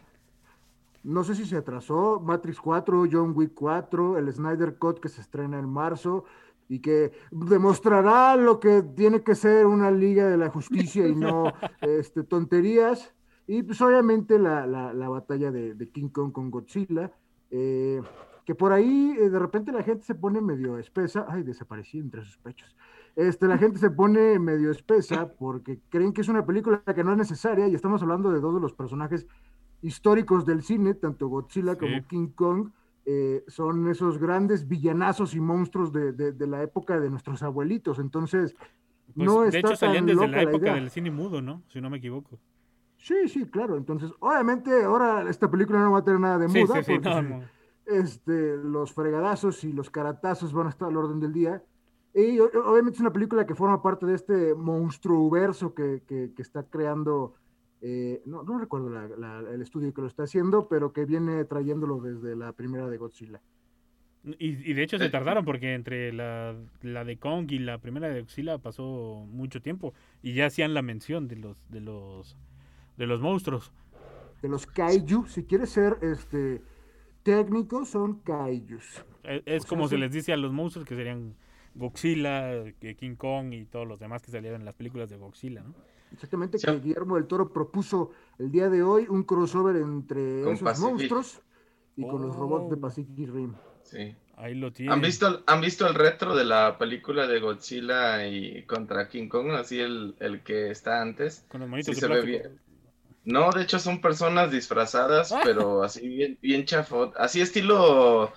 No 1.06 1.22
sé 1.22 1.36
si 1.36 1.46
se 1.46 1.56
atrasó. 1.56 2.18
Matrix 2.18 2.60
4, 2.60 3.04
John 3.10 3.32
Wick 3.36 3.52
4, 3.54 4.18
el 4.18 4.32
Snyder 4.32 4.76
Cut 4.76 4.98
que 4.98 5.08
se 5.08 5.20
estrena 5.20 5.56
en 5.56 5.68
marzo. 5.68 6.24
y 6.68 6.80
que 6.80 7.12
demostrará 7.30 8.34
lo 8.34 8.58
que 8.58 8.82
tiene 8.82 9.22
que 9.22 9.36
ser 9.36 9.66
una 9.66 9.92
liga 9.92 10.26
de 10.26 10.36
la 10.36 10.50
justicia 10.50 11.06
y 11.06 11.14
no 11.14 11.44
este, 11.80 12.24
tonterías. 12.24 13.14
Y 13.46 13.62
pues 13.62 13.80
obviamente 13.80 14.36
la, 14.36 14.66
la, 14.66 15.08
batalla 15.08 15.52
de, 15.52 15.90
King 15.92 16.08
Kong 16.08 16.32
con 16.32 16.50
Godzilla, 16.50 17.12
eh, 17.52 18.02
que 18.44 18.56
por 18.56 18.72
ahí 18.72 19.16
eh, 19.16 19.30
de 19.30 19.38
repente 19.38 19.70
la 19.70 19.84
gente 19.84 20.04
se 20.04 20.16
pone 20.16 20.40
medio 20.40 20.76
espesa, 20.76 21.24
ay, 21.28 21.44
desaparecí 21.44 22.00
entre 22.00 22.24
sus 22.24 22.36
pechos. 22.38 22.74
Este, 23.14 23.46
la 23.46 23.58
gente 23.58 23.78
se 23.78 23.90
pone 23.90 24.40
medio 24.40 24.72
espesa 24.72 25.32
porque 25.38 25.78
creen 25.88 26.12
que 26.12 26.22
es 26.22 26.28
una 26.28 26.44
película 26.44 26.82
que 26.82 27.04
no 27.04 27.12
es 27.12 27.18
necesaria 27.18 27.68
y 27.68 27.76
estamos 27.76 28.02
hablando 28.02 28.32
de 28.32 28.40
dos 28.40 28.54
de 28.54 28.60
los 28.60 28.74
personajes 28.74 29.28
históricos 29.82 30.44
del 30.44 30.62
cine, 30.62 30.94
tanto 30.94 31.28
Godzilla 31.28 31.76
como 31.76 32.06
King 32.06 32.28
Kong, 32.34 32.70
eh, 33.04 33.44
son 33.46 33.88
esos 33.88 34.18
grandes 34.18 34.66
villanazos 34.66 35.34
y 35.34 35.40
monstruos 35.40 35.92
de, 35.92 36.34
la 36.46 36.62
época 36.62 36.98
de 36.98 37.08
nuestros 37.08 37.42
abuelitos. 37.42 38.00
Entonces, 38.00 38.56
pues, 39.14 39.26
no 39.26 39.42
de 39.42 39.58
hecho, 39.58 39.76
salían 39.76 40.06
desde 40.06 40.26
la 40.26 40.42
época 40.42 40.74
del 40.74 40.90
cine 40.90 41.10
mudo, 41.10 41.40
¿no? 41.40 41.62
Si 41.68 41.80
no 41.80 41.88
me 41.88 41.98
equivoco. 41.98 42.38
Sí, 42.96 43.28
sí, 43.28 43.46
claro. 43.46 43.76
Entonces, 43.76 44.10
obviamente, 44.18 44.82
ahora 44.82 45.28
esta 45.30 45.48
película 45.48 45.78
no 45.78 45.92
va 45.92 46.00
a 46.00 46.04
tener 46.04 46.18
nada 46.18 46.38
de 46.38 46.48
muda. 46.48 46.82
porque, 46.82 47.46
Este, 47.86 48.56
los 48.56 48.92
fregadazos 48.92 49.62
y 49.62 49.72
los 49.72 49.88
caratazos 49.90 50.52
van 50.52 50.66
a 50.66 50.70
estar 50.70 50.88
al 50.88 50.96
orden 50.96 51.20
del 51.20 51.32
día. 51.32 51.62
Y 52.12 52.40
obviamente 52.40 52.96
es 52.96 53.00
una 53.00 53.12
película 53.12 53.46
que 53.46 53.54
forma 53.54 53.82
parte 53.82 54.06
de 54.06 54.14
este 54.14 54.54
monstruo 54.54 55.30
que, 55.74 56.02
que, 56.08 56.32
que 56.34 56.42
está 56.42 56.64
creando 56.64 57.34
eh, 57.82 58.22
no, 58.24 58.42
no, 58.42 58.58
recuerdo 58.58 58.90
el 59.52 59.62
estudio 59.62 59.92
que 59.92 60.00
lo 60.00 60.06
está 60.06 60.24
haciendo, 60.24 60.68
pero 60.68 60.92
que 60.92 61.04
viene 61.04 61.44
trayéndolo 61.44 62.00
desde 62.00 62.34
la 62.34 62.52
primera 62.52 62.88
de 62.88 62.96
Godzilla. 62.96 63.40
Y, 64.38 64.72
de 64.72 64.82
hecho 64.82 64.98
se 64.98 65.08
tardaron 65.08 65.44
porque 65.44 65.74
entre 65.74 66.12
la, 66.12 66.56
de 66.82 67.16
Kong 67.16 67.48
y 67.52 67.60
la 67.60 67.78
primera 67.78 68.08
de 68.08 68.22
Godzilla 68.22 68.58
pasó 68.58 69.24
mucho 69.28 69.62
tiempo 69.62 69.94
y 70.20 70.34
ya 70.34 70.46
hacían 70.46 70.74
la 70.74 70.82
mención 70.82 71.28
de 71.28 71.36
los 71.36 71.56
de 71.68 71.80
los 71.80 72.36
de 72.96 73.06
los 73.06 73.20
monstruos. 73.20 73.70
De 74.42 74.48
los 74.48 74.66
kaiju, 74.66 75.26
si 75.26 75.44
quieres 75.44 75.70
ser 75.70 75.98
este 76.02 76.60
técnicos 77.22 77.90
son 77.90 78.18
kaijus. 78.20 79.04
E, 79.22 79.42
es, 79.46 79.64
como 79.64 79.86
se 79.86 79.96
les 79.96 80.10
dice 80.10 80.32
a 80.32 80.36
los 80.36 80.52
monstruos 80.52 80.88
que 80.88 80.96
serían 80.96 81.36
Godzilla, 81.76 82.64
King 82.98 83.14
Kong 83.14 83.52
y 83.52 83.64
todos 83.66 83.86
los 83.86 84.00
demás 84.00 84.22
que 84.22 84.32
salieron 84.32 84.60
en 84.60 84.64
las 84.64 84.74
películas 84.74 85.08
de 85.08 85.18
Godzilla, 85.18 85.62
¿no? 85.62 85.74
Exactamente, 86.12 86.58
que 86.58 86.80
Guillermo 86.80 87.16
del 87.16 87.26
Toro 87.26 87.52
propuso 87.52 88.12
el 88.38 88.50
día 88.50 88.68
de 88.68 88.82
hoy 88.82 89.06
un 89.08 89.24
crossover 89.24 89.76
entre 89.76 90.50
esos 90.50 90.78
monstruos 90.80 91.40
y 91.96 92.06
con 92.06 92.22
los 92.22 92.34
robots 92.36 92.70
de 92.70 92.76
Pacific 92.76 93.16
Rim. 93.16 93.54
Sí. 93.82 94.14
Ahí 94.36 94.54
lo 94.54 94.70
tienen. 94.70 94.92
¿Han 94.92 95.00
visto, 95.00 95.42
¿Han 95.46 95.60
visto 95.62 95.86
el 95.86 95.94
retro 95.94 96.36
de 96.36 96.44
la 96.44 96.76
película 96.76 97.26
de 97.26 97.40
Godzilla 97.40 98.26
y 98.26 98.64
contra 98.64 99.08
King 99.08 99.28
Kong? 99.28 99.52
Así 99.52 99.80
el, 99.80 100.14
el 100.20 100.42
que 100.42 100.70
está 100.70 101.00
antes. 101.00 101.46
Con 101.48 101.70
los 101.70 101.84
sí 101.86 101.94
se 101.94 102.06
ve 102.06 102.22
bien. 102.22 102.60
No, 103.24 103.50
de 103.50 103.62
hecho 103.62 103.78
son 103.78 104.00
personas 104.00 104.52
disfrazadas, 104.52 105.32
ah. 105.32 105.40
pero 105.42 105.82
así 105.82 106.06
bien, 106.06 106.38
bien 106.40 106.64
chafot. 106.64 107.14
Así 107.16 107.40
estilo. 107.40 108.32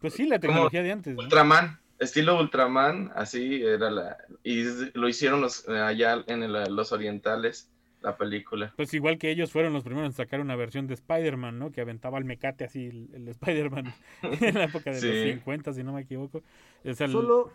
Pues 0.00 0.14
sí, 0.14 0.26
la 0.26 0.38
tecnología 0.38 0.82
de 0.82 0.92
antes. 0.92 1.18
Ultraman 1.18 1.81
estilo 2.02 2.38
Ultraman, 2.38 3.12
así 3.14 3.62
era 3.62 3.90
la. 3.90 4.16
Y 4.42 4.64
lo 4.94 5.08
hicieron 5.08 5.40
los, 5.40 5.68
allá 5.68 6.22
en 6.26 6.52
los 6.52 6.92
orientales, 6.92 7.70
la 8.00 8.16
película. 8.16 8.72
Pues 8.76 8.92
igual 8.94 9.18
que 9.18 9.30
ellos 9.30 9.52
fueron 9.52 9.72
los 9.72 9.84
primeros 9.84 10.10
en 10.10 10.12
sacar 10.12 10.40
una 10.40 10.56
versión 10.56 10.86
de 10.86 10.94
Spider-Man, 10.94 11.58
¿no? 11.58 11.70
Que 11.70 11.80
aventaba 11.80 12.18
el 12.18 12.24
mecate 12.24 12.64
así, 12.64 12.86
el, 12.86 13.28
Spider-Man, 13.28 13.94
en 14.22 14.54
la 14.54 14.64
época 14.64 14.90
de 14.90 15.00
los 15.00 15.34
50, 15.34 15.72
si 15.72 15.82
no 15.82 15.92
me 15.92 16.02
equivoco. 16.02 16.42
Solo. 16.94 17.52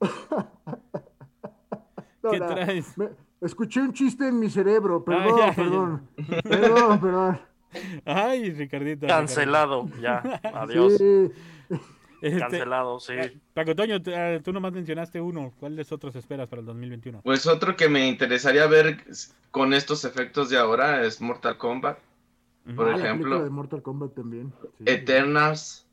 ¿Qué 2.30 2.38
traes? 2.38 2.94
Escuché 3.40 3.80
un 3.80 3.92
chiste 3.92 4.26
en 4.26 4.38
mi 4.38 4.50
cerebro, 4.50 5.04
perdón, 5.04 5.54
perdón. 5.54 6.08
Perdón, 6.42 7.00
perdón. 7.00 7.40
Ay, 8.04 8.50
Ricardito. 8.50 9.06
Cancelado, 9.06 9.88
ya. 10.00 10.40
Adiós. 10.54 11.00
Este, 12.20 12.40
Cancelado, 12.40 12.98
sí. 13.00 13.12
Eh, 13.12 13.38
Paco 13.54 13.76
Toño, 13.76 13.96
eh, 14.06 14.40
tú 14.42 14.52
nomás 14.52 14.72
mencionaste 14.72 15.20
uno. 15.20 15.52
¿Cuáles 15.58 15.92
otros 15.92 16.16
esperas 16.16 16.48
para 16.48 16.60
el 16.60 16.66
2021? 16.66 17.22
Pues 17.22 17.46
otro 17.46 17.76
que 17.76 17.88
me 17.88 18.08
interesaría 18.08 18.66
ver 18.66 19.04
con 19.50 19.72
estos 19.72 20.04
efectos 20.04 20.50
de 20.50 20.58
ahora 20.58 21.04
es 21.04 21.20
Mortal 21.20 21.56
Kombat. 21.58 21.98
Por 22.74 22.88
ah, 22.88 22.96
ejemplo. 22.96 23.42
de 23.42 23.50
Mortal 23.50 23.82
Kombat 23.82 24.14
también. 24.14 24.52
Eternals, 24.84 25.86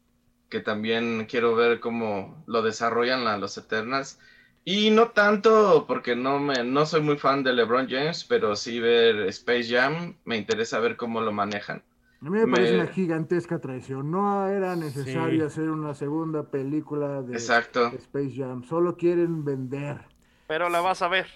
que 0.50 0.60
también 0.60 1.26
quiero 1.30 1.56
ver 1.56 1.80
cómo 1.80 2.44
lo 2.48 2.62
desarrollan 2.62 3.40
los 3.40 3.58
Eternals. 3.58 4.20
Y 4.68 4.90
no 4.90 5.10
tanto 5.10 5.86
porque 5.88 6.16
no 6.16 6.40
me 6.40 6.64
no 6.64 6.88
soy 6.88 7.02
muy 7.02 7.18
fan 7.18 7.44
de 7.44 7.54
LeBron 7.54 7.88
James, 7.88 8.24
pero 8.24 8.56
sí 8.56 8.80
ver 8.80 9.28
Space 9.28 9.70
Jam, 9.70 10.16
me 10.26 10.38
interesa 10.38 10.80
ver 10.80 10.98
cómo 10.98 11.22
lo 11.22 11.32
manejan. 11.32 11.84
A 12.21 12.30
mí 12.30 12.39
me, 12.39 12.47
parece 12.47 12.75
una 12.75 12.88
gigantesca 12.88 13.60
traición. 13.60 14.10
No 14.10 14.47
era 14.47 14.75
necesario 14.75 15.45
hacer 15.45 15.69
una 15.69 15.93
segunda 15.93 16.49
película 16.49 17.21
de 17.21 17.38
Space 17.38 18.34
Jam. 18.36 18.63
Solo 18.63 18.97
quieren 18.97 19.43
vender. 19.45 20.01
Pero 20.47 20.69
la 20.69 20.82
vas 20.82 21.01
a 21.01 21.08
ver. 21.08 21.28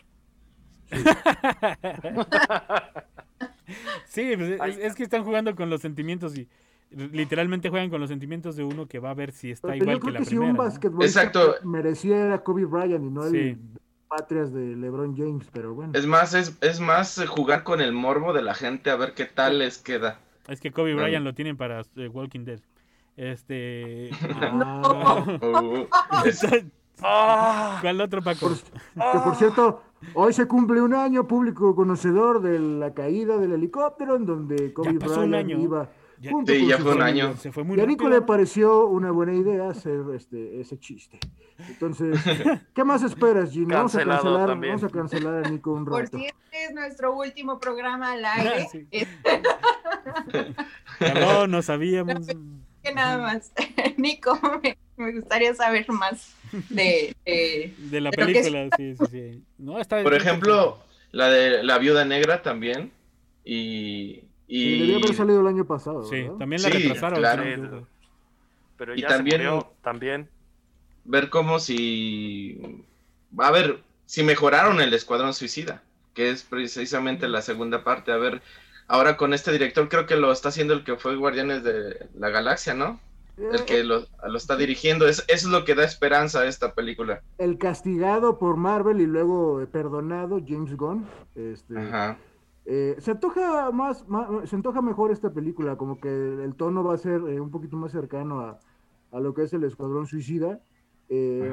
Sí, 4.07 4.33
pues, 4.37 4.79
es, 4.79 4.95
que 4.95 5.03
están 5.03 5.23
jugando 5.23 5.55
con 5.55 5.69
los 5.69 5.81
sentimientos 5.81 6.37
y 6.37 6.47
literalmente 6.91 7.69
juegan 7.69 7.89
con 7.89 8.01
los 8.01 8.09
sentimientos 8.09 8.55
de 8.55 8.63
uno 8.63 8.87
que 8.87 8.97
va 8.99 9.11
a 9.11 9.13
ver 9.13 9.31
si 9.31 9.51
está 9.51 9.75
igual 9.75 9.99
que, 9.99 10.11
la 10.11 10.19
primera. 10.21 10.25
Si 10.25 10.37
un 10.37 10.55
basquetbolista 10.55 11.23
Exacto. 11.23 12.43
Kobe 12.43 12.65
Bryant 12.65 13.05
y 13.05 13.09
no 13.09 13.25
el 13.25 13.59
patrias 14.07 14.51
de 14.51 14.75
LeBron 14.75 15.15
James, 15.15 15.47
pero 15.53 15.75
bueno. 15.75 15.93
Es 15.95 16.07
más, 16.07 16.33
es, 16.33 16.57
es 16.61 16.79
más 16.79 17.23
jugar 17.27 17.63
con 17.63 17.79
el 17.79 17.93
morbo 17.93 18.33
de 18.33 18.41
la 18.41 18.55
gente 18.55 18.89
a 18.89 18.95
ver 18.95 19.13
qué 19.13 19.25
tal 19.25 19.59
les 19.59 19.77
queda. 19.77 20.19
Es 20.49 20.59
que 20.59 20.71
Kobe 20.71 20.95
Bryant 20.95 21.23
lo 21.23 21.33
tienen 21.33 21.57
para 21.57 21.81
eh, 21.95 22.07
Walking 22.07 22.43
Dead. 22.43 22.59
Este. 23.15 24.09
Ah. 27.01 27.77
¿Cuál 27.81 28.01
otro, 28.01 28.21
Paco? 28.21 28.49
que 28.49 29.19
por 29.23 29.35
cierto, 29.35 29.81
hoy 30.13 30.33
se 30.33 30.47
cumple 30.47 30.81
un 30.81 30.93
año 30.93 31.27
público 31.27 31.75
conocedor 31.75 32.41
de 32.41 32.59
la 32.59 32.93
caída 32.93 33.37
del 33.37 33.53
helicóptero 33.53 34.17
en 34.17 34.25
donde 34.25 34.73
Kobe 34.73 34.97
Bryant 34.97 35.49
iba. 35.49 35.89
Ya, 36.21 36.31
sí, 36.45 36.67
ya 36.67 36.77
fue 36.77 36.95
un 36.95 37.01
año. 37.01 37.37
Se 37.37 37.51
fue 37.51 37.63
muy 37.63 37.77
y 37.77 37.81
a 37.81 37.85
Nico 37.85 38.09
le 38.09 38.21
pareció 38.21 38.87
una 38.87 39.09
buena 39.11 39.33
idea 39.33 39.69
hacer 39.69 40.01
este, 40.13 40.59
ese 40.59 40.77
chiste. 40.77 41.17
Entonces, 41.57 42.19
¿qué 42.75 42.83
más 42.83 43.03
esperas, 43.03 43.51
Gino? 43.51 43.75
Vamos 43.75 43.95
a, 43.95 44.03
cancelar, 44.03 44.59
vamos 44.59 44.83
a 44.83 44.89
cancelar 44.89 45.45
a 45.45 45.49
Nico 45.49 45.71
un 45.71 45.85
rato. 45.85 46.11
Por 46.11 46.19
si 46.19 46.25
este 46.25 46.65
es 46.65 46.73
nuestro 46.73 47.15
último 47.15 47.59
programa 47.59 48.11
al 48.11 48.25
aire. 48.25 48.67
no, 51.15 51.47
no 51.47 51.61
sabíamos. 51.61 52.27
Que 52.83 52.93
nada 52.93 53.17
más. 53.17 53.53
Nico, 53.97 54.37
me, 54.97 55.11
gustaría 55.13 55.53
saber 55.55 55.89
más 55.89 56.35
de, 56.69 57.15
de, 57.25 58.01
la 58.01 58.11
película. 58.11 58.67
Sí, 58.75 58.95
sí, 58.97 59.05
sí. 59.09 59.43
No, 59.57 59.79
está 59.79 60.03
Por 60.03 60.15
ejemplo, 60.15 60.79
la 61.11 61.29
de 61.29 61.63
La 61.63 61.77
Viuda 61.77 62.03
Negra 62.03 62.41
también. 62.41 62.91
Y 63.45 64.28
y... 64.49 64.79
debió 64.79 64.97
haber 64.97 65.13
salido 65.13 65.41
el 65.41 65.47
año 65.47 65.65
pasado. 65.65 66.03
Sí, 66.03 66.27
también 66.39 66.63
la 66.63 66.69
retrasaron. 66.69 67.87
Pero 68.77 68.95
ya 68.95 69.05
y 69.05 69.09
también, 69.09 69.41
también. 69.83 70.29
Ver 71.05 71.29
cómo 71.29 71.59
si. 71.59 72.83
A 73.37 73.51
ver, 73.51 73.83
si 74.05 74.23
mejoraron 74.23 74.81
el 74.81 74.93
Escuadrón 74.93 75.33
Suicida, 75.33 75.83
que 76.15 76.31
es 76.31 76.43
precisamente 76.43 77.27
la 77.27 77.41
segunda 77.43 77.83
parte. 77.83 78.11
A 78.11 78.17
ver, 78.17 78.41
ahora 78.87 79.17
con 79.17 79.33
este 79.33 79.51
director 79.51 79.87
creo 79.87 80.07
que 80.07 80.15
lo 80.15 80.31
está 80.31 80.49
haciendo 80.49 80.73
el 80.73 80.83
que 80.83 80.95
fue 80.95 81.15
Guardianes 81.15 81.63
de 81.63 82.07
la 82.17 82.29
Galaxia, 82.29 82.73
¿no? 82.73 82.99
El 83.37 83.63
que 83.65 83.83
lo, 83.83 84.07
lo 84.27 84.37
está 84.37 84.57
dirigiendo. 84.57 85.07
Es, 85.07 85.23
eso 85.27 85.47
es 85.47 85.51
lo 85.53 85.63
que 85.63 85.75
da 85.75 85.83
esperanza 85.83 86.41
a 86.41 86.47
esta 86.47 86.73
película. 86.73 87.21
El 87.37 87.57
castigado 87.57 88.39
por 88.39 88.57
Marvel 88.57 88.99
y 88.99 89.05
luego 89.05 89.65
perdonado, 89.71 90.41
James 90.45 90.75
Gunn. 90.75 91.05
Este, 91.35 91.77
Ajá 91.77 92.17
eh, 92.71 92.97
se 92.99 93.09
antoja 93.09 93.71
más, 93.71 94.05
se 94.45 94.55
antoja 94.55 94.83
mejor 94.83 95.11
esta 95.11 95.33
película, 95.33 95.75
como 95.75 95.99
que 95.99 96.07
el 96.07 96.53
tono 96.53 96.83
va 96.83 96.93
a 96.93 96.97
ser 96.99 97.19
eh, 97.21 97.39
un 97.39 97.49
poquito 97.49 97.75
más 97.77 97.91
cercano 97.91 98.41
a, 98.41 98.59
a, 99.11 99.19
lo 99.19 99.33
que 99.33 99.41
es 99.41 99.53
el 99.53 99.63
Escuadrón 99.63 100.05
Suicida. 100.05 100.61
Eh, 101.09 101.51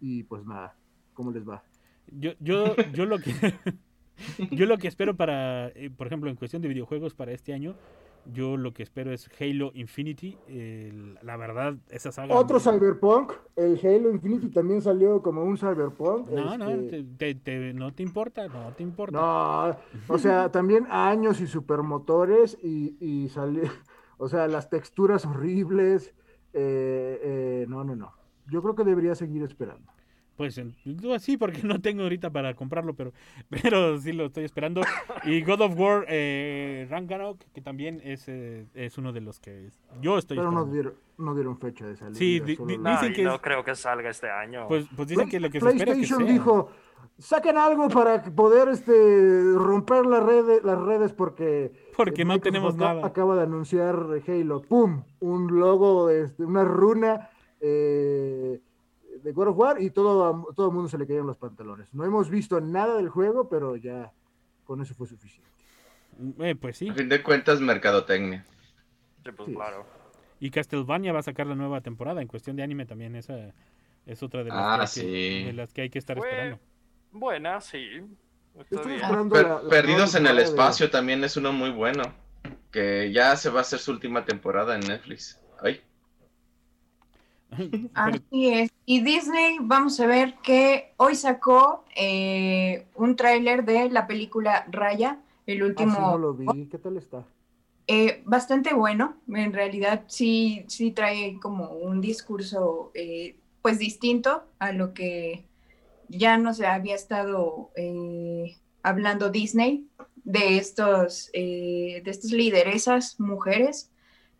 y 0.00 0.22
pues 0.22 0.46
nada, 0.46 0.74
¿cómo 1.12 1.30
les 1.30 1.46
va? 1.46 1.62
Yo, 2.06 2.30
yo, 2.40 2.74
yo 2.94 3.04
lo 3.04 3.18
que 3.18 3.34
yo 4.50 4.64
lo 4.64 4.78
que 4.78 4.88
espero 4.88 5.14
para, 5.14 5.70
por 5.98 6.06
ejemplo, 6.06 6.30
en 6.30 6.36
cuestión 6.36 6.62
de 6.62 6.68
videojuegos 6.68 7.12
para 7.12 7.32
este 7.32 7.52
año, 7.52 7.74
yo 8.26 8.56
lo 8.56 8.72
que 8.72 8.82
espero 8.82 9.12
es 9.12 9.28
Halo 9.40 9.72
Infinity. 9.74 10.38
la 11.22 11.36
verdad, 11.36 11.76
esa 11.88 12.12
saga. 12.12 12.34
Otro 12.34 12.60
Cyberpunk. 12.60 13.32
El 13.56 13.78
Halo 13.82 14.10
Infinity 14.10 14.48
también 14.48 14.82
salió 14.82 15.22
como 15.22 15.44
un 15.44 15.56
Cyberpunk. 15.56 16.28
No, 16.30 16.56
no, 16.56 16.70
este 16.70 17.34
te, 17.34 17.74
no 17.74 17.92
te 17.92 18.02
importa, 18.02 18.48
no 18.48 18.72
te 18.72 18.82
importa. 18.82 19.18
No, 19.18 20.14
o 20.14 20.18
sea, 20.18 20.50
también 20.52 20.86
años 20.90 21.40
y 21.40 21.46
supermotores 21.46 22.58
y, 22.62 22.96
y 23.00 23.28
salió. 23.28 23.62
O 24.20 24.28
sea, 24.28 24.46
las 24.48 24.68
texturas 24.68 25.24
horribles. 25.24 26.14
Eh, 26.52 27.20
eh, 27.22 27.66
no, 27.68 27.84
no, 27.84 27.96
no. 27.96 28.12
Yo 28.48 28.62
creo 28.62 28.74
que 28.74 28.84
debería 28.84 29.14
seguir 29.14 29.42
esperando. 29.42 29.90
Pues 30.40 31.22
sí, 31.22 31.36
porque 31.36 31.60
no 31.64 31.80
tengo 31.80 32.02
ahorita 32.04 32.30
para 32.30 32.54
comprarlo, 32.54 32.94
pero, 32.94 33.12
pero 33.50 33.98
sí 33.98 34.12
lo 34.12 34.26
estoy 34.26 34.44
esperando. 34.44 34.80
Y 35.24 35.42
God 35.42 35.60
of 35.60 35.78
War 35.78 36.06
eh, 36.08 36.86
Ragnarok, 36.88 37.38
que 37.52 37.60
también 37.60 38.00
es, 38.02 38.24
eh, 38.28 38.66
es 38.74 38.96
uno 38.98 39.12
de 39.12 39.20
los 39.20 39.38
que 39.38 39.68
yo 40.00 40.16
estoy 40.18 40.36
pero 40.38 40.48
esperando. 40.48 40.66
no 40.66 40.72
dieron, 40.72 40.94
no 41.18 41.34
dieron 41.34 41.58
fecha 41.58 41.86
de 41.86 41.96
salida. 41.96 42.18
Sí, 42.18 42.40
di- 42.40 42.56
di- 42.56 42.76
la- 42.78 42.82
No, 42.82 42.90
Dicen 42.92 43.12
que 43.14 43.22
no 43.22 43.34
es- 43.34 43.40
creo 43.42 43.62
que 43.64 43.74
salga 43.74 44.08
este 44.10 44.30
año. 44.30 44.66
Pues, 44.68 44.86
pues 44.96 45.08
dicen 45.08 45.28
que 45.28 45.40
lo 45.40 45.50
que 45.50 45.60
se 45.60 45.68
espera 45.68 45.92
es 45.92 45.98
que 45.98 46.06
PlayStation 46.06 46.22
sea. 46.24 46.32
dijo, 46.32 46.70
saquen 47.18 47.58
algo 47.58 47.88
para 47.88 48.22
poder 48.22 48.68
este 48.68 49.52
romper 49.54 50.06
las 50.06 50.22
redes, 50.24 50.64
las 50.64 50.78
redes 50.80 51.12
porque 51.12 51.70
Porque 51.96 52.22
eh, 52.22 52.24
no 52.24 52.40
tenemos 52.40 52.76
nada. 52.76 53.04
Acaba 53.06 53.36
de 53.36 53.42
anunciar 53.42 53.94
Halo, 54.26 54.62
pum, 54.62 55.02
un 55.20 55.58
logo, 55.60 56.08
este, 56.08 56.44
una 56.44 56.64
runa 56.64 57.28
eh, 57.60 58.58
de 59.22 59.32
God 59.32 59.48
of 59.48 59.56
War 59.58 59.80
y 59.82 59.90
todo 59.90 60.48
todo 60.54 60.68
el 60.68 60.74
mundo 60.74 60.88
se 60.88 60.98
le 60.98 61.06
caían 61.06 61.26
los 61.26 61.36
pantalones. 61.36 61.92
No 61.94 62.04
hemos 62.04 62.28
visto 62.30 62.60
nada 62.60 62.96
del 62.96 63.08
juego, 63.08 63.48
pero 63.48 63.76
ya 63.76 64.12
con 64.64 64.80
eso 64.82 64.94
fue 64.94 65.06
suficiente. 65.06 65.48
Eh, 66.40 66.54
pues 66.54 66.76
sí. 66.76 66.88
A 66.88 66.94
fin 66.94 67.08
de 67.08 67.22
cuentas, 67.22 67.60
mercadotecnia. 67.60 68.44
Sí, 69.24 69.30
pues 69.32 69.48
Sí. 69.48 69.54
claro. 69.54 69.86
Y 70.38 70.50
Castlevania 70.50 71.12
va 71.12 71.18
a 71.20 71.22
sacar 71.22 71.46
la 71.46 71.54
nueva 71.54 71.80
temporada. 71.80 72.22
En 72.22 72.28
cuestión 72.28 72.56
de 72.56 72.62
anime 72.62 72.86
también 72.86 73.14
esa 73.16 73.52
es 74.06 74.22
otra 74.22 74.42
de 74.42 74.50
las, 74.50 74.58
Ah, 74.58 74.76
que, 74.76 75.00
hay 75.00 75.06
que, 75.06 75.38
sí. 75.40 75.44
de 75.44 75.52
las 75.52 75.72
que 75.72 75.80
hay 75.82 75.90
que 75.90 75.98
estar 75.98 76.16
Fue 76.16 76.28
esperando. 76.28 76.58
buena, 77.12 77.60
sí. 77.60 77.86
Estoy 78.58 78.94
esperando 78.94 79.34
Per- 79.34 79.46
la- 79.46 79.62
la 79.62 79.68
Perdidos 79.68 80.14
en 80.14 80.26
el 80.26 80.36
de- 80.36 80.42
espacio 80.42 80.90
también 80.90 81.22
es 81.24 81.36
uno 81.36 81.52
muy 81.52 81.70
bueno. 81.70 82.02
Que 82.70 83.12
ya 83.12 83.36
se 83.36 83.50
va 83.50 83.58
a 83.58 83.62
hacer 83.62 83.78
su 83.78 83.90
última 83.92 84.24
temporada 84.24 84.74
en 84.76 84.80
Netflix. 84.80 85.40
Ay, 85.62 85.80
Así 87.94 88.48
es. 88.48 88.70
Y 88.86 89.02
Disney, 89.02 89.58
vamos 89.60 89.98
a 90.00 90.06
ver 90.06 90.34
que 90.42 90.92
hoy 90.96 91.14
sacó 91.14 91.84
eh, 91.96 92.86
un 92.94 93.16
tráiler 93.16 93.64
de 93.64 93.90
la 93.90 94.06
película 94.06 94.66
Raya, 94.70 95.18
el 95.46 95.62
Ah, 95.62 95.66
último. 95.66 95.94
sí, 95.94 96.00
no 96.00 96.18
lo 96.18 96.34
vi. 96.34 96.66
¿Qué 96.68 96.78
tal 96.78 96.96
está? 96.96 97.24
Eh, 97.86 98.22
bastante 98.24 98.72
bueno, 98.72 99.16
en 99.28 99.52
realidad 99.52 100.04
sí, 100.06 100.64
sí 100.68 100.92
trae 100.92 101.40
como 101.40 101.70
un 101.72 102.00
discurso 102.00 102.92
eh, 102.94 103.36
pues 103.62 103.78
distinto 103.80 104.44
a 104.60 104.72
lo 104.72 104.94
que 104.94 105.44
ya 106.08 106.36
no 106.38 106.54
se 106.54 106.66
había 106.66 106.94
estado 106.94 107.70
eh, 107.76 108.56
hablando 108.82 109.30
Disney 109.30 109.88
de 110.24 110.56
estos 110.58 111.30
eh, 111.32 112.00
de 112.04 112.10
estas 112.10 112.30
lideresas 112.32 113.18
mujeres 113.18 113.90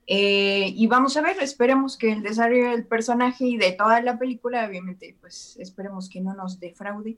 Eh, 0.07 0.72
y 0.74 0.86
vamos 0.86 1.16
a 1.16 1.22
ver, 1.22 1.36
esperemos 1.40 1.96
que 1.96 2.12
el 2.12 2.22
desarrollo 2.22 2.70
del 2.70 2.84
personaje 2.84 3.44
y 3.44 3.57
de 3.57 3.72
toda 3.72 4.01
la 4.03 4.18
película, 4.18 4.66
obviamente, 4.66 5.16
pues 5.20 5.57
esperemos 5.61 6.09
que 6.09 6.20
no 6.20 6.34
nos 6.34 6.59
defraude, 6.59 7.16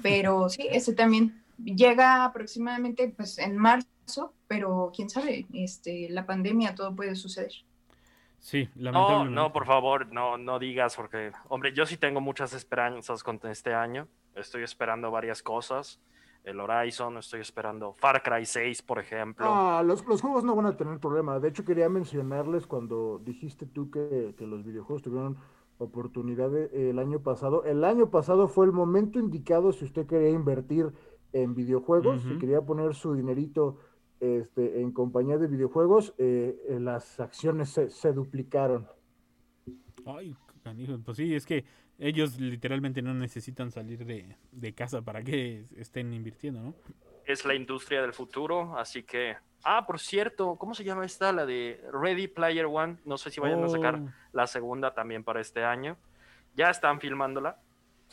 pero 0.00 0.48
sí, 0.48 0.66
ese 0.70 0.94
también 0.94 1.42
llega 1.62 2.24
aproximadamente 2.24 3.08
pues 3.08 3.38
en 3.38 3.56
marzo, 3.56 4.32
pero 4.48 4.92
quién 4.94 5.10
sabe, 5.10 5.46
este, 5.52 6.08
la 6.10 6.26
pandemia, 6.26 6.74
todo 6.74 6.94
puede 6.94 7.14
suceder. 7.14 7.52
Sí, 8.38 8.68
No, 8.74 8.90
lamentablemente. 8.90 9.34
no, 9.36 9.52
por 9.52 9.66
favor, 9.66 10.12
no, 10.12 10.36
no 10.36 10.58
digas, 10.58 10.96
porque, 10.96 11.30
hombre, 11.48 11.72
yo 11.72 11.86
sí 11.86 11.96
tengo 11.96 12.20
muchas 12.20 12.52
esperanzas 12.54 13.22
con 13.22 13.38
este 13.44 13.72
año. 13.72 14.08
Estoy 14.34 14.64
esperando 14.64 15.12
varias 15.12 15.42
cosas. 15.42 16.00
El 16.44 16.58
Horizon, 16.58 17.18
estoy 17.18 17.40
esperando 17.40 17.92
Far 17.92 18.22
Cry 18.22 18.44
6, 18.44 18.82
por 18.82 18.98
ejemplo. 18.98 19.46
Ah, 19.48 19.82
los, 19.86 20.04
los 20.06 20.20
juegos 20.20 20.42
no 20.42 20.56
van 20.56 20.66
a 20.66 20.76
tener 20.76 20.98
problema. 20.98 21.38
De 21.38 21.48
hecho, 21.48 21.64
quería 21.64 21.88
mencionarles 21.88 22.66
cuando 22.66 23.20
dijiste 23.24 23.64
tú 23.66 23.90
que, 23.90 24.34
que 24.36 24.46
los 24.46 24.64
videojuegos 24.64 25.02
tuvieron 25.02 25.36
oportunidad 25.78 26.50
de- 26.50 26.90
el 26.90 26.98
año 26.98 27.20
pasado. 27.20 27.64
El 27.64 27.84
año 27.84 28.10
pasado 28.10 28.48
fue 28.48 28.66
el 28.66 28.72
momento 28.72 29.20
indicado 29.20 29.72
si 29.72 29.84
usted 29.84 30.06
quería 30.06 30.30
invertir 30.30 30.92
en 31.32 31.54
videojuegos, 31.54 32.22
si 32.22 32.38
quería 32.38 32.60
poner 32.60 32.94
su 32.94 33.14
dinerito 33.14 33.78
este, 34.20 34.80
en 34.82 34.92
compañía 34.92 35.38
de 35.38 35.46
videojuegos, 35.46 36.14
eh, 36.18 36.60
eh, 36.68 36.78
las 36.80 37.18
acciones 37.20 37.70
se, 37.70 37.88
se 37.88 38.12
duplicaron. 38.12 38.86
Ay, 40.04 40.36
canijo, 40.62 40.98
pues 41.04 41.16
sí, 41.16 41.34
es 41.34 41.46
que 41.46 41.64
ellos 41.98 42.38
literalmente 42.40 43.02
no 43.02 43.14
necesitan 43.14 43.70
salir 43.70 44.04
de, 44.04 44.36
de 44.50 44.72
casa 44.74 45.02
para 45.02 45.22
que 45.22 45.66
estén 45.76 46.12
invirtiendo, 46.12 46.60
¿no? 46.62 46.74
Es 47.24 47.44
la 47.44 47.54
industria 47.54 48.02
del 48.02 48.12
futuro, 48.12 48.76
así 48.78 49.02
que... 49.04 49.36
Ah, 49.64 49.86
por 49.86 50.00
cierto, 50.00 50.56
¿cómo 50.56 50.74
se 50.74 50.82
llama 50.82 51.04
esta? 51.04 51.32
La 51.32 51.46
de 51.46 51.80
Ready 51.92 52.26
Player 52.26 52.66
One. 52.66 52.96
No 53.04 53.16
sé 53.16 53.30
si 53.30 53.40
vayan 53.40 53.62
a 53.62 53.68
sacar 53.68 54.00
Oh. 54.00 54.08
la 54.32 54.48
segunda 54.48 54.92
también 54.92 55.22
para 55.22 55.40
este 55.40 55.62
año. 55.62 55.96
Ya 56.56 56.68
están 56.68 56.98
filmándola. 56.98 57.58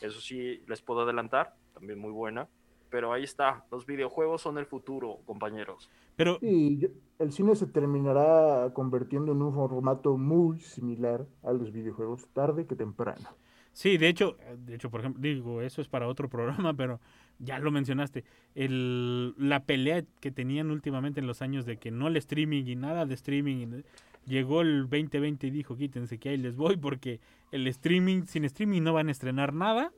Eso 0.00 0.20
sí, 0.20 0.62
les 0.68 0.80
puedo 0.80 1.00
adelantar. 1.00 1.56
También 1.74 1.98
muy 1.98 2.12
buena. 2.12 2.46
Pero 2.88 3.12
ahí 3.12 3.24
está. 3.24 3.64
Los 3.72 3.84
videojuegos 3.84 4.42
son 4.42 4.58
el 4.58 4.66
futuro, 4.66 5.18
compañeros. 5.26 5.90
Pero 6.14 6.38
Y 6.40 6.78
yo- 6.78 6.88
el 7.18 7.32
cine 7.32 7.56
se 7.56 7.66
terminará 7.66 8.70
convirtiendo 8.72 9.32
en 9.32 9.42
un 9.42 9.52
formato 9.52 10.16
muy 10.16 10.60
similar 10.60 11.26
a 11.42 11.52
los 11.52 11.72
videojuegos 11.72 12.28
tarde 12.32 12.64
que 12.66 12.76
temprano. 12.76 13.28
Sí, 13.72 13.98
de 13.98 14.08
hecho, 14.08 14.36
de 14.58 14.74
hecho, 14.74 14.90
por 14.90 15.00
ejemplo, 15.00 15.22
digo, 15.22 15.62
eso 15.62 15.80
es 15.80 15.88
para 15.88 16.08
otro 16.08 16.28
programa, 16.30 16.74
pero 16.74 17.00
ya 17.38 17.58
lo 17.58 17.70
mencionaste. 17.70 18.24
El, 18.54 19.34
la 19.38 19.64
pelea 19.64 20.04
que 20.20 20.30
tenían 20.30 20.70
últimamente 20.70 21.20
en 21.20 21.26
los 21.26 21.42
años 21.42 21.64
de 21.66 21.76
que 21.78 21.90
no 21.90 22.08
el 22.08 22.16
streaming 22.16 22.64
y 22.66 22.76
nada 22.76 23.06
de 23.06 23.14
streaming. 23.14 23.82
Llegó 24.26 24.60
el 24.60 24.82
2020 24.82 25.46
y 25.46 25.50
dijo, 25.50 25.76
quítense 25.76 26.18
que 26.18 26.28
ahí 26.28 26.36
les 26.36 26.56
voy 26.56 26.76
porque 26.76 27.20
el 27.52 27.66
streaming, 27.66 28.24
sin 28.24 28.44
streaming 28.44 28.82
no 28.82 28.92
van 28.92 29.08
a 29.08 29.12
estrenar 29.12 29.54
nada. 29.54 29.92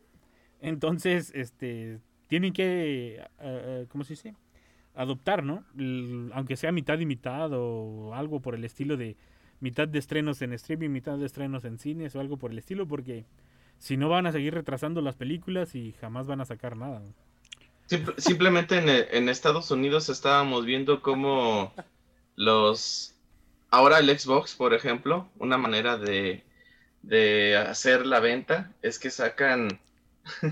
Entonces, 0.61 1.33
este, 1.35 1.99
tienen 2.29 2.53
que, 2.53 3.17
eh, 3.17 3.29
eh, 3.41 3.87
¿cómo 3.89 4.05
se 4.05 4.13
dice? 4.13 4.35
Adoptar, 4.95 5.43
¿no? 5.43 5.65
Aunque 6.33 6.57
sea 6.57 6.71
mitad 6.71 6.99
y 7.01 7.07
mitad 7.07 7.51
o 7.53 8.15
algo 8.15 8.41
por 8.41 8.55
el 8.55 8.65
estilo 8.65 8.97
de 8.97 9.17
mitad 9.61 9.89
de 9.89 9.99
estrenos 9.99 10.41
en 10.43 10.53
streaming, 10.53 10.91
mitad 10.91 11.19
de 11.19 11.27
estrenos 11.27 11.65
en 11.65 11.79
cines 11.79 12.15
o 12.15 12.21
algo 12.21 12.37
por 12.37 12.53
el 12.53 12.59
estilo, 12.59 12.87
porque 12.87 13.25
si 13.83 13.97
no 13.97 14.09
van 14.09 14.27
a 14.27 14.33
seguir 14.33 14.55
retrasando 14.55 15.01
las 15.03 15.17
películas 15.17 15.75
y 15.75 15.93
jamás 16.01 16.27
van 16.29 16.41
a 16.41 16.45
sacar 16.45 16.77
nada. 16.77 17.03
Simple- 17.87 18.15
simplemente 18.19 18.79
en, 18.79 18.89
en 18.89 19.29
Estados 19.29 19.71
Unidos 19.71 20.09
estábamos 20.09 20.65
viendo 20.65 21.03
cómo 21.03 21.75
los... 22.37 23.15
Ahora 23.71 23.99
el 23.99 24.17
Xbox, 24.19 24.55
por 24.55 24.73
ejemplo, 24.75 25.29
una 25.39 25.59
manera 25.59 25.97
de, 25.97 26.45
de 27.03 27.57
hacer 27.57 28.07
la 28.07 28.21
venta 28.21 28.71
es 28.83 28.99
que 28.99 29.11
sacan... 29.11 29.81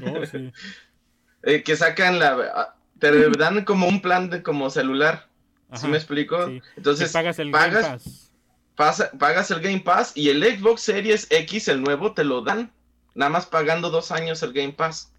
Oh, 0.03 0.26
sí. 0.26 0.53
eh, 1.43 1.62
que 1.62 1.76
sacan 1.76 2.18
la... 2.18 2.33
ah, 2.55 2.74
Te 2.99 3.31
dan 3.31 3.64
como 3.64 3.87
un 3.87 4.03
plan 4.03 4.28
de 4.31 4.43
como 4.43 4.70
celular. 4.70 5.28
¿Sí 5.74 5.87
Ajá, 5.87 5.89
me 5.89 5.97
explico? 5.99 6.47
sí. 6.49 6.61
Entonces, 6.76 7.12
pagas 7.12 7.39
el 7.39 7.53
Game 7.53 7.70
pagas, 7.70 7.87
Pass. 7.87 8.33
pasa- 8.74 9.11
pagas 9.18 9.51
el 9.53 9.61
Game 9.61 9.81
Pass 9.81 10.16
y 10.16 10.31
el 10.31 10.43
Xbox 10.43 10.81
Series 10.81 11.28
X, 11.31 11.68
el 11.68 11.81
nuevo, 11.83 12.12
te 12.12 12.24
lo 12.24 12.43
dan. 12.43 12.72
Nada 13.15 13.31
más 13.31 13.47
pagando 13.47 13.91
dos 13.91 14.13
años 14.13 14.43
el 14.43 14.53
Game 14.53 14.73
Pass 14.73 15.13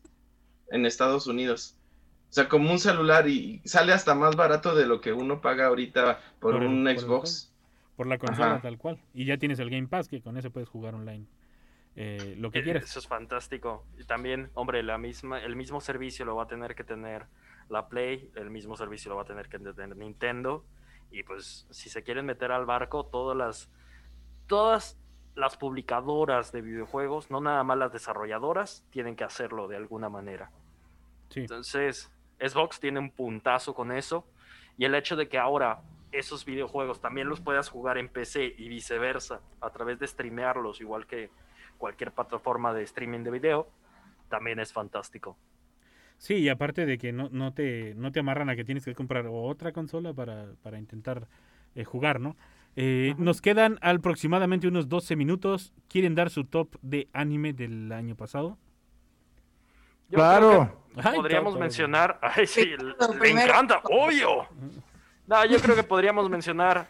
en 0.70 0.86
Estados 0.86 1.28
Unidos. 1.28 1.76
O 2.30 2.34
sea, 2.34 2.48
como 2.48 2.72
un 2.72 2.80
celular 2.80 3.28
y 3.28 3.62
sale 3.66 3.92
hasta 3.92 4.16
más 4.16 4.36
barato 4.36 4.74
de 4.74 4.86
lo 4.86 5.02
que 5.02 5.12
uno 5.12 5.42
paga 5.42 5.68
ahorita 5.68 6.20
por, 6.39 6.54
Por 6.54 6.64
el- 6.64 6.70
un 6.70 6.84
por 6.84 6.92
el 6.92 7.00
Xbox. 7.00 7.52
Por 7.98 8.08
la 8.08 8.18
consola 8.18 8.54
Ajá. 8.54 8.62
tal 8.62 8.78
cual. 8.78 8.98
Y 9.14 9.26
ya 9.26 9.38
tienes 9.38 9.60
el 9.60 9.70
Game 9.70 9.88
Pass, 9.88 10.08
que 10.08 10.22
con 10.22 10.38
eso 10.38 10.50
puedes 10.52 10.70
jugar 10.70 10.96
online. 10.96 11.26
eh, 11.98 12.36
lo 12.39 12.52
que 12.52 12.60
Eh, 12.60 12.64
quieras. 12.64 12.86
Eso 12.86 13.00
es 13.00 13.08
fantástico. 13.08 13.84
Y 14.00 14.06
también, 14.06 14.50
hombre, 14.54 14.82
la 14.82 14.98
misma, 14.98 15.39
el 15.44 15.58
mismo 15.58 15.82
servicio 15.82 16.24
lo 16.24 16.38
va 16.38 16.44
a 16.44 16.48
tener 16.48 16.74
que 16.74 16.86
tener 16.86 17.26
la 17.68 17.89
Play, 17.89 18.32
el 18.36 18.50
mismo 18.50 18.78
servicio 18.78 19.10
lo 19.10 19.18
va 19.18 19.24
a 19.24 19.26
tener 19.26 19.50
que 19.50 19.60
tener 19.60 19.98
Nintendo. 19.98 20.64
Y 21.12 21.24
pues, 21.24 21.68
si 21.70 21.89
se 21.89 22.02
quieren 22.02 22.26
meter 22.26 22.54
al 22.54 22.66
barco, 22.66 23.06
todas 23.08 23.36
las, 23.36 23.70
todas 24.48 24.98
las 25.36 25.58
publicadoras 25.58 26.52
de 26.52 26.62
videojuegos, 26.62 27.32
no 27.32 27.42
nada 27.42 27.64
más 27.64 27.78
las 27.78 27.94
desarrolladoras, 27.94 28.86
tienen 28.90 29.16
que 29.16 29.24
hacerlo 29.24 29.68
de 29.68 29.78
alguna 29.78 30.10
manera. 30.10 30.52
Sí. 31.30 31.42
Entonces, 31.42 32.12
Xbox 32.40 32.80
tiene 32.80 33.00
un 33.00 33.12
puntazo 33.12 33.74
con 33.74 33.92
eso. 33.92 34.26
Y 34.78 34.86
el 34.86 34.96
hecho 34.96 35.16
de 35.16 35.28
que 35.30 35.38
ahora 35.38 35.82
esos 36.12 36.46
videojuegos 36.46 37.00
también 37.00 37.30
los 37.30 37.40
puedas 37.40 37.70
jugar 37.70 37.98
en 37.98 38.10
PC 38.10 38.54
y 38.58 38.68
viceversa, 38.68 39.42
a 39.62 39.70
través 39.70 40.00
de 40.00 40.08
streamearlos, 40.08 40.82
igual 40.82 41.06
que 41.06 41.30
cualquier 41.78 42.12
plataforma 42.12 42.74
de 42.74 42.84
streaming 42.84 43.24
de 43.24 43.32
video, 43.32 43.70
también 44.30 44.60
es 44.60 44.74
fantástico. 44.74 45.38
Sí, 46.18 46.36
y 46.36 46.50
aparte 46.50 46.86
de 46.86 46.98
que 46.98 47.12
no, 47.12 47.30
no, 47.32 47.54
te, 47.54 47.96
no 47.96 48.12
te 48.12 48.20
amarran 48.20 48.50
a 48.50 48.56
que 48.56 48.64
tienes 48.64 48.86
que 48.86 48.94
comprar 48.94 49.26
otra 49.28 49.72
consola 49.72 50.14
para, 50.14 50.54
para 50.62 50.78
intentar 50.78 51.28
eh, 51.74 51.84
jugar, 51.84 52.20
¿no? 52.20 52.36
Eh, 52.76 53.15
nos 53.17 53.41
quedan 53.41 53.78
aproximadamente 53.82 54.67
unos 54.67 54.88
12 54.88 55.15
minutos. 55.15 55.74
¿Quieren 55.89 56.15
dar 56.15 56.30
su 56.30 56.45
top 56.45 56.76
de 56.82 57.09
anime 57.13 57.53
del 57.53 57.91
año 57.91 58.15
pasado? 58.15 58.57
Yo 60.09 60.17
Claro. 60.17 60.78
Ay, 60.95 61.15
podríamos 61.15 61.57
mencionar. 61.57 62.19
Ay, 62.22 62.47
sí, 62.47 62.65
le, 62.65 62.78
Lo 62.78 62.95
le 63.13 63.19
primero. 63.19 63.47
encanta, 63.47 63.82
obvio. 63.84 64.47
No, 65.28 65.45
yo 65.45 65.59
creo 65.59 65.76
que 65.76 65.84
podríamos 65.84 66.30
mencionar 66.30 66.89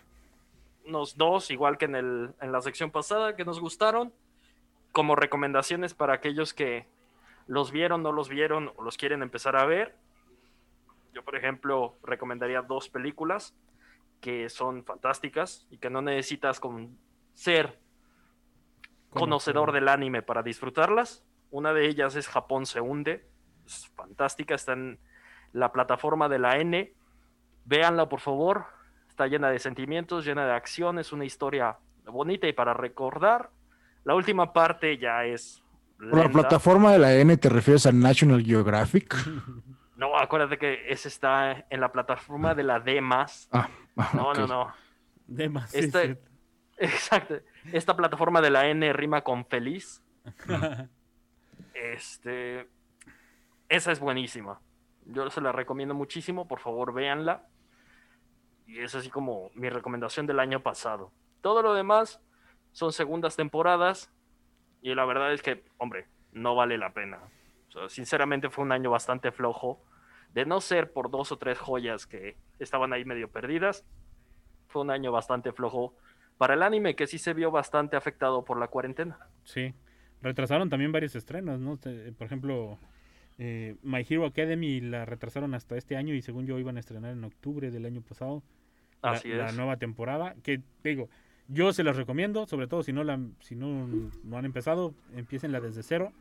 unos 0.86 1.16
dos, 1.16 1.52
igual 1.52 1.78
que 1.78 1.86
en, 1.86 1.96
el, 1.96 2.32
en 2.42 2.52
la 2.52 2.62
sección 2.62 2.90
pasada, 2.92 3.36
que 3.36 3.46
nos 3.46 3.60
gustaron. 3.60 4.12
como 4.92 5.16
recomendaciones 5.16 5.94
para 5.94 6.14
aquellos 6.16 6.54
que 6.54 6.86
los 7.48 7.72
vieron, 7.72 8.04
no 8.04 8.12
los 8.12 8.28
vieron 8.30 8.72
o 8.76 8.84
los 8.84 8.98
quieren 8.98 9.22
empezar 9.22 9.56
a 9.56 9.66
ver. 9.66 9.96
Yo, 11.14 11.24
por 11.24 11.36
ejemplo, 11.36 11.96
recomendaría 12.04 12.62
dos 12.62 12.90
películas 12.90 13.54
que 14.22 14.50
son 14.50 14.86
fantásticas 14.86 15.68
y 15.70 15.78
que 15.78 15.90
no 15.90 16.02
necesitas 16.02 16.60
con 16.60 16.98
ser 17.34 17.80
conocedor 19.10 19.74
del 19.74 19.90
anime 19.90 20.22
para 20.22 20.44
disfrutarlas. 20.44 21.26
Una 21.50 21.74
de 21.74 21.88
ellas 21.88 22.16
es 22.16 22.30
Japón 22.30 22.66
se 22.66 22.80
hunde. 22.80 23.28
Es 23.66 23.92
fantástica, 23.96 24.56
está 24.56 24.74
en 24.74 25.00
la 25.52 25.72
plataforma 25.74 26.30
de 26.30 26.40
la 26.40 26.58
N. 26.58 26.94
Véanla, 27.66 28.08
por 28.08 28.22
favor. 28.22 28.66
Está 29.10 29.28
llena 29.28 29.50
de 29.50 29.60
sentimientos, 29.60 30.24
llena 30.24 30.46
de 30.46 30.54
acción, 30.54 31.00
es 31.00 31.12
una 31.12 31.26
historia 31.26 31.78
bonita 32.06 32.48
y 32.48 32.54
para 32.54 32.74
recordar. 32.74 33.50
La 34.04 34.16
última 34.16 34.54
parte 34.54 34.98
ya 34.98 35.26
es. 35.26 35.62
Por 35.98 36.18
la 36.18 36.30
plataforma 36.30 36.92
de 36.92 37.00
la 37.00 37.14
N 37.14 37.36
te 37.38 37.50
refieres 37.50 37.86
a 37.86 37.92
National 37.92 38.44
Geographic. 38.44 39.16
No, 40.02 40.18
acuérdate 40.18 40.58
que 40.58 40.92
ese 40.92 41.10
está 41.10 41.64
en 41.70 41.80
la 41.80 41.92
plataforma 41.92 42.56
de 42.56 42.64
la 42.64 42.80
D 42.80 43.00
Ah, 43.52 43.70
no, 44.16 44.34
no, 44.34 44.48
no. 44.48 44.74
D. 45.28 45.52
Esta, 45.74 46.02
exacto. 46.78 47.36
Esta 47.72 47.96
plataforma 47.96 48.42
de 48.42 48.50
la 48.50 48.68
N 48.68 48.92
rima 48.94 49.22
con 49.22 49.46
feliz. 49.46 50.04
este. 51.76 52.68
Esa 53.70 53.92
es 53.92 54.00
buenísima. 54.00 54.60
Yo 55.06 55.30
se 55.30 55.40
la 55.40 55.52
recomiendo 55.52 55.94
muchísimo. 55.94 56.48
Por 56.48 56.58
favor, 56.58 56.96
véanla. 56.96 57.46
Y 58.66 58.80
es 58.80 58.96
así 58.96 59.12
como 59.12 59.52
mi 59.54 59.70
recomendación 59.70 60.26
del 60.26 60.40
año 60.40 60.64
pasado. 60.64 61.12
Todo 61.42 61.62
lo 61.62 61.76
demás 61.76 62.20
son 62.72 62.92
segundas 62.92 63.36
temporadas. 63.36 64.12
Y 64.82 64.96
la 64.96 65.06
verdad 65.06 65.32
es 65.32 65.44
que, 65.44 65.64
hombre, 65.78 66.08
no 66.32 66.56
vale 66.56 66.80
la 66.80 66.92
pena. 66.92 67.20
sinceramente 67.88 68.50
fue 68.50 68.64
un 68.64 68.72
año 68.72 68.90
bastante 68.90 69.32
flojo 69.32 69.80
de 70.34 70.46
no 70.46 70.62
ser 70.62 70.92
por 70.92 71.12
dos 71.12 71.32
o 71.32 71.38
tres 71.38 71.58
joyas 71.58 72.08
que 72.08 72.36
estaban 72.60 72.94
ahí 72.94 73.06
medio 73.06 73.30
perdidas, 73.30 73.86
fue 74.68 74.82
un 74.82 74.92
año 74.92 75.12
bastante 75.12 75.52
flojo 75.52 75.94
para 76.38 76.54
el 76.54 76.64
anime 76.64 76.96
que 76.96 77.08
sí 77.08 77.18
se 77.18 77.34
vio 77.34 77.52
bastante 77.52 77.96
afectado 77.96 78.44
por 78.44 78.58
la 78.58 78.68
cuarentena. 78.68 79.20
Sí, 79.44 79.74
retrasaron 80.22 80.70
también 80.70 80.92
varios 80.92 81.16
estrenos, 81.16 81.60
¿no? 81.60 81.78
Por 81.78 82.26
ejemplo, 82.26 82.80
eh, 83.38 83.76
My 83.84 84.06
Hero 84.08 84.26
Academy 84.26 84.82
la 84.82 85.06
retrasaron 85.06 85.54
hasta 85.54 85.78
este 85.78 85.98
año 85.98 86.14
y 86.14 86.22
según 86.22 86.46
yo 86.46 86.58
iban 86.58 86.78
a 86.78 86.80
estrenar 86.80 87.12
en 87.12 87.24
octubre 87.24 87.70
del 87.70 87.86
año 87.86 88.02
pasado. 88.02 88.42
Así 89.02 89.30
la, 89.30 89.48
la 89.48 89.52
nueva 89.52 89.78
temporada, 89.78 90.36
que 90.44 90.62
digo, 90.84 91.10
yo 91.48 91.74
se 91.74 91.84
las 91.84 91.98
recomiendo, 91.98 92.46
sobre 92.46 92.68
todo 92.68 92.84
si 92.84 92.94
no 92.94 93.04
la 93.04 93.20
si 93.40 93.56
no, 93.56 93.88
no 94.24 94.38
han 94.38 94.46
empezado, 94.46 94.94
empiecenla 95.16 95.60
desde 95.60 95.84
cero. 95.84 96.14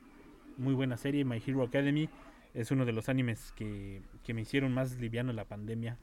Muy 0.56 0.74
buena 0.74 0.96
serie, 0.96 1.24
My 1.24 1.42
Hero 1.46 1.62
Academy 1.62 2.08
es 2.54 2.70
uno 2.70 2.84
de 2.84 2.92
los 2.92 3.08
animes 3.08 3.52
que, 3.52 4.02
me 4.32 4.42
hicieron 4.42 4.72
más 4.72 4.98
liviano 4.98 5.32
la 5.32 5.44
pandemia. 5.44 5.98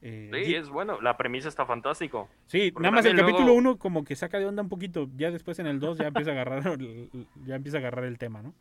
Eh, 0.00 0.30
sí, 0.44 0.54
es 0.54 0.68
bueno, 0.68 1.00
la 1.00 1.16
premisa 1.16 1.48
está 1.48 1.64
fantástico. 1.64 2.28
Sí, 2.46 2.72
nada 2.76 2.90
más 2.90 3.04
el 3.04 3.16
capítulo 3.16 3.54
1 3.54 3.78
como 3.78 4.04
que 4.04 4.16
saca 4.16 4.38
de 4.38 4.46
onda 4.46 4.62
un 4.62 4.68
poquito, 4.68 5.08
ya 5.16 5.30
después 5.30 5.58
en 5.60 5.66
el 5.66 5.78
2 5.78 5.98
ya 5.98 6.08
empieza 6.08 6.30
a 6.30 6.34
agarrar 6.34 6.62
ya 7.46 7.54
empieza 7.54 7.78
a 7.78 7.80
agarrar 7.80 8.04
el 8.04 8.18
tema, 8.18 8.42
¿no? 8.42 8.52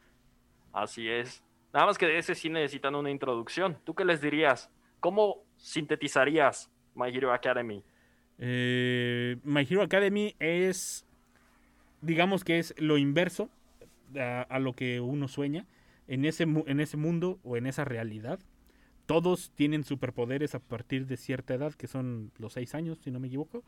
Así 0.71 1.09
es. 1.09 1.43
Nada 1.73 1.87
más 1.87 1.97
que 1.97 2.05
de 2.05 2.17
ese 2.17 2.35
sí 2.35 2.49
necesitan 2.49 2.95
una 2.95 3.09
introducción. 3.09 3.77
¿Tú 3.83 3.95
qué 3.95 4.05
les 4.05 4.21
dirías? 4.21 4.69
¿Cómo 4.99 5.43
sintetizarías 5.57 6.69
My 6.93 7.09
Hero 7.09 7.33
Academy? 7.33 7.83
Eh, 8.37 9.37
My 9.43 9.61
Hero 9.61 9.81
Academy 9.81 10.35
es, 10.39 11.05
digamos 12.01 12.43
que 12.43 12.59
es 12.59 12.75
lo 12.77 12.97
inverso 12.97 13.49
a 14.15 14.59
lo 14.59 14.73
que 14.73 14.99
uno 14.99 15.27
sueña 15.27 15.65
en 16.07 16.25
ese, 16.25 16.43
en 16.43 16.79
ese 16.79 16.97
mundo 16.97 17.39
o 17.43 17.57
en 17.57 17.67
esa 17.67 17.85
realidad, 17.85 18.39
todos 19.05 19.51
tienen 19.55 19.83
superpoderes 19.83 20.55
a 20.55 20.59
partir 20.59 21.05
de 21.05 21.17
cierta 21.17 21.53
edad, 21.53 21.73
que 21.73 21.87
son 21.87 22.31
los 22.37 22.53
seis 22.53 22.75
años, 22.75 22.99
si 23.03 23.11
no 23.11 23.19
me 23.19 23.27
equivoco. 23.27 23.63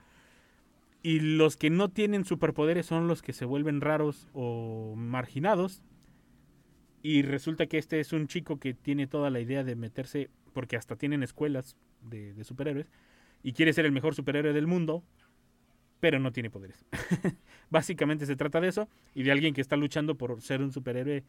Y 1.02 1.20
los 1.20 1.58
que 1.58 1.70
no 1.70 1.90
tienen 1.90 2.24
superpoderes 2.24 2.86
son 2.86 3.08
los 3.08 3.22
que 3.22 3.34
se 3.34 3.44
vuelven 3.44 3.82
raros 3.82 4.30
o 4.34 4.96
marginados. 4.96 5.82
Y 7.02 7.24
resulta 7.24 7.66
que 7.66 7.78
este 7.78 8.00
es 8.00 8.14
un 8.14 8.28
chico 8.28 8.58
que 8.58 8.74
tiene 8.74 9.08
toda 9.08 9.30
la 9.30 9.42
idea 9.42 9.66
de 9.66 9.76
meterse, 9.76 10.30
porque 10.54 10.78
hasta 10.78 10.96
tienen 10.96 11.24
escuelas 11.24 11.76
de, 12.02 12.34
de 12.34 12.44
superhéroes, 12.46 12.90
y 13.44 13.52
quiere 13.52 13.74
ser 13.74 13.86
el 13.86 13.92
mejor 13.92 14.16
superhéroe 14.16 14.54
del 14.54 14.68
mundo, 14.68 15.04
pero 16.00 16.20
no 16.20 16.32
tiene 16.32 16.50
poderes. 16.50 16.86
Básicamente 17.70 18.26
se 18.26 18.38
trata 18.38 18.62
de 18.62 18.70
eso, 18.70 18.88
y 19.14 19.24
de 19.24 19.34
alguien 19.34 19.54
que 19.54 19.60
está 19.60 19.76
luchando 19.76 20.16
por 20.16 20.42
ser 20.42 20.62
un 20.62 20.72
superhéroe 20.72 21.26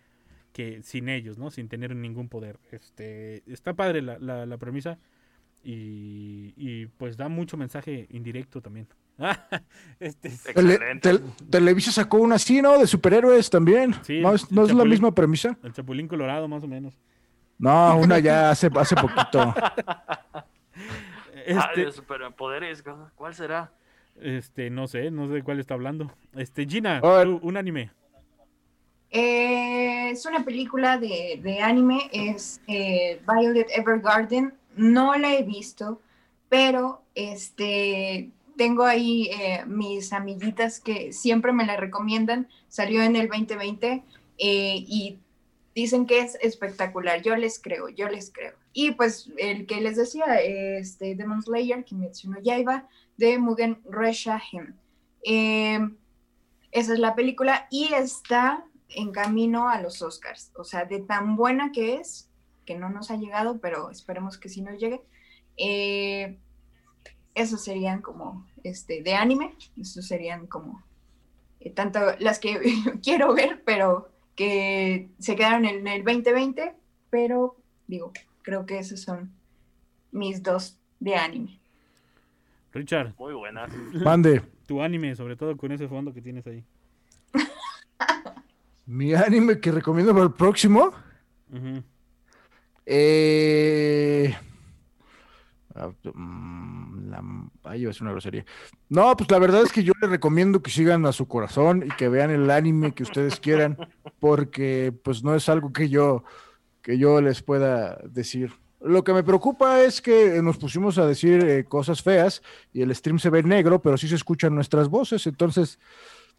que 0.54 0.82
sin 0.84 1.08
ellos, 1.08 1.36
¿no? 1.36 1.50
Sin 1.50 1.68
tener 1.68 1.94
ningún 1.94 2.28
poder. 2.28 2.60
Este, 2.70 3.42
está 3.52 3.74
padre 3.74 4.00
la, 4.00 4.46
la, 4.46 4.56
premisa 4.56 4.98
y, 5.64 6.86
pues 6.96 7.16
da 7.16 7.28
mucho 7.28 7.56
mensaje 7.56 8.06
indirecto 8.10 8.62
también. 8.62 8.86
este, 10.00 10.30
Televisa 11.50 11.90
sacó 11.90 12.18
una 12.18 12.36
así, 12.36 12.62
¿no? 12.62 12.78
De 12.78 12.86
superhéroes 12.86 13.50
también. 13.50 13.96
¿No, 14.22 14.32
es, 14.32 14.50
la 14.50 14.84
misma 14.84 15.12
premisa? 15.12 15.58
El 15.64 15.72
Chapulín 15.72 16.06
Colorado, 16.06 16.46
más 16.46 16.62
o 16.62 16.68
menos. 16.68 16.94
No, 17.58 17.98
una 17.98 18.20
ya 18.20 18.50
hace, 18.50 18.70
hace 18.76 18.94
poquito. 18.94 19.54
este, 21.46 21.58
ah, 21.58 21.70
de 21.74 21.90
superpoderes, 21.90 22.84
¿cuál 23.16 23.34
será? 23.34 23.72
Este, 24.20 24.70
no 24.70 24.86
sé, 24.86 25.10
no 25.10 25.26
sé 25.26 25.34
de 25.34 25.42
cuál 25.42 25.58
está 25.58 25.74
hablando. 25.74 26.12
Este, 26.36 26.64
Gina, 26.64 27.00
un 27.02 27.56
anime. 27.56 27.90
Eh, 29.16 30.10
es 30.10 30.26
una 30.26 30.44
película 30.44 30.98
de, 30.98 31.60
anime, 31.62 32.10
es 32.12 32.60
eh, 32.66 33.22
Violet 33.24 33.68
Evergarden. 33.70 34.52
No 34.74 35.14
la 35.14 35.32
he 35.34 35.44
visto, 35.44 36.00
pero 36.48 37.00
este, 37.14 38.32
tengo 38.56 38.82
ahí 38.82 39.30
eh, 39.30 39.62
mis 39.66 40.12
amiguitas 40.12 40.80
que 40.80 41.12
siempre 41.12 41.52
me 41.52 41.64
la 41.64 41.76
recomiendan. 41.76 42.48
Salió 42.66 43.02
en 43.02 43.14
el 43.14 43.28
2020 43.28 44.02
y 44.36 45.18
dicen 45.76 46.06
que 46.06 46.18
es 46.18 46.36
espectacular. 46.42 47.22
Yo 47.22 47.36
les 47.36 47.60
creo, 47.60 47.88
yo 47.88 48.08
les 48.08 48.32
creo. 48.32 48.54
Y 48.72 48.90
pues 48.90 49.30
el 49.38 49.66
que 49.66 49.80
les 49.80 49.96
decía, 49.96 50.24
este 50.40 51.14
Demon 51.14 51.40
Slayer, 51.40 51.84
Kimetsu 51.84 52.32
no 52.32 52.40
Yaiba, 52.40 52.88
de 53.16 53.38
Mugen 53.38 53.78
Resha 53.88 54.42
esa 56.74 56.92
es 56.92 56.98
la 56.98 57.14
película 57.14 57.68
y 57.70 57.94
está 57.94 58.64
en 58.94 59.12
camino 59.12 59.68
a 59.68 59.80
los 59.80 60.02
Oscars. 60.02 60.52
O 60.56 60.64
sea, 60.64 60.84
de 60.84 61.00
tan 61.00 61.36
buena 61.36 61.72
que 61.72 61.96
es, 61.96 62.30
que 62.64 62.76
no 62.76 62.88
nos 62.88 63.10
ha 63.10 63.16
llegado, 63.16 63.58
pero 63.60 63.90
esperemos 63.90 64.38
que 64.38 64.48
sí 64.48 64.62
nos 64.62 64.78
llegue. 64.78 65.02
Eh, 65.56 66.38
esos 67.34 67.62
serían 67.62 68.00
como 68.00 68.46
este 68.62 69.02
de 69.02 69.14
anime, 69.14 69.54
esos 69.76 70.06
serían 70.06 70.46
como 70.46 70.82
eh, 71.60 71.70
tanto 71.70 72.00
las 72.18 72.38
que 72.38 72.60
quiero 73.02 73.34
ver, 73.34 73.62
pero 73.64 74.10
que 74.34 75.10
se 75.18 75.36
quedaron 75.36 75.64
en 75.64 75.86
el 75.86 76.04
2020, 76.04 76.74
pero 77.10 77.56
digo, 77.86 78.12
creo 78.42 78.66
que 78.66 78.78
esos 78.78 79.00
son 79.00 79.32
mis 80.10 80.42
dos 80.42 80.78
de 81.00 81.16
anime. 81.16 81.60
Richard. 82.72 83.14
Muy 83.18 83.34
buenas. 83.34 83.72
Mande. 83.92 84.42
Tu 84.66 84.80
anime, 84.80 85.14
sobre 85.14 85.36
todo 85.36 85.56
con 85.56 85.70
ese 85.72 85.86
fondo 85.86 86.12
que 86.12 86.22
tienes 86.22 86.46
ahí. 86.46 86.64
Mi 88.86 89.14
anime 89.14 89.60
que 89.60 89.72
recomiendo 89.72 90.12
para 90.12 90.24
el 90.24 90.32
próximo. 90.32 90.92
eh... 92.86 94.34
Ah, 95.74 95.90
mm, 96.14 97.10
la... 97.10 97.22
Ay, 97.64 97.86
una 97.86 98.12
grosería. 98.12 98.44
No, 98.88 99.16
pues 99.16 99.30
la 99.30 99.38
verdad 99.38 99.62
es 99.62 99.72
que 99.72 99.82
yo 99.82 99.92
les 100.00 100.10
recomiendo 100.10 100.62
que 100.62 100.70
sigan 100.70 101.04
a 101.06 101.12
su 101.12 101.26
corazón 101.26 101.84
y 101.86 101.96
que 101.96 102.08
vean 102.08 102.30
el 102.30 102.50
anime 102.50 102.92
que 102.92 103.02
ustedes 103.02 103.40
quieran, 103.40 103.76
porque 104.20 104.92
pues 105.02 105.24
no 105.24 105.34
es 105.34 105.48
algo 105.48 105.72
que 105.72 105.88
yo, 105.88 106.24
que 106.82 106.98
yo 106.98 107.20
les 107.20 107.42
pueda 107.42 107.98
decir. 108.04 108.52
Lo 108.80 109.02
que 109.02 109.14
me 109.14 109.24
preocupa 109.24 109.80
es 109.80 110.02
que 110.02 110.40
nos 110.42 110.58
pusimos 110.58 110.98
a 110.98 111.06
decir 111.06 111.42
eh, 111.42 111.64
cosas 111.64 112.02
feas 112.02 112.42
y 112.72 112.82
el 112.82 112.94
stream 112.94 113.18
se 113.18 113.30
ve 113.30 113.42
negro, 113.42 113.80
pero 113.80 113.96
sí 113.96 114.06
se 114.06 114.14
escuchan 114.14 114.54
nuestras 114.54 114.88
voces, 114.88 115.26
entonces 115.26 115.78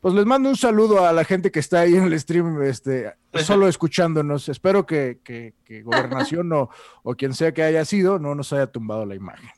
pues 0.05 0.13
les 0.13 0.27
mando 0.27 0.49
un 0.49 0.55
saludo 0.55 1.03
a 1.03 1.11
la 1.11 1.23
gente 1.23 1.49
que 1.49 1.57
está 1.57 1.79
ahí 1.79 1.95
en 1.95 2.03
el 2.03 2.19
stream, 2.19 2.61
este, 2.61 3.15
solo 3.33 3.67
escuchándonos. 3.67 4.49
Espero 4.49 4.85
que, 4.85 5.17
Gobernación 5.83 6.53
o, 6.53 6.69
o, 7.01 7.15
quien 7.15 7.33
sea 7.33 7.55
que 7.55 7.63
haya 7.63 7.83
sido 7.85 8.19
no 8.19 8.35
nos 8.35 8.53
haya 8.53 8.67
tumbado 8.67 9.03
la 9.07 9.15
imagen. 9.15 9.49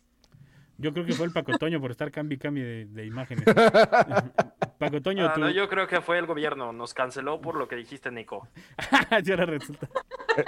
Yo 0.78 0.94
creo 0.94 1.06
que 1.06 1.12
fue 1.12 1.26
el 1.26 1.34
Paco 1.34 1.58
Toño 1.58 1.82
por 1.82 1.92
estar 1.92 2.12
cambio 2.12 2.38
y 2.38 2.40
cambio 2.40 2.64
de, 2.64 3.06
imágenes. 3.06 3.44
Paco 4.80 5.02
Toño, 5.02 5.28
ah, 5.28 5.52
yo 5.52 5.68
creo 5.68 5.86
que 5.86 6.00
fue 6.00 6.18
el 6.18 6.26
gobierno. 6.26 6.72
Nos 6.72 6.94
canceló 6.94 7.42
por 7.42 7.56
lo 7.56 7.68
que 7.68 7.76
dijiste, 7.76 8.10
Nico. 8.10 8.48
ya 9.26 9.36
resulta. 9.36 9.90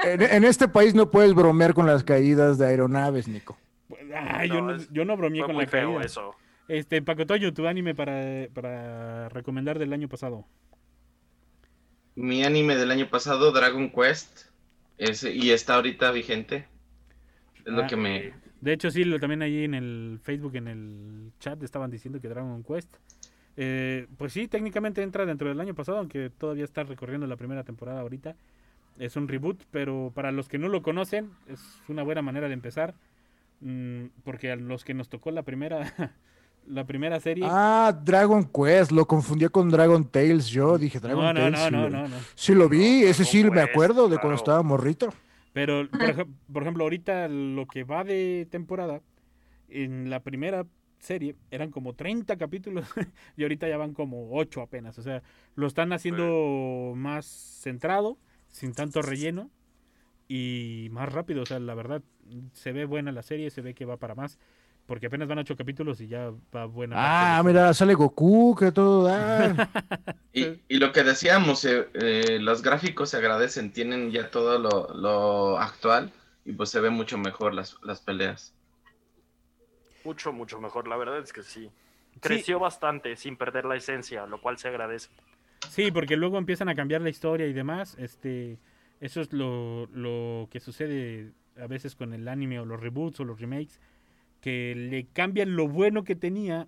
En, 0.05 0.45
este 0.45 0.69
país 0.69 0.95
no 0.95 1.11
puedes 1.11 1.33
bromear 1.33 1.73
con 1.73 1.85
las 1.85 2.05
caídas 2.05 2.57
de 2.57 2.67
aeronaves, 2.67 3.27
Nico. 3.27 3.57
yo, 4.47 4.61
no, 4.61 4.77
yo 4.77 5.03
no 5.03 5.17
bromeé 5.17 5.43
con 5.43 5.57
la 5.57 5.65
caída. 5.65 6.03
Eso. 6.03 6.35
Este, 6.69 7.01
Paco 7.01 7.25
Toyo, 7.27 7.53
tu 7.53 7.67
anime 7.67 7.95
para, 7.95 8.47
para 8.53 9.27
recomendar 9.29 9.77
del 9.79 9.91
año 9.93 10.07
pasado. 10.09 10.47
mi 12.15 12.43
anime 12.43 12.75
del 12.75 12.91
año 12.91 13.09
pasado, 13.09 13.51
Dragon 13.51 13.89
Quest, 13.91 14.41
ese, 14.97 15.33
y 15.33 15.51
está 15.51 15.75
ahorita 15.75 16.11
vigente. 16.11 16.67
Es 17.65 17.73
lo 17.73 17.85
Ah, 17.85 17.87
que 17.87 17.95
me... 17.97 18.33
De 18.61 18.73
hecho, 18.73 18.91
sí, 18.91 19.03
lo, 19.05 19.19
también 19.19 19.41
ahí 19.41 19.63
en 19.63 19.73
el 19.73 20.19
Facebook, 20.23 20.55
en 20.55 20.67
el 20.67 21.33
chat, 21.39 21.61
estaban 21.63 21.91
diciendo 21.91 22.19
que 22.21 22.27
Dragon 22.29 22.63
Quest. 22.63 22.97
eh, 23.57 24.07
pues 24.17 24.33
sí, 24.33 24.47
técnicamente 24.47 25.03
entra 25.03 25.25
dentro 25.25 25.49
del 25.49 25.59
año 25.61 25.75
pasado, 25.75 25.99
aunque 25.99 26.29
todavía 26.31 26.65
está 26.65 26.83
recorriendo 26.83 27.27
la 27.27 27.37
primera 27.37 27.63
temporada 27.65 28.01
ahorita. 28.01 28.37
Es 28.97 29.15
un 29.17 29.27
reboot, 29.29 29.63
pero 29.71 30.11
para 30.15 30.31
los 30.33 30.49
que 30.49 30.59
no 30.59 30.69
lo 30.69 30.83
conocen, 30.83 31.31
es 31.47 31.83
una 31.89 32.03
buena 32.03 32.21
manera 32.23 32.47
de 32.49 32.55
empezar. 32.55 32.95
mm, 33.61 34.07
porque 34.23 34.51
a 34.51 34.55
los 34.57 34.85
que 34.85 34.93
nos 34.95 35.09
tocó 35.09 35.31
la 35.31 35.43
primera, 35.43 35.81
la 36.69 36.85
primera 36.85 37.19
serie. 37.19 37.43
Ah, 37.47 37.91
Dragon 38.03 38.43
Quest, 38.45 38.91
lo 38.91 39.05
confundía 39.07 39.49
con 39.49 39.69
Dragon 39.69 40.03
Tales. 40.05 40.47
Yo 40.47 40.77
dije 40.77 40.99
Dragon 40.99 41.23
No, 41.23 41.33
no, 41.33 41.39
Tales. 41.39 41.59
no, 41.59 41.65
sí 41.65 41.71
no, 41.71 41.81
lo- 41.81 41.89
no, 41.89 42.07
no. 42.07 42.15
Sí 42.35 42.53
lo 42.55 42.69
vi, 42.69 43.03
ese 43.03 43.25
sí 43.25 43.43
me 43.43 43.61
acuerdo 43.61 44.07
de 44.07 44.17
cuando 44.17 44.35
estaba 44.35 44.63
morrito. 44.63 45.09
Pero, 45.51 45.89
por, 45.89 46.01
ej- 46.01 46.27
por 46.53 46.61
ejemplo, 46.63 46.83
ahorita 46.83 47.27
lo 47.27 47.65
que 47.67 47.83
va 47.83 48.03
de 48.03 48.47
temporada, 48.51 49.01
en 49.67 50.09
la 50.09 50.21
primera 50.21 50.65
serie 50.99 51.35
eran 51.49 51.71
como 51.71 51.93
30 51.93 52.37
capítulos 52.37 52.85
y 53.37 53.43
ahorita 53.43 53.67
ya 53.67 53.77
van 53.77 53.93
como 53.93 54.29
8 54.35 54.61
apenas. 54.61 54.97
O 54.99 55.01
sea, 55.01 55.23
lo 55.55 55.65
están 55.67 55.91
haciendo 55.93 56.93
más 56.95 57.25
centrado, 57.25 58.17
sin 58.47 58.73
tanto 58.73 59.01
relleno 59.01 59.49
y 60.27 60.87
más 60.91 61.11
rápido. 61.11 61.41
O 61.43 61.45
sea, 61.45 61.59
la 61.59 61.73
verdad, 61.73 62.01
se 62.53 62.71
ve 62.71 62.85
buena 62.85 63.11
la 63.11 63.23
serie, 63.23 63.49
se 63.49 63.61
ve 63.61 63.73
que 63.73 63.85
va 63.85 63.97
para 63.97 64.15
más. 64.15 64.37
Porque 64.89 65.05
apenas 65.05 65.27
van 65.27 65.37
8 65.37 65.55
capítulos 65.55 66.01
y 66.01 66.07
ya 66.07 66.31
va 66.53 66.65
buena. 66.65 66.95
Ah, 66.97 67.43
mira, 67.43 67.75
sale 67.75 67.93
Goku, 67.93 68.55
que 68.55 68.71
todo 68.71 69.03
da. 69.03 69.53
Y, 70.33 70.61
y 70.67 70.77
lo 70.79 70.91
que 70.91 71.03
decíamos, 71.03 71.63
eh, 71.65 71.87
eh, 71.93 72.39
los 72.41 72.63
gráficos 72.63 73.11
se 73.11 73.17
agradecen, 73.17 73.71
tienen 73.71 74.09
ya 74.09 74.31
todo 74.31 74.57
lo, 74.57 74.91
lo 74.95 75.59
actual 75.59 76.11
y 76.43 76.53
pues 76.53 76.71
se 76.71 76.79
ven 76.79 76.93
mucho 76.93 77.19
mejor 77.19 77.53
las, 77.53 77.77
las 77.83 78.01
peleas. 78.01 78.55
Mucho, 80.03 80.33
mucho 80.33 80.59
mejor, 80.59 80.87
la 80.87 80.97
verdad 80.97 81.19
es 81.19 81.33
que 81.33 81.43
sí. 81.43 81.69
Creció 82.19 82.57
bastante 82.57 83.15
sin 83.15 83.37
perder 83.37 83.65
la 83.65 83.75
esencia, 83.75 84.25
lo 84.25 84.41
cual 84.41 84.57
se 84.57 84.69
agradece. 84.69 85.09
Sí, 85.69 85.91
porque 85.91 86.17
luego 86.17 86.39
empiezan 86.39 86.67
a 86.67 86.73
cambiar 86.73 87.01
la 87.01 87.09
historia 87.09 87.45
y 87.45 87.53
demás. 87.53 87.95
Este, 87.99 88.57
eso 89.01 89.21
es 89.21 89.31
lo, 89.33 89.85
lo 89.93 90.47
que 90.49 90.59
sucede 90.59 91.31
a 91.61 91.67
veces 91.67 91.95
con 91.95 92.11
el 92.13 92.27
anime 92.27 92.59
o 92.59 92.65
los 92.65 92.79
reboots 92.79 93.19
o 93.19 93.23
los 93.23 93.39
remakes, 93.39 93.79
que 94.41 94.75
le 94.75 95.05
cambian 95.07 95.55
lo 95.55 95.67
bueno 95.67 96.03
que 96.03 96.15
tenía 96.15 96.67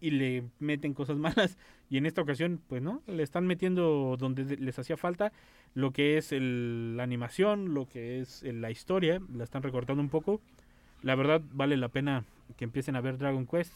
y 0.00 0.10
le 0.10 0.44
meten 0.58 0.94
cosas 0.94 1.16
malas. 1.18 1.58
Y 1.90 1.98
en 1.98 2.06
esta 2.06 2.22
ocasión, 2.22 2.60
pues 2.68 2.82
no, 2.82 3.02
le 3.06 3.22
están 3.22 3.46
metiendo 3.46 4.16
donde 4.18 4.44
de- 4.44 4.56
les 4.56 4.78
hacía 4.78 4.96
falta 4.96 5.32
lo 5.74 5.92
que 5.92 6.18
es 6.18 6.32
la 6.32 7.02
animación, 7.02 7.74
lo 7.74 7.86
que 7.88 8.20
es 8.20 8.42
la 8.42 8.70
historia, 8.70 9.20
la 9.34 9.44
están 9.44 9.62
recortando 9.62 10.02
un 10.02 10.08
poco. 10.10 10.40
La 11.02 11.14
verdad 11.14 11.42
vale 11.52 11.76
la 11.76 11.88
pena 11.88 12.24
que 12.56 12.64
empiecen 12.64 12.96
a 12.96 13.00
ver 13.00 13.18
Dragon 13.18 13.46
Quest 13.46 13.74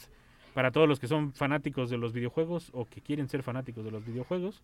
para 0.54 0.70
todos 0.70 0.88
los 0.88 1.00
que 1.00 1.08
son 1.08 1.32
fanáticos 1.32 1.90
de 1.90 1.98
los 1.98 2.12
videojuegos 2.12 2.70
o 2.72 2.86
que 2.86 3.00
quieren 3.00 3.28
ser 3.28 3.42
fanáticos 3.42 3.84
de 3.84 3.90
los 3.90 4.04
videojuegos. 4.04 4.62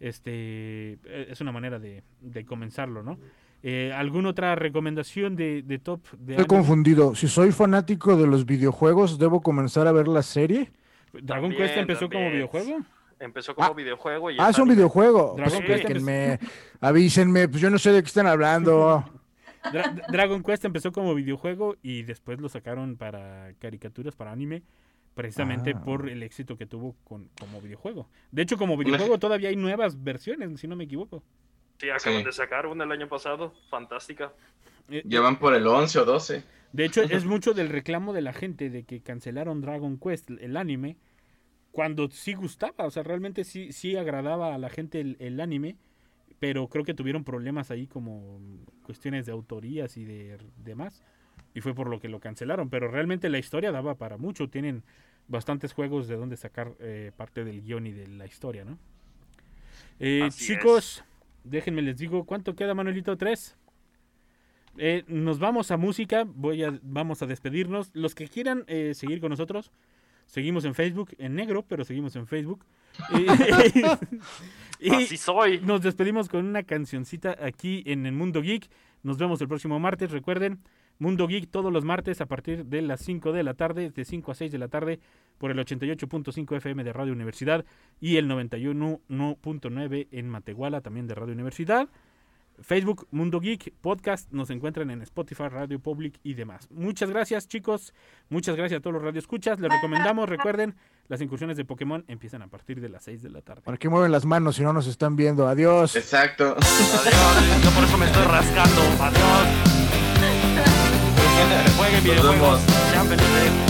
Este 0.00 0.92
eh, 1.04 1.26
es 1.30 1.40
una 1.40 1.52
manera 1.52 1.78
de 1.78 2.02
comenzarlo, 2.46 3.02
¿no? 3.02 3.18
Eh, 3.62 3.92
¿Alguna 3.94 4.30
otra 4.30 4.54
recomendación 4.54 5.36
de, 5.36 5.62
de 5.62 5.78
top 5.78 6.00
de 6.18 6.32
Estoy 6.34 6.46
confundido. 6.46 7.14
Si 7.14 7.28
soy 7.28 7.52
fanático 7.52 8.16
de 8.16 8.26
los 8.26 8.46
videojuegos, 8.46 9.18
¿debo 9.18 9.42
comenzar 9.42 9.86
a 9.86 9.92
ver 9.92 10.08
la 10.08 10.22
serie? 10.22 10.70
¿Dragon 11.12 11.50
También, 11.50 11.56
Quest 11.62 11.76
empezó 11.76 12.08
como 12.08 12.30
videojuego? 12.30 12.78
Empezó 13.18 13.54
como 13.54 13.74
videojuego 13.74 14.30
y 14.30 14.36
Ah, 14.38 14.48
es 14.48 14.58
un 14.58 14.68
videojuego. 14.68 15.36
Pues 15.36 15.50
Dragon 15.50 15.66
Quest 15.66 15.80
explíquenme, 15.84 16.38
avísenme, 16.80 17.48
pues 17.48 17.60
yo 17.60 17.68
no 17.68 17.78
sé 17.78 17.92
de 17.92 18.02
qué 18.02 18.06
están 18.06 18.26
hablando. 18.26 19.04
Dra- 19.64 20.06
Dragon 20.10 20.42
Quest 20.42 20.64
empezó 20.64 20.90
como 20.90 21.14
videojuego 21.14 21.76
y 21.82 22.02
después 22.04 22.40
lo 22.40 22.48
sacaron 22.48 22.96
para 22.96 23.52
caricaturas, 23.58 24.16
para 24.16 24.32
anime, 24.32 24.62
precisamente 25.14 25.74
Ah. 25.76 25.82
por 25.84 26.08
el 26.08 26.22
éxito 26.22 26.56
que 26.56 26.64
tuvo 26.64 26.96
con, 27.04 27.28
como 27.38 27.60
videojuego. 27.60 28.08
De 28.32 28.40
hecho, 28.40 28.56
como 28.56 28.78
videojuego 28.78 29.18
todavía 29.18 29.50
hay 29.50 29.56
nuevas 29.56 30.02
versiones, 30.02 30.58
si 30.58 30.66
no 30.66 30.76
me 30.76 30.84
equivoco. 30.84 31.22
Sí, 31.80 31.90
acaban 31.90 32.22
Sí. 32.22 32.24
de 32.24 32.32
sacar 32.32 32.66
una 32.66 32.84
el 32.84 32.92
año 32.92 33.08
pasado, 33.08 33.54
fantástica. 33.70 34.32
Eh, 34.88 35.02
Ya 35.04 35.20
van 35.20 35.38
por 35.38 35.54
el 35.54 35.66
11 35.66 35.98
o 35.98 36.04
12. 36.04 36.44
De 36.72 36.84
hecho, 36.84 37.02
es 37.02 37.24
mucho 37.24 37.52
del 37.54 37.68
reclamo 37.68 38.12
de 38.12 38.22
la 38.22 38.32
gente 38.32 38.70
de 38.70 38.84
que 38.84 39.02
cancelaron 39.02 39.60
Dragon 39.60 39.98
Quest, 39.98 40.30
el 40.30 40.56
anime, 40.56 40.96
cuando 41.72 42.10
sí 42.10 42.34
gustaba, 42.34 42.86
o 42.86 42.90
sea, 42.92 43.02
realmente 43.04 43.44
sí, 43.44 43.72
sí 43.72 43.96
agradaba 43.96 44.54
a 44.54 44.58
la 44.58 44.70
gente 44.70 45.00
el, 45.00 45.16
el 45.20 45.40
anime, 45.40 45.78
pero 46.40 46.68
creo 46.68 46.84
que 46.84 46.94
tuvieron 46.94 47.24
problemas 47.24 47.70
ahí 47.70 47.86
como 47.88 48.40
cuestiones 48.84 49.26
de 49.26 49.32
autorías 49.32 49.96
y 49.98 50.04
de 50.04 50.38
demás, 50.56 51.02
y 51.54 51.60
fue 51.62 51.74
por 51.74 51.88
lo 51.88 52.00
que 52.00 52.08
lo 52.08 52.20
cancelaron, 52.20 52.70
pero 52.70 52.88
realmente 52.88 53.30
la 53.30 53.38
historia 53.38 53.72
daba 53.72 53.96
para 53.96 54.18
mucho, 54.18 54.50
tienen 54.50 54.84
bastantes 55.28 55.72
juegos 55.74 56.08
de 56.08 56.16
donde 56.16 56.36
sacar 56.36 56.74
eh, 56.80 57.12
parte 57.16 57.44
del 57.44 57.62
guion 57.62 57.86
y 57.86 57.92
de 57.92 58.08
la 58.08 58.26
historia, 58.26 58.64
¿no? 58.64 58.78
Eh, 59.98 60.28
chicos, 60.34 61.04
déjenme 61.44 61.82
les 61.82 61.98
digo, 61.98 62.24
¿cuánto 62.24 62.54
queda 62.54 62.74
Manuelito? 62.74 63.16
¿Tres? 63.16 63.56
Eh, 64.78 65.04
nos 65.08 65.38
vamos 65.38 65.70
a 65.70 65.76
música, 65.76 66.24
voy 66.26 66.62
a, 66.62 66.78
vamos 66.82 67.22
a 67.22 67.26
despedirnos. 67.26 67.90
Los 67.92 68.14
que 68.14 68.28
quieran 68.28 68.64
eh, 68.66 68.92
seguir 68.94 69.20
con 69.20 69.30
nosotros, 69.30 69.72
seguimos 70.26 70.64
en 70.64 70.74
Facebook, 70.74 71.10
en 71.18 71.34
negro, 71.34 71.64
pero 71.66 71.84
seguimos 71.84 72.16
en 72.16 72.26
Facebook. 72.26 72.64
Y, 74.82 74.88
Así 74.90 75.18
soy. 75.18 75.60
nos 75.60 75.82
despedimos 75.82 76.30
con 76.30 76.46
una 76.46 76.62
cancioncita 76.62 77.36
aquí 77.38 77.82
en 77.84 78.06
el 78.06 78.12
Mundo 78.12 78.40
Geek. 78.40 78.70
Nos 79.02 79.18
vemos 79.18 79.38
el 79.42 79.48
próximo 79.48 79.78
martes. 79.78 80.10
Recuerden, 80.10 80.58
Mundo 81.00 81.26
Geek 81.26 81.50
todos 81.50 81.72
los 81.72 81.82
martes 81.82 82.20
a 82.20 82.26
partir 82.26 82.66
de 82.66 82.82
las 82.82 83.00
5 83.00 83.32
de 83.32 83.42
la 83.42 83.54
tarde, 83.54 83.90
de 83.90 84.04
5 84.04 84.30
a 84.30 84.34
6 84.34 84.52
de 84.52 84.58
la 84.58 84.68
tarde, 84.68 85.00
por 85.38 85.50
el 85.50 85.58
88.5 85.58 86.56
FM 86.58 86.84
de 86.84 86.92
Radio 86.92 87.14
Universidad 87.14 87.64
y 88.00 88.18
el 88.18 88.28
91.9 88.28 90.08
en 90.10 90.28
Matehuala, 90.28 90.82
también 90.82 91.06
de 91.06 91.14
Radio 91.14 91.32
Universidad. 91.32 91.88
Facebook, 92.62 93.08
Mundo 93.10 93.40
Geek, 93.40 93.72
podcast, 93.80 94.30
nos 94.30 94.50
encuentran 94.50 94.90
en 94.90 95.00
Spotify, 95.00 95.48
Radio 95.48 95.78
Public 95.78 96.20
y 96.22 96.34
demás. 96.34 96.68
Muchas 96.70 97.08
gracias, 97.08 97.48
chicos. 97.48 97.94
Muchas 98.28 98.54
gracias 98.54 98.80
a 98.80 98.82
todos 98.82 98.92
los 98.92 99.02
radioescuchas. 99.02 99.58
Les 99.58 99.72
recomendamos, 99.72 100.28
recuerden, 100.28 100.74
las 101.08 101.22
incursiones 101.22 101.56
de 101.56 101.64
Pokémon 101.64 102.04
empiezan 102.08 102.42
a 102.42 102.48
partir 102.48 102.78
de 102.82 102.90
las 102.90 103.04
6 103.04 103.22
de 103.22 103.30
la 103.30 103.40
tarde. 103.40 103.62
¿Para 103.62 103.78
qué 103.78 103.88
mueven 103.88 104.12
las 104.12 104.26
manos 104.26 104.56
si 104.56 104.62
no 104.62 104.74
nos 104.74 104.86
están 104.86 105.16
viendo? 105.16 105.48
Adiós. 105.48 105.96
Exacto. 105.96 106.54
Adiós, 106.58 107.64
yo 107.64 107.70
por 107.70 107.84
eso 107.84 107.96
me 107.96 108.04
estoy 108.04 108.24
rascando. 108.24 108.82
Adiós. 109.02 109.79
Jueguen 111.76 112.02
videojuegos. 112.02 113.69